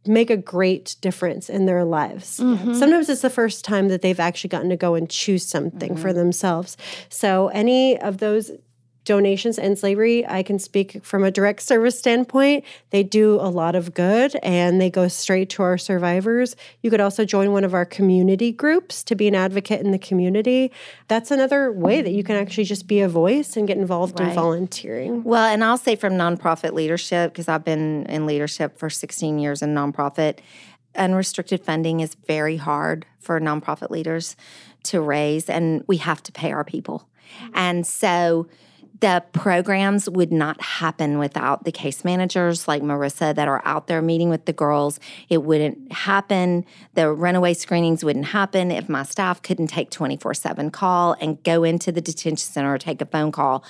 make 0.05 0.29
a 0.29 0.37
great 0.37 0.95
difference 1.01 1.49
in 1.49 1.65
their 1.65 1.83
lives. 1.83 2.39
Mm-hmm. 2.39 2.73
Sometimes 2.73 3.09
it's 3.09 3.21
the 3.21 3.29
first 3.29 3.65
time 3.65 3.89
that 3.89 4.01
they've 4.01 4.19
actually 4.19 4.49
gotten 4.49 4.69
to 4.69 4.77
go 4.77 4.95
and 4.95 5.09
choose 5.09 5.45
something 5.45 5.95
for 5.97 6.13
themselves. 6.13 6.77
So, 7.09 7.49
any 7.49 7.99
of 7.99 8.19
those 8.19 8.51
donations 9.07 9.57
End 9.57 9.79
Slavery, 9.79 10.27
I 10.27 10.43
can 10.43 10.59
speak 10.59 11.03
from 11.03 11.23
a 11.23 11.31
direct 11.31 11.61
service 11.61 11.97
standpoint. 11.97 12.65
They 12.91 13.01
do 13.01 13.35
a 13.35 13.49
lot 13.49 13.73
of 13.73 13.93
good 13.93 14.35
and 14.43 14.79
they 14.79 14.89
go 14.89 15.07
straight 15.07 15.49
to 15.51 15.63
our 15.63 15.77
survivors. 15.77 16.55
You 16.81 16.91
could 16.91 16.99
also 16.99 17.25
join 17.25 17.53
one 17.53 17.63
of 17.63 17.73
our 17.73 17.85
community 17.85 18.51
groups 18.51 19.03
to 19.05 19.15
be 19.15 19.27
an 19.27 19.33
advocate 19.33 19.81
in 19.81 19.91
the 19.91 19.97
community. 19.97 20.71
That's 21.07 21.31
another 21.31 21.71
way 21.71 22.01
that 22.01 22.11
you 22.11 22.23
can 22.23 22.35
actually 22.35 22.65
just 22.65 22.85
be 22.85 22.99
a 22.99 23.09
voice 23.09 23.55
and 23.55 23.65
get 23.67 23.77
involved 23.77 24.19
in 24.19 24.29
volunteering. 24.33 25.23
Well, 25.23 25.45
and 25.45 25.63
I'll 25.63 25.77
say 25.77 25.95
from 25.95 26.13
nonprofit 26.13 26.73
leadership, 26.73 27.31
because 27.31 27.47
I've 27.47 27.63
been 27.63 28.05
in 28.07 28.25
leadership 28.25 28.77
for 28.77 28.89
16 28.89 29.39
years 29.39 29.61
in 29.61 29.73
nonprofit, 29.73 30.39
unrestricted 30.95 31.63
funding 31.63 32.01
is 32.01 32.15
very 32.27 32.57
hard 32.57 33.05
for 33.19 33.39
nonprofit 33.39 33.89
leaders 33.89 34.35
to 34.83 34.99
raise, 34.99 35.49
and 35.49 35.83
we 35.87 35.97
have 35.97 36.21
to 36.23 36.31
pay 36.31 36.51
our 36.51 36.65
people. 36.65 37.07
Mm-hmm. 37.39 37.51
And 37.55 37.87
so 37.87 38.47
the 38.99 39.23
programs 39.33 40.09
would 40.09 40.31
not 40.31 40.59
happen 40.61 41.19
without 41.19 41.63
the 41.63 41.71
case 41.71 42.03
managers 42.03 42.67
like 42.67 42.81
Marissa 42.81 43.35
that 43.35 43.47
are 43.47 43.61
out 43.65 43.87
there 43.87 44.01
meeting 44.01 44.29
with 44.29 44.45
the 44.45 44.53
girls. 44.53 44.99
It 45.29 45.43
wouldn't 45.43 45.91
happen. 45.91 46.65
The 46.93 47.11
runaway 47.11 47.53
screenings 47.53 48.03
wouldn't 48.03 48.25
happen 48.25 48.71
if 48.71 48.89
my 48.89 49.03
staff 49.03 49.41
couldn't 49.41 49.67
take 49.67 49.91
24 49.91 50.33
7 50.33 50.71
call 50.71 51.15
and 51.19 51.41
go 51.43 51.63
into 51.63 51.91
the 51.91 52.01
detention 52.01 52.37
center 52.37 52.73
or 52.73 52.77
take 52.77 53.01
a 53.01 53.05
phone 53.05 53.31
call. 53.31 53.63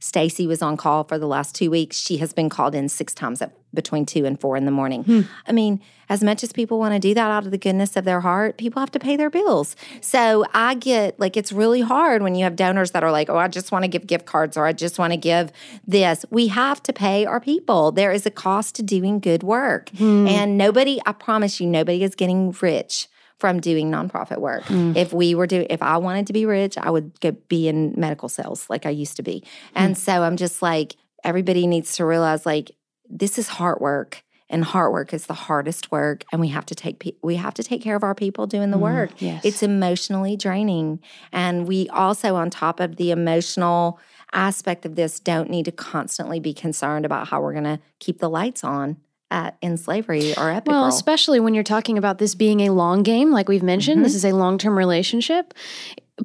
Stacy 0.00 0.46
was 0.46 0.62
on 0.62 0.76
call 0.76 1.04
for 1.04 1.18
the 1.18 1.26
last 1.26 1.54
two 1.54 1.70
weeks. 1.70 1.96
She 1.96 2.16
has 2.16 2.32
been 2.32 2.48
called 2.48 2.74
in 2.74 2.88
six 2.88 3.14
times 3.14 3.40
at 3.42 3.52
between 3.72 4.04
two 4.04 4.24
and 4.24 4.40
four 4.40 4.56
in 4.56 4.64
the 4.64 4.70
morning. 4.70 5.04
Hmm. 5.04 5.20
I 5.46 5.52
mean, 5.52 5.80
as 6.08 6.24
much 6.24 6.42
as 6.42 6.52
people 6.52 6.78
want 6.78 6.92
to 6.94 6.98
do 6.98 7.14
that 7.14 7.30
out 7.30 7.44
of 7.44 7.52
the 7.52 7.58
goodness 7.58 7.96
of 7.96 8.04
their 8.04 8.20
heart, 8.20 8.58
people 8.58 8.80
have 8.80 8.90
to 8.92 8.98
pay 8.98 9.14
their 9.14 9.30
bills. 9.30 9.76
So 10.00 10.44
I 10.52 10.74
get 10.74 11.20
like 11.20 11.36
it's 11.36 11.52
really 11.52 11.82
hard 11.82 12.22
when 12.22 12.34
you 12.34 12.42
have 12.44 12.56
donors 12.56 12.90
that 12.92 13.04
are 13.04 13.12
like, 13.12 13.30
oh, 13.30 13.36
I 13.36 13.46
just 13.46 13.70
want 13.70 13.84
to 13.84 13.88
give 13.88 14.06
gift 14.06 14.26
cards 14.26 14.56
or 14.56 14.66
I 14.66 14.72
just 14.72 14.98
want 14.98 15.12
to 15.12 15.16
give 15.16 15.52
this. 15.86 16.24
We 16.30 16.48
have 16.48 16.82
to 16.84 16.92
pay 16.92 17.26
our 17.26 17.38
people. 17.38 17.92
There 17.92 18.10
is 18.10 18.26
a 18.26 18.30
cost 18.30 18.74
to 18.76 18.82
doing 18.82 19.20
good 19.20 19.42
work. 19.42 19.90
Hmm. 19.90 20.26
And 20.26 20.58
nobody, 20.58 21.00
I 21.06 21.12
promise 21.12 21.60
you, 21.60 21.68
nobody 21.68 22.02
is 22.02 22.14
getting 22.14 22.50
rich 22.60 23.06
from 23.40 23.58
doing 23.58 23.90
nonprofit 23.90 24.38
work. 24.38 24.64
Mm. 24.64 24.94
If 24.94 25.12
we 25.12 25.34
were 25.34 25.46
doing, 25.46 25.66
if 25.70 25.82
I 25.82 25.96
wanted 25.96 26.26
to 26.28 26.32
be 26.32 26.44
rich, 26.44 26.76
I 26.78 26.90
would 26.90 27.12
be 27.48 27.68
in 27.68 27.94
medical 27.96 28.28
sales 28.28 28.68
like 28.68 28.86
I 28.86 28.90
used 28.90 29.16
to 29.16 29.22
be. 29.22 29.40
Mm. 29.40 29.46
And 29.74 29.98
so 29.98 30.22
I'm 30.22 30.36
just 30.36 30.62
like, 30.62 30.96
everybody 31.24 31.66
needs 31.66 31.96
to 31.96 32.04
realize 32.04 32.46
like 32.46 32.70
this 33.08 33.38
is 33.38 33.48
hard 33.48 33.80
work, 33.80 34.22
and 34.48 34.64
hard 34.64 34.92
work 34.92 35.14
is 35.14 35.26
the 35.26 35.34
hardest 35.34 35.90
work, 35.90 36.24
and 36.32 36.40
we 36.40 36.48
have 36.48 36.66
to 36.66 36.74
take 36.74 36.98
pe- 36.98 37.16
we 37.22 37.36
have 37.36 37.54
to 37.54 37.62
take 37.62 37.82
care 37.82 37.96
of 37.96 38.04
our 38.04 38.14
people 38.14 38.46
doing 38.46 38.70
the 38.70 38.76
mm, 38.76 38.82
work. 38.82 39.10
yes. 39.18 39.44
It's 39.44 39.62
emotionally 39.62 40.36
draining, 40.36 41.00
and 41.32 41.66
we 41.66 41.88
also, 41.88 42.36
on 42.36 42.50
top 42.50 42.78
of 42.78 42.96
the 42.96 43.10
emotional 43.10 43.98
aspect 44.32 44.84
of 44.84 44.94
this, 44.94 45.18
don't 45.18 45.50
need 45.50 45.64
to 45.64 45.72
constantly 45.72 46.38
be 46.38 46.54
concerned 46.54 47.04
about 47.04 47.28
how 47.28 47.40
we're 47.40 47.52
going 47.52 47.64
to 47.64 47.80
keep 47.98 48.18
the 48.20 48.30
lights 48.30 48.62
on 48.62 48.96
at 49.30 49.56
End 49.62 49.78
Slavery 49.78 50.34
or 50.36 50.50
epic 50.50 50.70
Well, 50.70 50.82
Girl. 50.82 50.88
especially 50.88 51.40
when 51.40 51.54
you're 51.54 51.64
talking 51.64 51.98
about 51.98 52.18
this 52.18 52.34
being 52.34 52.60
a 52.60 52.70
long 52.70 53.02
game, 53.02 53.30
like 53.30 53.48
we've 53.48 53.62
mentioned, 53.62 53.98
mm-hmm. 53.98 54.04
this 54.04 54.14
is 54.14 54.24
a 54.24 54.32
long 54.32 54.58
term 54.58 54.76
relationship. 54.76 55.54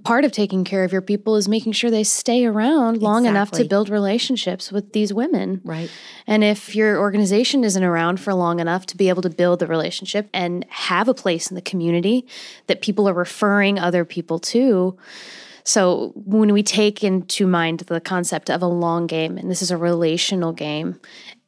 Part 0.04 0.26
of 0.26 0.34
taking 0.34 0.66
care 0.66 0.84
of 0.84 0.92
your 0.92 1.02
people 1.02 1.38
is 1.38 1.48
making 1.48 1.72
sure 1.72 1.90
they 1.90 2.04
stay 2.04 2.46
around 2.46 3.02
long 3.02 3.26
enough 3.26 3.52
to 3.52 3.64
build 3.64 3.88
relationships 3.88 4.70
with 4.70 4.92
these 4.92 5.14
women. 5.14 5.62
right. 5.64 5.90
And 6.28 6.44
if 6.44 6.76
your 6.76 7.00
organization 7.00 7.64
isn't 7.64 7.84
around 7.84 8.20
for 8.20 8.34
long 8.34 8.60
enough 8.60 8.86
to 8.88 8.98
be 8.98 9.08
able 9.08 9.22
to 9.22 9.30
build 9.30 9.60
the 9.60 9.68
relationship 9.68 10.28
and 10.34 10.66
have 10.70 11.08
a 11.08 11.14
place 11.14 11.50
in 11.50 11.56
the 11.56 11.62
community 11.62 12.28
that 12.68 12.82
people 12.82 13.08
are 13.08 13.14
referring 13.14 13.80
other 13.80 14.04
people 14.04 14.38
to. 14.40 14.98
So 15.64 16.12
when 16.16 16.54
we 16.54 16.62
take 16.62 17.04
into 17.04 17.48
mind 17.48 17.80
the 17.80 18.00
concept 18.00 18.52
of 18.52 18.62
a 18.62 18.68
long 18.68 19.08
game, 19.08 19.38
and 19.38 19.50
this 19.50 19.64
is 19.64 19.72
a 19.72 19.78
relational 19.78 20.54
game, 20.54 21.00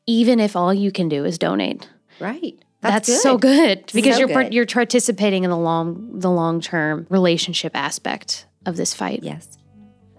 even 0.08 0.39
if 0.39 0.55
all 0.55 0.74
you 0.74 0.91
can 0.91 1.10
do 1.10 1.24
is 1.26 1.38
donate, 1.38 1.88
Right. 2.20 2.58
that's, 2.82 3.22
so 3.22 3.38
good 3.38 3.86
because 3.93 4.16
So 4.16 4.20
you're 4.20 4.28
good. 4.43 4.53
you're 4.53 4.66
participating 4.66 5.43
in 5.43 5.49
the 5.51 5.58
long 5.58 6.20
the 6.20 6.32
long 6.32 6.62
term 6.62 7.05
relationship 7.10 7.74
aspect 7.76 8.47
of 8.66 8.78
this 8.78 8.93
fight. 8.93 9.20
Yes. 9.24 9.47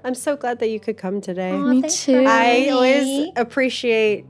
I'm 0.05 0.15
so 0.15 0.37
glad 0.37 0.61
that 0.61 0.69
you 0.71 0.79
could 0.79 0.97
come 0.97 1.21
today. 1.21 1.53
Me 1.57 1.83
too. 1.83 2.25
I 2.27 2.69
always 2.69 3.31
appreciate 3.37 4.25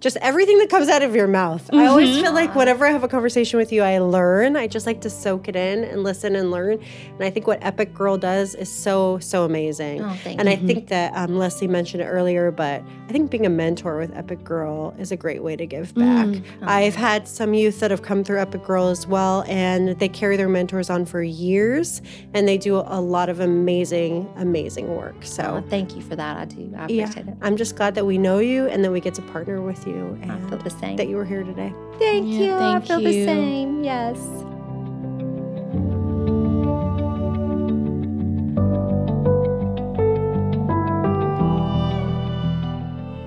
just 0.00 0.18
everything 0.18 0.58
that 0.58 0.68
comes 0.68 0.88
out 0.88 1.02
of 1.02 1.14
your 1.14 1.26
mouth. 1.26 1.68
I 1.72 1.86
always 1.86 2.20
feel 2.20 2.32
like 2.32 2.54
whenever 2.54 2.86
I 2.86 2.90
have 2.90 3.02
a 3.02 3.08
conversation 3.08 3.58
with 3.58 3.72
you, 3.72 3.82
I 3.82 3.98
learn. 3.98 4.54
I 4.54 4.66
just 4.66 4.86
like 4.86 5.00
to 5.02 5.10
soak 5.10 5.48
it 5.48 5.56
in 5.56 5.84
and 5.84 6.02
listen 6.02 6.36
and 6.36 6.50
learn. 6.50 6.78
And 7.14 7.24
I 7.24 7.30
think 7.30 7.46
what 7.46 7.64
Epic 7.64 7.94
Girl 7.94 8.18
does 8.18 8.54
is 8.54 8.70
so, 8.70 9.18
so 9.20 9.44
amazing. 9.44 10.02
Oh, 10.02 10.14
thank 10.22 10.38
and 10.38 10.48
you. 10.48 10.54
I 10.54 10.56
think 10.58 10.88
that 10.88 11.14
um, 11.16 11.38
Leslie 11.38 11.66
mentioned 11.66 12.02
it 12.02 12.06
earlier, 12.06 12.50
but 12.50 12.82
I 13.08 13.12
think 13.12 13.30
being 13.30 13.46
a 13.46 13.50
mentor 13.50 13.96
with 13.98 14.14
Epic 14.14 14.44
Girl 14.44 14.94
is 14.98 15.12
a 15.12 15.16
great 15.16 15.42
way 15.42 15.56
to 15.56 15.64
give 15.66 15.94
back. 15.94 16.28
I've 16.62 16.94
had 16.94 17.26
some 17.26 17.54
youth 17.54 17.80
that 17.80 17.90
have 17.90 18.02
come 18.02 18.22
through 18.22 18.40
Epic 18.40 18.64
Girl 18.64 18.88
as 18.88 19.06
well, 19.06 19.44
and 19.48 19.98
they 19.98 20.08
carry 20.08 20.36
their 20.36 20.48
mentors 20.48 20.90
on 20.90 21.06
for 21.06 21.22
years, 21.22 22.02
and 22.34 22.46
they 22.46 22.58
do 22.58 22.76
a 22.76 23.00
lot 23.00 23.28
of 23.28 23.40
amazing, 23.40 24.30
amazing 24.36 24.94
work. 24.94 25.14
So. 25.22 25.62
Oh, 25.64 25.68
thank 25.70 25.96
you 25.96 26.02
for 26.02 26.16
that. 26.16 26.36
I 26.36 26.44
do. 26.44 26.72
I 26.76 26.86
Yeah, 26.88 27.04
appreciate 27.04 27.28
it. 27.28 27.34
I'm 27.40 27.56
just 27.56 27.76
glad 27.76 27.94
that 27.94 28.04
we 28.04 28.18
know 28.18 28.40
you 28.40 28.66
and 28.66 28.84
that 28.84 28.92
we 28.92 29.00
get 29.00 29.14
to 29.14 29.22
partner 29.22 29.62
with 29.62 29.85
you 29.86 30.18
And 30.22 30.32
I 30.32 30.40
feel 30.48 30.58
the 30.58 30.70
same. 30.70 30.96
that 30.96 31.08
you 31.08 31.16
were 31.16 31.24
here 31.24 31.42
today. 31.44 31.72
Thank 31.98 32.26
Yeah, 32.26 32.38
you. 32.40 32.54
I 32.54 32.58
thank 32.58 32.86
feel 32.86 33.00
the 33.00 33.24
same. 33.24 33.84
Yes. 33.84 34.18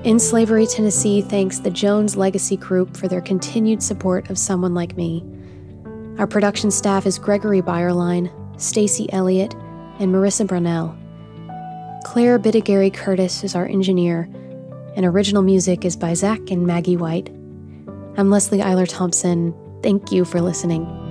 End 0.05 0.21
Slavery, 0.21 0.65
Tennessee 0.65 1.21
thanks 1.21 1.59
the 1.59 1.69
Jones 1.69 2.15
Legacy 2.15 2.55
Group 2.57 2.95
for 2.97 3.07
their 3.07 3.21
continued 3.21 3.83
support 3.83 4.29
of 4.29 4.37
someone 4.39 4.73
like 4.73 4.95
me. 4.95 5.23
Our 6.17 6.25
production 6.25 6.71
staff 6.71 7.05
is 7.05 7.19
Gregory 7.19 7.61
Byerline, 7.61 8.31
Stacy 8.59 9.11
Elliott, 9.11 9.53
and 9.99 10.11
Marissa 10.13 10.47
Brunell. 10.47 10.95
Claire 12.05 12.39
Bittigary 12.39 12.91
Curtis 12.93 13.43
is 13.43 13.55
our 13.55 13.67
engineer, 13.67 14.29
and 14.95 15.05
original 15.05 15.41
music 15.41 15.85
is 15.85 15.95
by 15.95 16.13
Zach 16.13 16.51
and 16.51 16.65
Maggie 16.65 16.97
White. 16.97 17.29
I'm 18.17 18.29
Leslie 18.29 18.59
Eiler 18.59 18.87
Thompson. 18.87 19.53
Thank 19.81 20.11
you 20.11 20.25
for 20.25 20.41
listening. 20.41 21.08